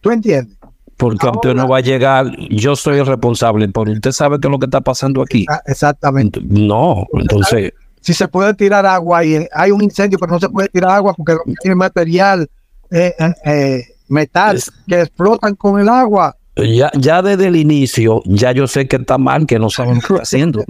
¿Tú 0.00 0.10
entiendes? 0.10 0.56
Porque 0.96 1.28
usted 1.28 1.54
no 1.54 1.68
va 1.68 1.78
a 1.78 1.80
llegar, 1.80 2.26
yo 2.50 2.74
soy 2.74 2.98
el 2.98 3.06
responsable, 3.06 3.68
pero 3.68 3.92
usted 3.92 4.10
sabe 4.10 4.40
qué 4.40 4.48
es 4.48 4.50
lo 4.50 4.58
que 4.58 4.66
está 4.66 4.80
pasando 4.80 5.22
aquí. 5.22 5.46
Exactamente. 5.66 6.40
No, 6.42 7.06
entonces. 7.12 7.72
Si 8.00 8.14
se 8.14 8.26
puede 8.26 8.52
tirar 8.54 8.84
agua 8.84 9.24
y 9.24 9.46
hay 9.52 9.70
un 9.70 9.82
incendio, 9.82 10.18
pero 10.18 10.32
no 10.32 10.40
se 10.40 10.48
puede 10.48 10.68
tirar 10.68 10.90
agua 10.90 11.14
porque 11.14 11.36
tiene 11.62 11.76
material 11.76 12.50
eh, 12.90 13.14
eh, 13.44 13.84
eh 14.08 14.12
metal 14.12 14.60
que 14.86 15.02
explotan 15.02 15.54
con 15.54 15.80
el 15.80 15.88
agua. 15.88 16.36
Ya, 16.56 16.90
ya 16.94 17.22
desde 17.22 17.46
el 17.46 17.56
inicio, 17.56 18.20
ya 18.24 18.50
yo 18.52 18.66
sé 18.66 18.88
que 18.88 18.96
está 18.96 19.16
mal, 19.16 19.46
que 19.46 19.58
no 19.58 19.70
saben 19.70 20.00
qué 20.00 20.14
está 20.14 20.14
haciendo. 20.22 20.64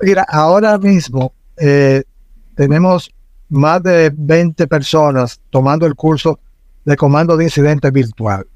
Mira, 0.00 0.26
ahora 0.28 0.76
mismo 0.76 1.32
eh, 1.56 2.02
tenemos 2.54 3.10
más 3.48 3.82
de 3.82 4.12
20 4.14 4.66
personas 4.66 5.40
tomando 5.50 5.86
el 5.86 5.94
curso 5.94 6.40
de 6.84 6.96
comando 6.96 7.36
de 7.36 7.44
incidente 7.44 7.90
virtual 7.90 8.46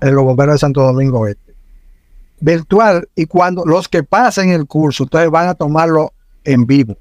en 0.00 0.14
los 0.14 0.24
bomberos 0.24 0.56
de 0.56 0.58
Santo 0.58 0.82
Domingo 0.82 1.26
Este. 1.28 1.54
Virtual 2.40 3.08
y 3.14 3.26
cuando 3.26 3.64
los 3.64 3.88
que 3.88 4.02
pasen 4.02 4.50
el 4.50 4.66
curso, 4.66 5.04
ustedes 5.04 5.30
van 5.30 5.48
a 5.48 5.54
tomarlo 5.54 6.12
en 6.42 6.66
vivo. 6.66 6.96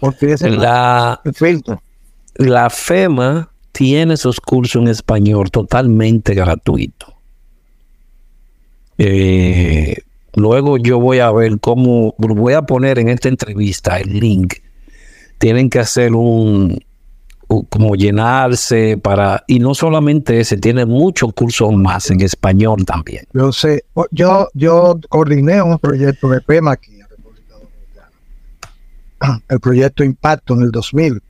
Porque 0.00 0.32
es 0.32 0.42
la, 0.42 1.20
el 1.24 1.34
filtro 1.34 1.82
la 2.36 2.70
FEMA 2.70 3.50
tiene 3.72 4.14
esos 4.14 4.40
cursos 4.40 4.82
en 4.82 4.88
español 4.88 5.50
totalmente 5.50 6.34
gratuitos. 6.34 7.12
Eh, 8.98 9.96
luego 10.34 10.76
yo 10.76 10.98
voy 10.98 11.20
a 11.20 11.30
ver 11.32 11.58
cómo, 11.60 12.14
voy 12.18 12.52
a 12.52 12.62
poner 12.62 12.98
en 12.98 13.08
esta 13.08 13.28
entrevista 13.28 13.98
el 13.98 14.20
link. 14.20 14.54
Tienen 15.38 15.70
que 15.70 15.78
hacer 15.78 16.12
un, 16.12 16.78
como 17.70 17.94
llenarse 17.94 18.98
para, 18.98 19.42
y 19.46 19.58
no 19.58 19.74
solamente 19.74 20.40
ese, 20.40 20.58
tiene 20.58 20.84
muchos 20.84 21.32
cursos 21.32 21.72
más 21.72 22.10
en 22.10 22.20
español 22.20 22.84
también. 22.84 23.24
Yo 23.32 23.50
sé, 23.52 23.84
yo, 24.10 24.48
yo 24.52 25.00
coordiné 25.08 25.62
un 25.62 25.78
proyecto 25.78 26.28
de 26.28 26.42
FEMA 26.42 26.72
aquí 26.72 27.00
en 27.00 27.08
República 27.08 27.54
Dominicana. 27.54 29.42
El 29.48 29.60
proyecto 29.60 30.04
Impacto 30.04 30.54
en 30.54 30.62
el 30.62 30.70
2000 30.70 31.22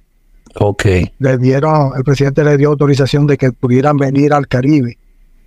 Ok. 0.57 0.85
Le 1.19 1.39
dieron, 1.39 1.93
el 1.97 2.05
presidente 2.05 2.43
le 2.43 2.57
dio 2.57 2.71
autorización 2.71 3.27
de 3.27 3.37
que 3.37 3.53
pudieran 3.53 3.97
venir 3.97 4.33
al 4.33 4.49
Caribe 4.49 4.99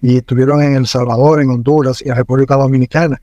y 0.02 0.18
estuvieron 0.18 0.62
en 0.62 0.76
El 0.76 0.88
Salvador, 0.88 1.42
en 1.42 1.50
Honduras 1.50 2.02
y 2.06 2.10
en 2.10 2.16
República 2.16 2.56
Dominicana. 2.56 3.22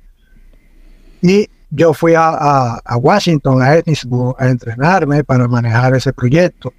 Y 1.23 1.49
yo 1.71 1.95
fui 1.95 2.15
a, 2.17 2.81
Washington, 2.97 3.63
a 3.63 3.77
Edinburgh, 3.77 4.35
a 4.39 4.49
entrenarme 4.49 5.25
para 5.25 5.47
manejar 5.47 5.95
ese 5.95 6.13
proyecto, 6.13 6.73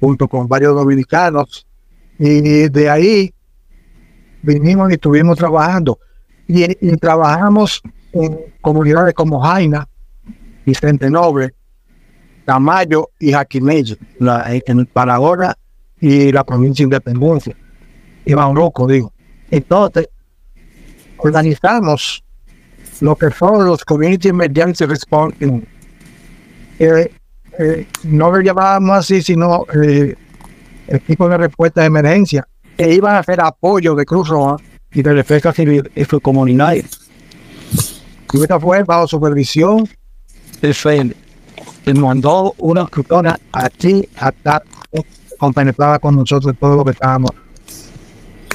junto 0.00 0.28
con 0.28 0.48
varios 0.48 0.74
dominicanos. 0.74 1.66
Y 2.18 2.68
de 2.68 2.90
ahí 2.90 3.34
vinimos 4.42 4.90
y 4.90 4.94
estuvimos 4.94 5.38
trabajando. 5.38 5.98
Y, 6.46 6.64
y 6.64 6.96
trabajamos 6.96 7.80
en 8.12 8.38
comunidades 8.60 9.14
como 9.14 9.40
Jaina, 9.40 9.88
Vicente 10.66 11.08
Noble, 11.08 11.54
Tamayo 12.44 13.10
y 13.18 13.32
Jaquimello, 13.32 13.96
la, 14.18 14.44
en 14.48 14.86
Paragola 14.86 15.56
y 16.00 16.32
la 16.32 16.44
provincia 16.44 16.82
de 16.82 16.86
Independencia. 16.86 17.56
Iban 18.24 18.54
loco, 18.54 18.86
digo. 18.86 19.12
Entonces, 19.50 20.08
organizamos 21.18 22.24
lo 23.00 23.16
que 23.16 23.30
son 23.30 23.64
los 23.64 23.84
Community 23.84 24.28
Emergency 24.28 24.86
Response. 24.86 25.36
Eh, 26.78 27.12
eh, 27.58 27.86
no 28.04 28.30
lo 28.30 28.40
llamábamos 28.40 28.98
así, 28.98 29.22
sino 29.22 29.66
eh, 29.74 30.14
equipo 30.88 31.28
de 31.28 31.36
respuesta 31.36 31.82
de 31.82 31.88
emergencia, 31.88 32.46
que 32.76 32.94
iban 32.94 33.14
a 33.14 33.18
hacer 33.18 33.40
apoyo 33.40 33.94
de 33.94 34.04
Cruz 34.04 34.28
Roja 34.28 34.56
y 34.92 35.02
de 35.02 35.14
defensa 35.14 35.52
civil 35.52 35.90
y 35.94 36.04
su 36.04 36.20
comunidad. 36.20 36.74
Y 36.74 36.84
esta 38.40 38.58
fue 38.58 38.82
bajo 38.82 39.06
supervisión 39.06 39.88
de 40.60 40.72
FED. 40.72 41.12
Se 41.84 41.94
mandó 41.94 42.54
una 42.58 42.82
instructora 42.82 43.38
aquí 43.52 44.08
a 44.16 44.28
estar 44.28 44.62
compenetrada 45.38 45.98
con 45.98 46.14
nosotros 46.14 46.54
todo 46.60 46.76
lo 46.76 46.84
que 46.84 46.92
estábamos. 46.92 47.30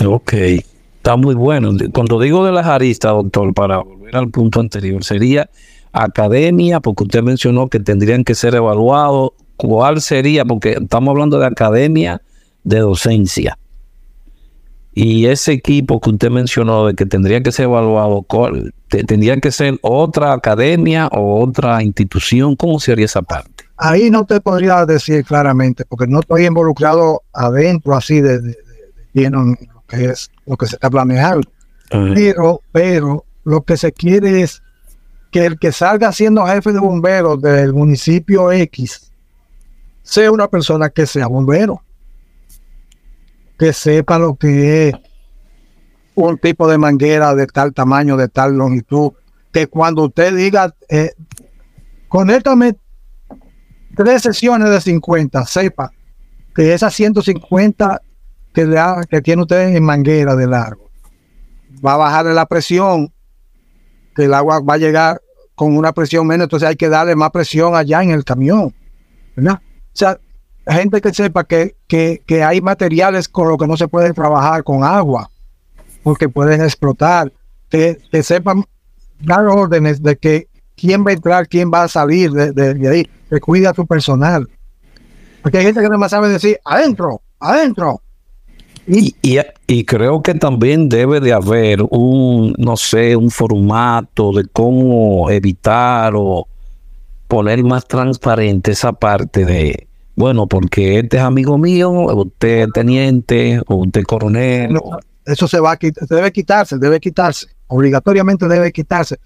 Ok, 0.05 0.33
está 0.33 1.17
muy 1.17 1.35
bueno. 1.35 1.71
Cuando 1.91 2.19
digo 2.19 2.45
de 2.45 2.53
las 2.53 2.65
aristas, 2.65 3.11
doctor, 3.11 3.53
para 3.53 3.79
volver 3.79 4.15
al 4.15 4.29
punto 4.29 4.61
anterior, 4.61 5.03
sería 5.03 5.49
academia, 5.91 6.79
porque 6.79 7.03
usted 7.03 7.23
mencionó 7.23 7.67
que 7.67 7.79
tendrían 7.79 8.23
que 8.23 8.35
ser 8.35 8.55
evaluados. 8.55 9.31
¿Cuál 9.57 10.01
sería? 10.01 10.45
Porque 10.45 10.77
estamos 10.81 11.11
hablando 11.11 11.39
de 11.39 11.47
academia 11.47 12.21
de 12.63 12.79
docencia. 12.79 13.57
Y 14.99 15.27
ese 15.27 15.51
equipo 15.51 16.01
que 16.01 16.09
usted 16.09 16.31
mencionó 16.31 16.87
de 16.87 16.95
que 16.95 17.05
tendría 17.05 17.43
que 17.43 17.51
ser 17.51 17.65
evaluado, 17.65 18.25
¿tendría 18.87 19.39
que 19.39 19.51
ser 19.51 19.77
otra 19.83 20.33
academia 20.33 21.05
o 21.09 21.39
otra 21.43 21.83
institución? 21.83 22.55
¿Cómo 22.55 22.79
sería 22.79 23.05
esa 23.05 23.21
parte? 23.21 23.65
Ahí 23.77 24.09
no 24.09 24.25
te 24.25 24.41
podría 24.41 24.87
decir 24.87 25.23
claramente, 25.23 25.85
porque 25.85 26.07
no 26.07 26.21
estoy 26.21 26.47
involucrado 26.47 27.21
adentro 27.31 27.95
así 27.95 28.21
de, 28.21 28.39
de, 28.39 29.29
lo 29.29 29.55
que 29.87 30.05
es 30.05 30.31
lo 30.47 30.57
que 30.57 30.65
se 30.65 30.77
está 30.77 30.89
planeando. 30.89 31.47
Pero, 31.91 32.61
pero 32.71 33.23
lo 33.43 33.61
que 33.61 33.77
se 33.77 33.91
quiere 33.91 34.41
es 34.41 34.63
que 35.29 35.45
el 35.45 35.59
que 35.59 35.71
salga 35.71 36.11
siendo 36.11 36.43
jefe 36.47 36.73
de 36.73 36.79
bomberos 36.79 37.39
del 37.39 37.71
municipio 37.71 38.51
X 38.51 39.11
sea 40.01 40.31
una 40.31 40.47
persona 40.47 40.89
que 40.89 41.05
sea 41.05 41.27
bombero, 41.27 41.83
que 43.57 43.73
sepa 43.73 44.19
lo 44.19 44.35
que 44.35 44.89
es 44.89 44.95
un 46.15 46.37
tipo 46.37 46.67
de 46.67 46.77
manguera 46.77 47.35
de 47.35 47.47
tal 47.47 47.73
tamaño, 47.73 48.17
de 48.17 48.27
tal 48.27 48.55
longitud, 48.55 49.11
que 49.51 49.67
cuando 49.67 50.05
usted 50.05 50.35
diga, 50.35 50.73
eh, 50.89 51.11
conéctame 52.07 52.75
tres 53.95 54.23
sesiones 54.23 54.69
de 54.69 54.81
50, 54.81 55.45
sepa 55.45 55.91
que 56.55 56.73
esas 56.73 56.93
150 56.93 58.01
que, 58.53 58.65
le 58.65 58.79
que 59.09 59.21
tiene 59.21 59.43
usted 59.43 59.75
en 59.75 59.83
manguera 59.83 60.35
de 60.35 60.47
largo 60.47 60.89
va 61.85 61.93
a 61.93 61.97
bajarle 61.97 62.33
la 62.33 62.47
presión 62.47 63.13
que 64.15 64.25
el 64.25 64.33
agua 64.33 64.59
va 64.59 64.73
a 64.73 64.77
llegar 64.77 65.21
con 65.53 65.77
una 65.77 65.91
presión 65.91 66.25
menos, 66.25 66.45
entonces 66.45 66.69
hay 66.69 66.75
que 66.75 66.89
darle 66.89 67.15
más 67.15 67.31
presión 67.31 67.75
allá 67.75 68.01
en 68.01 68.11
el 68.11 68.23
camión, 68.23 68.73
¿verdad? 69.35 69.61
O 69.63 69.91
sea, 69.93 70.19
gente 70.73 71.01
que 71.01 71.13
sepa 71.13 71.43
que, 71.43 71.75
que, 71.87 72.43
hay 72.43 72.61
materiales 72.61 73.27
con 73.29 73.47
los 73.47 73.57
que 73.57 73.67
no 73.67 73.77
se 73.77 73.87
puede 73.87 74.13
trabajar 74.13 74.63
con 74.63 74.83
agua, 74.83 75.29
porque 76.03 76.29
pueden 76.29 76.61
explotar, 76.61 77.31
que, 77.69 77.97
que 78.11 78.23
sepan 78.23 78.65
dar 79.19 79.45
órdenes 79.45 80.01
de 80.03 80.17
que 80.17 80.47
quién 80.75 81.05
va 81.05 81.11
a 81.11 81.13
entrar, 81.13 81.47
quién 81.47 81.71
va 81.73 81.83
a 81.83 81.87
salir 81.87 82.31
de, 82.31 82.51
de, 82.51 82.87
ahí, 82.89 83.09
que 83.29 83.39
cuida 83.39 83.71
a 83.71 83.73
su 83.73 83.85
personal. 83.85 84.47
Porque 85.41 85.59
hay 85.59 85.65
gente 85.65 85.81
que 85.81 85.89
no 85.89 86.09
sabe 86.09 86.29
decir, 86.29 86.59
adentro, 86.65 87.21
adentro, 87.39 88.01
y, 88.89 89.15
y, 89.67 89.83
creo 89.83 90.21
que 90.21 90.33
también 90.33 90.87
debe 90.87 91.19
de 91.19 91.33
haber 91.33 91.81
un, 91.89 92.53
no 92.57 92.77
sé, 92.77 93.17
un 93.17 93.31
formato 93.31 94.31
de 94.31 94.45
cómo 94.45 95.29
evitar 95.29 96.13
o 96.15 96.47
poner 97.27 97.61
más 97.65 97.85
transparente 97.85 98.71
esa 98.71 98.93
parte 98.93 99.43
de, 99.43 99.86
bueno, 100.17 100.47
porque 100.47 100.99
este 100.99 101.17
es 101.17 101.23
amigo 101.23 101.59
mío, 101.59 101.91
usted 101.91 102.63
es 102.63 102.73
teniente, 102.73 103.61
o 103.67 103.75
usted 103.75 104.01
es 104.01 104.07
coronel. 104.07 104.77
eso 105.23 105.47
se 105.47 105.59
va 105.59 105.73
a 105.73 105.77
quitar, 105.77 106.07
debe 106.07 106.31
quitarse, 106.31 106.77
debe 106.79 106.99
quitarse, 106.99 107.47
obligatoriamente 107.67 108.47
debe 108.47 108.71
quitarse. 108.71 109.19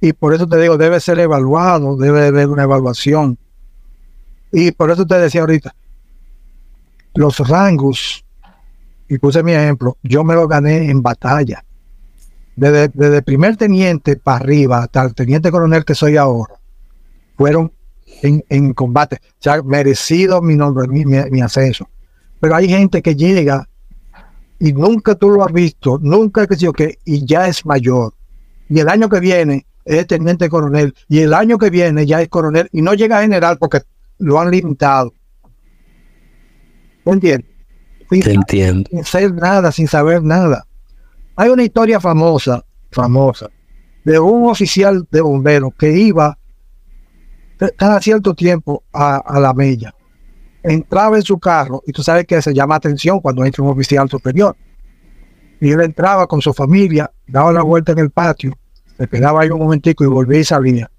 Y 0.00 0.12
por 0.12 0.32
eso 0.32 0.46
te 0.46 0.56
digo, 0.58 0.78
debe 0.78 1.00
ser 1.00 1.18
evaluado, 1.18 1.96
debe 1.96 2.28
haber 2.28 2.48
una 2.48 2.62
evaluación. 2.62 3.36
Y 4.52 4.70
por 4.70 4.92
eso 4.92 5.04
te 5.04 5.18
decía 5.18 5.40
ahorita, 5.40 5.74
los 7.14 7.36
rangos 7.40 8.24
y 9.08 9.18
puse 9.18 9.42
mi 9.42 9.52
ejemplo, 9.52 9.96
yo 10.04 10.22
me 10.22 10.34
lo 10.34 10.46
gané 10.46 10.88
en 10.88 11.02
batalla. 11.02 11.64
Desde, 12.54 13.22
primer 13.22 13.56
teniente 13.56 14.14
para 14.14 14.36
arriba 14.36 14.84
hasta 14.84 15.02
el 15.02 15.14
teniente 15.14 15.50
coronel 15.50 15.84
que 15.84 15.96
soy 15.96 16.16
ahora, 16.16 16.54
fueron 17.36 17.72
en, 18.22 18.74
combate. 18.74 19.16
O 19.22 19.36
sea, 19.38 19.62
merecido 19.62 20.40
mi 20.42 20.54
nombre, 20.54 20.88
mi, 20.88 21.40
ascenso. 21.40 21.88
Pero 22.40 22.54
hay 22.54 22.68
gente 22.68 23.02
que 23.02 23.14
llega 23.14 23.68
y 24.58 24.72
nunca 24.72 25.14
tú 25.14 25.30
lo 25.30 25.44
has 25.44 25.52
visto, 25.52 25.98
nunca 26.02 26.46
que 26.46 26.56
yo 26.56 26.72
que, 26.72 26.98
y 27.04 27.24
ya 27.24 27.48
es 27.48 27.64
mayor. 27.64 28.14
Y 28.68 28.80
el 28.80 28.88
año 28.88 29.08
que 29.08 29.20
viene 29.20 29.66
es 29.84 30.06
teniente 30.06 30.48
coronel, 30.48 30.94
y 31.08 31.20
el 31.20 31.32
año 31.32 31.58
que 31.58 31.70
viene 31.70 32.04
ya 32.06 32.20
es 32.20 32.28
coronel, 32.28 32.68
y 32.72 32.82
no 32.82 32.94
llega 32.94 33.18
a 33.18 33.22
general 33.22 33.56
porque 33.58 33.82
lo 34.18 34.40
han 34.40 34.50
limitado. 34.50 35.12
¿Entiendes? 37.04 37.48
sin, 38.10 38.42
Sin 38.48 39.00
hacer 39.00 39.32
nada, 39.34 39.72
sin 39.72 39.88
saber 39.88 40.22
nada. 40.22 40.66
Hay 41.36 41.50
una 41.50 41.62
historia 41.62 42.00
famosa, 42.00 42.64
famosa, 42.90 43.48
de 44.04 44.18
un 44.18 44.50
oficial 44.50 45.06
de 45.10 45.20
bomberos 45.20 45.72
que 45.78 45.92
iba 45.92 46.36
cada 47.76 48.00
cierto 48.00 48.34
tiempo 48.34 48.84
a, 48.92 49.38
la 49.40 49.52
mella. 49.54 49.94
Entraba 50.62 51.16
en 51.16 51.22
su 51.22 51.38
carro, 51.38 51.82
y 51.86 51.92
tú 51.92 52.02
sabes 52.02 52.26
que 52.26 52.40
se 52.42 52.54
llama 52.54 52.76
atención 52.76 53.20
cuando 53.20 53.44
entra 53.44 53.62
un 53.64 53.70
oficial 53.70 54.08
superior. 54.08 54.56
Y 55.60 55.70
él 55.70 55.80
entraba 55.80 56.26
con 56.26 56.40
su 56.40 56.52
familia, 56.52 57.10
daba 57.26 57.52
la 57.52 57.62
vuelta 57.62 57.92
en 57.92 57.98
el 57.98 58.10
patio, 58.10 58.56
se 58.96 59.08
quedaba 59.08 59.42
ahí 59.42 59.50
un 59.50 59.58
momentico 59.58 60.04
y 60.04 60.06
volvía 60.06 60.40
y 60.40 60.44
salía, 60.44 60.90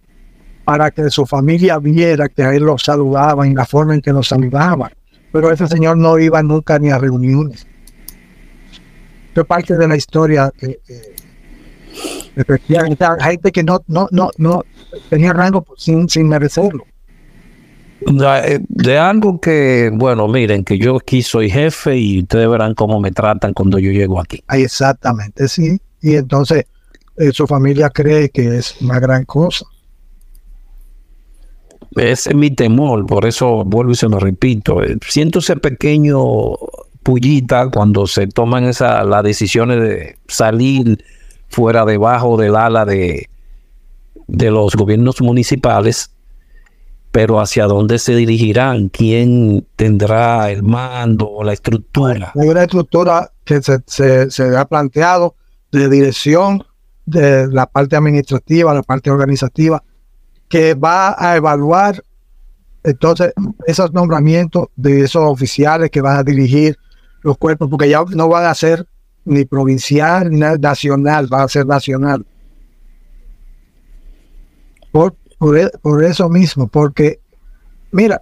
para 0.65 0.91
que 0.91 1.09
su 1.09 1.25
familia 1.25 1.77
viera 1.79 2.27
que 2.29 2.43
a 2.43 2.53
él 2.53 2.63
lo 2.63 2.77
saludaban 2.77 3.49
en 3.49 3.55
la 3.55 3.65
forma 3.65 3.95
en 3.95 4.01
que 4.01 4.11
lo 4.11 4.23
saludaban 4.23 4.91
pero 5.31 5.51
ese 5.51 5.67
señor 5.67 5.97
no 5.97 6.17
iba 6.17 6.41
nunca 6.41 6.79
ni 6.79 6.89
a 6.89 6.97
reuniones. 6.97 7.67
Fue 9.33 9.45
parte 9.45 9.77
de 9.77 9.87
la 9.87 9.95
historia 9.95 10.51
que, 10.57 10.79
gente 13.21 13.51
que 13.51 13.63
no, 13.63 13.83
no, 13.87 14.07
no, 14.11 14.31
no 14.37 14.63
tenía 15.09 15.33
rango 15.33 15.65
sin, 15.77 16.07
sin 16.09 16.27
merecerlo. 16.27 16.85
Eh, 18.01 18.59
de 18.69 18.97
algo 18.97 19.39
que, 19.41 19.91
bueno, 19.93 20.27
miren, 20.27 20.63
que 20.63 20.77
yo 20.77 20.97
aquí 20.97 21.21
soy 21.21 21.49
jefe 21.49 21.97
y 21.97 22.19
ustedes 22.19 22.49
verán 22.49 22.73
cómo 22.73 22.99
me 22.99 23.11
tratan 23.11 23.53
cuando 23.53 23.77
yo 23.77 23.91
llego 23.91 24.19
aquí. 24.19 24.41
exactamente, 24.53 25.47
sí. 25.47 25.79
Y 26.01 26.15
entonces 26.15 26.65
eh, 27.17 27.31
su 27.33 27.45
familia 27.45 27.89
cree 27.89 28.29
que 28.29 28.57
es 28.57 28.81
una 28.81 28.99
gran 28.99 29.25
cosa. 29.25 29.65
Ese 31.95 32.29
es 32.29 32.35
mi 32.35 32.51
temor, 32.51 33.05
por 33.05 33.25
eso 33.25 33.65
vuelvo 33.65 33.91
y 33.91 33.95
se 33.95 34.07
lo 34.07 34.19
repito. 34.19 34.81
Eh, 34.81 34.97
siento 35.05 35.39
ese 35.39 35.57
pequeño 35.57 36.17
pullita 37.03 37.69
cuando 37.69 38.07
se 38.07 38.27
toman 38.27 38.65
esa, 38.65 39.03
las 39.03 39.23
decisiones 39.23 39.81
de 39.81 40.17
salir 40.27 41.03
fuera 41.49 41.85
debajo 41.85 42.37
del 42.37 42.55
ala 42.55 42.85
de, 42.85 43.29
de 44.27 44.51
los 44.51 44.75
gobiernos 44.75 45.21
municipales, 45.21 46.11
pero 47.11 47.39
hacia 47.39 47.65
dónde 47.65 47.97
se 47.97 48.15
dirigirán, 48.15 48.89
quién 48.89 49.65
tendrá 49.75 50.51
el 50.51 50.63
mando 50.63 51.29
o 51.29 51.43
la 51.43 51.53
estructura. 51.53 52.31
Hay 52.39 52.47
una 52.47 52.63
estructura 52.63 53.31
que 53.43 53.61
se, 53.61 53.79
se, 53.87 54.29
se 54.29 54.55
ha 54.55 54.65
planteado 54.65 55.35
de 55.71 55.89
dirección 55.89 56.63
de 57.05 57.47
la 57.47 57.65
parte 57.65 57.95
administrativa, 57.95 58.73
la 58.73 58.83
parte 58.83 59.09
organizativa, 59.09 59.83
que 60.47 60.75
va 60.75 61.15
a 61.17 61.35
evaluar 61.35 62.03
entonces 62.83 63.33
esos 63.65 63.91
nombramientos 63.93 64.67
de 64.75 65.01
esos 65.01 65.23
oficiales 65.23 65.89
que 65.89 66.01
van 66.01 66.17
a 66.17 66.23
dirigir 66.23 66.77
los 67.21 67.37
cuerpos, 67.37 67.69
porque 67.69 67.89
ya 67.89 68.03
no 68.15 68.29
van 68.29 68.45
a 68.45 68.53
ser 68.53 68.85
ni 69.25 69.45
provincial 69.45 70.29
ni 70.29 70.39
nacional, 70.39 71.31
va 71.31 71.43
a 71.43 71.47
ser 71.47 71.65
nacional. 71.65 72.25
Por, 74.91 75.15
por, 75.37 76.03
eso 76.03 76.29
mismo, 76.29 76.67
porque, 76.67 77.19
mira, 77.91 78.21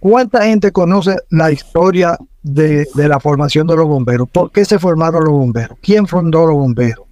¿cuánta 0.00 0.44
gente 0.44 0.72
conoce 0.72 1.16
la 1.30 1.52
historia 1.52 2.18
de, 2.42 2.86
de, 2.94 3.08
la 3.08 3.20
formación 3.20 3.66
de 3.66 3.76
los 3.76 3.86
bomberos? 3.86 4.28
¿Por 4.28 4.50
qué 4.50 4.64
se 4.64 4.78
formaron 4.78 5.24
los 5.24 5.32
bomberos? 5.32 5.78
¿Quién 5.80 6.06
fundó 6.06 6.46
los 6.46 6.56
bomberos? 6.56 7.06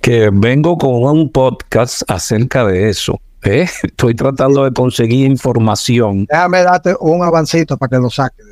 que 0.00 0.30
vengo 0.32 0.78
con 0.78 1.02
un 1.04 1.30
podcast 1.30 2.02
acerca 2.08 2.64
de 2.64 2.88
eso. 2.90 3.20
¿eh? 3.42 3.66
Estoy 3.82 4.14
tratando 4.14 4.64
de 4.64 4.72
conseguir 4.72 5.26
información. 5.26 6.26
Déjame 6.26 6.62
darte 6.62 6.94
un 7.00 7.22
avancito 7.22 7.76
para 7.76 7.90
que 7.90 8.02
lo 8.02 8.10
saques. 8.10 8.46